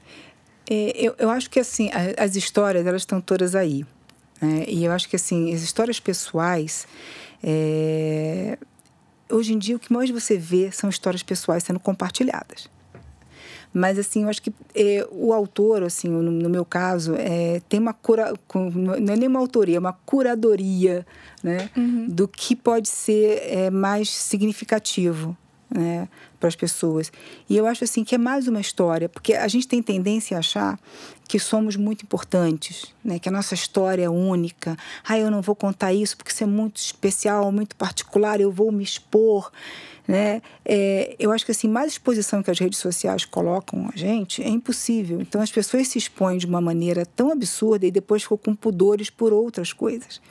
É, 0.70 0.94
eu, 0.96 1.14
eu 1.18 1.30
acho 1.30 1.50
que 1.50 1.60
assim, 1.60 1.90
as 2.18 2.36
histórias, 2.36 2.86
elas 2.88 3.02
estão 3.02 3.20
todas 3.20 3.56
aí. 3.56 3.86
Né? 4.44 4.66
E 4.68 4.84
eu 4.84 4.92
acho 4.92 5.08
que 5.08 5.16
assim, 5.16 5.54
as 5.54 5.62
histórias 5.62 6.02
pessoais. 6.02 6.86
É... 7.42 8.58
Hoje 9.32 9.54
em 9.54 9.58
dia, 9.58 9.78
o 9.78 9.80
que 9.80 9.92
mais 9.92 10.10
você 10.10 10.38
vê 10.38 10.70
são 10.70 10.90
histórias 10.90 11.24
pessoais 11.24 11.64
sendo 11.64 11.80
compartilhadas. 11.80 12.70
Mas, 13.74 13.98
assim, 13.98 14.24
eu 14.24 14.30
acho 14.30 14.40
que 14.40 14.54
é, 14.76 15.08
o 15.10 15.34
autor, 15.34 15.82
assim, 15.82 16.08
no, 16.08 16.22
no 16.22 16.48
meu 16.48 16.64
caso, 16.64 17.16
é, 17.18 17.60
tem 17.68 17.80
uma 17.80 17.94
cura... 17.94 18.32
Não 18.76 18.94
é 18.94 19.18
nem 19.18 19.28
uma 19.28 19.40
autoria, 19.40 19.78
é 19.78 19.80
uma 19.80 19.94
curadoria, 19.94 21.08
né? 21.42 21.72
Uhum. 21.76 22.08
Do 22.08 22.28
que 22.28 22.56
pode 22.56 22.88
ser 22.88 23.42
é, 23.48 23.72
mais 23.72 24.12
significativo, 24.12 25.36
né? 25.72 26.08
para 26.44 26.50
as 26.50 26.56
pessoas. 26.58 27.12
E 27.50 27.56
eu 27.56 27.66
acho 27.66 27.86
assim 27.86 28.04
que 28.04 28.14
é 28.14 28.18
mais 28.18 28.50
uma 28.50 28.60
história, 28.60 29.08
porque 29.08 29.34
a 29.34 29.48
gente 29.48 29.66
tem 29.66 29.82
tendência 29.82 30.36
a 30.36 30.40
achar 30.40 30.78
que 31.34 31.40
somos 31.40 31.76
muito 31.76 32.04
importantes, 32.04 32.94
né? 33.04 33.18
Que 33.18 33.28
a 33.28 33.32
nossa 33.32 33.56
história 33.56 34.04
é 34.04 34.10
única. 34.10 34.78
Ah, 35.04 35.18
eu 35.18 35.32
não 35.32 35.42
vou 35.42 35.56
contar 35.56 35.92
isso 35.92 36.16
porque 36.16 36.32
isso 36.32 36.44
é 36.44 36.46
muito 36.46 36.78
especial, 36.78 37.52
muito 37.52 37.76
particular, 37.76 38.40
eu 38.40 38.52
vou 38.52 38.72
me 38.72 38.84
expor, 38.84 39.52
né? 40.08 40.44
É, 40.64 41.16
eu 41.18 41.32
acho 41.32 41.44
que 41.44 41.50
assim, 41.50 41.68
mais 41.68 41.94
exposição 41.94 42.44
que 42.44 42.52
as 42.52 42.60
redes 42.60 42.78
sociais 42.78 43.26
colocam 43.26 43.90
a 43.92 43.98
gente 43.98 44.44
é 44.44 44.48
impossível. 44.48 45.20
Então 45.22 45.42
as 45.42 45.52
pessoas 45.52 45.88
se 45.88 45.98
expõem 45.98 46.38
de 46.38 46.46
uma 46.46 46.62
maneira 46.62 47.04
tão 47.04 47.32
absurda 47.32 47.88
e 47.88 47.90
depois 47.90 48.22
ficam 48.22 48.38
com 48.38 48.54
pudores 48.54 49.10
por 49.10 49.34
outras 49.34 49.74
coisas. 49.74 50.22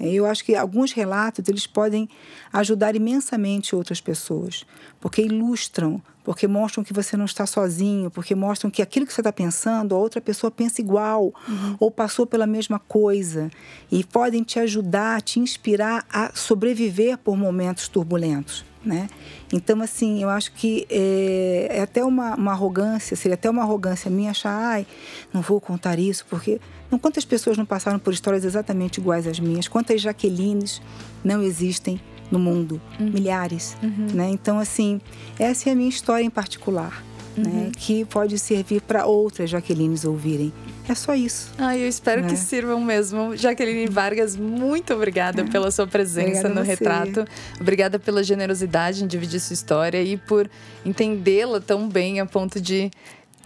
Eu 0.00 0.24
acho 0.24 0.42
que 0.42 0.54
alguns 0.54 0.92
relatos 0.92 1.46
eles 1.46 1.66
podem 1.66 2.08
ajudar 2.54 2.96
imensamente 2.96 3.76
outras 3.76 4.00
pessoas, 4.00 4.64
porque 4.98 5.20
ilustram, 5.20 6.00
porque 6.28 6.46
mostram 6.46 6.84
que 6.84 6.92
você 6.92 7.16
não 7.16 7.24
está 7.24 7.46
sozinho, 7.46 8.10
porque 8.10 8.34
mostram 8.34 8.70
que 8.70 8.82
aquilo 8.82 9.06
que 9.06 9.14
você 9.14 9.22
está 9.22 9.32
pensando, 9.32 9.94
a 9.94 9.98
outra 9.98 10.20
pessoa 10.20 10.50
pensa 10.50 10.78
igual 10.78 11.32
uhum. 11.48 11.76
ou 11.80 11.90
passou 11.90 12.26
pela 12.26 12.46
mesma 12.46 12.78
coisa 12.78 13.50
e 13.90 14.04
podem 14.04 14.42
te 14.42 14.58
ajudar, 14.58 15.22
te 15.22 15.40
inspirar 15.40 16.04
a 16.12 16.30
sobreviver 16.34 17.16
por 17.16 17.34
momentos 17.34 17.88
turbulentos. 17.88 18.62
Né? 18.84 19.08
Então, 19.50 19.80
assim, 19.80 20.22
eu 20.22 20.28
acho 20.28 20.52
que 20.52 20.86
é, 20.90 21.68
é 21.70 21.80
até 21.80 22.04
uma, 22.04 22.34
uma, 22.34 22.52
arrogância, 22.52 23.16
seria 23.16 23.34
até 23.34 23.48
uma 23.48 23.62
arrogância 23.62 24.10
minha 24.10 24.32
achar, 24.32 24.52
ai, 24.52 24.86
não 25.32 25.40
vou 25.40 25.58
contar 25.62 25.98
isso, 25.98 26.26
porque 26.28 26.60
não, 26.90 26.98
quantas 26.98 27.24
pessoas 27.24 27.56
não 27.56 27.64
passaram 27.64 27.98
por 27.98 28.12
histórias 28.12 28.44
exatamente 28.44 28.98
iguais 28.98 29.26
às 29.26 29.40
minhas? 29.40 29.66
Quantas 29.66 30.02
Jaquelines 30.02 30.82
não 31.24 31.42
existem 31.42 31.98
no 32.30 32.38
mundo? 32.38 32.80
Uhum. 32.98 33.10
Milhares, 33.10 33.76
uhum. 33.82 34.08
né? 34.14 34.28
Então, 34.30 34.58
assim, 34.58 35.00
essa 35.38 35.68
é 35.68 35.72
a 35.72 35.74
minha 35.74 35.88
história 35.88 36.24
em 36.24 36.30
particular, 36.30 37.02
né? 37.36 37.44
uhum. 37.44 37.64
né? 37.64 37.72
Que 37.76 38.04
pode 38.04 38.38
servir 38.38 38.80
para 38.82 39.06
outras 39.06 39.50
Jaquelines 39.50 40.04
ouvirem. 40.04 40.52
É 40.88 40.94
só 40.94 41.14
isso. 41.14 41.52
Ah, 41.58 41.76
eu 41.76 41.86
espero 41.86 42.22
né? 42.22 42.28
que 42.28 42.36
sirvam 42.36 42.80
mesmo. 42.80 43.36
Jaqueline 43.36 43.86
Vargas, 43.86 44.34
muito 44.34 44.94
obrigada 44.94 45.42
é. 45.42 45.44
pela 45.44 45.70
sua 45.70 45.86
presença 45.86 46.48
no 46.48 46.62
retrato. 46.62 47.26
Obrigada 47.60 47.98
pela 47.98 48.24
generosidade 48.24 49.04
em 49.04 49.06
dividir 49.06 49.38
sua 49.38 49.52
história 49.52 50.02
e 50.02 50.16
por 50.16 50.48
entendê-la 50.86 51.60
tão 51.60 51.86
bem 51.86 52.20
a 52.20 52.26
ponto 52.26 52.58
de 52.58 52.90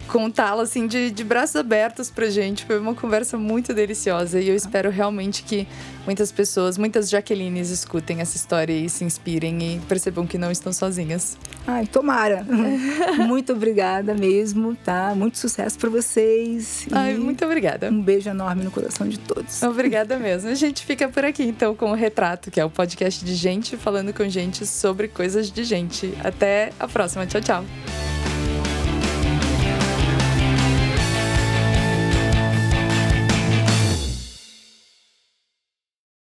contá-la 0.07 0.63
assim 0.63 0.87
de, 0.87 1.11
de 1.11 1.23
braços 1.23 1.55
abertos 1.55 2.09
pra 2.09 2.29
gente. 2.29 2.65
Foi 2.65 2.79
uma 2.79 2.93
conversa 2.93 3.37
muito 3.37 3.73
deliciosa 3.73 4.39
e 4.39 4.49
eu 4.49 4.55
espero 4.55 4.89
realmente 4.89 5.43
que 5.43 5.67
muitas 6.05 6.31
pessoas, 6.31 6.77
muitas 6.77 7.09
Jaquelines 7.09 7.69
escutem 7.69 8.21
essa 8.21 8.35
história 8.35 8.73
e 8.73 8.89
se 8.89 9.03
inspirem 9.03 9.75
e 9.75 9.79
percebam 9.81 10.25
que 10.25 10.37
não 10.37 10.51
estão 10.51 10.71
sozinhas. 10.71 11.37
Ai, 11.65 11.87
tomara. 11.87 12.45
muito 13.25 13.53
obrigada 13.53 14.13
mesmo, 14.13 14.75
tá? 14.75 15.13
Muito 15.15 15.37
sucesso 15.37 15.77
para 15.79 15.89
vocês. 15.89 16.87
Ai, 16.91 17.15
muito 17.15 17.43
obrigada. 17.45 17.89
Um 17.89 18.01
beijo 18.01 18.29
enorme 18.29 18.63
no 18.63 18.71
coração 18.71 19.07
de 19.07 19.17
todos. 19.19 19.63
Obrigada 19.63 20.17
mesmo. 20.17 20.49
A 20.49 20.55
gente 20.55 20.85
fica 20.85 21.07
por 21.07 21.23
aqui 21.23 21.43
então 21.43 21.75
com 21.75 21.91
o 21.91 21.95
Retrato, 21.95 22.51
que 22.51 22.59
é 22.59 22.65
o 22.65 22.69
podcast 22.69 23.23
de 23.23 23.33
gente 23.33 23.77
falando 23.77 24.13
com 24.13 24.27
gente 24.27 24.65
sobre 24.65 25.07
coisas 25.07 25.51
de 25.51 25.63
gente. 25.63 26.13
Até 26.23 26.71
a 26.79 26.87
próxima. 26.87 27.25
Tchau, 27.25 27.41
tchau. 27.41 28.12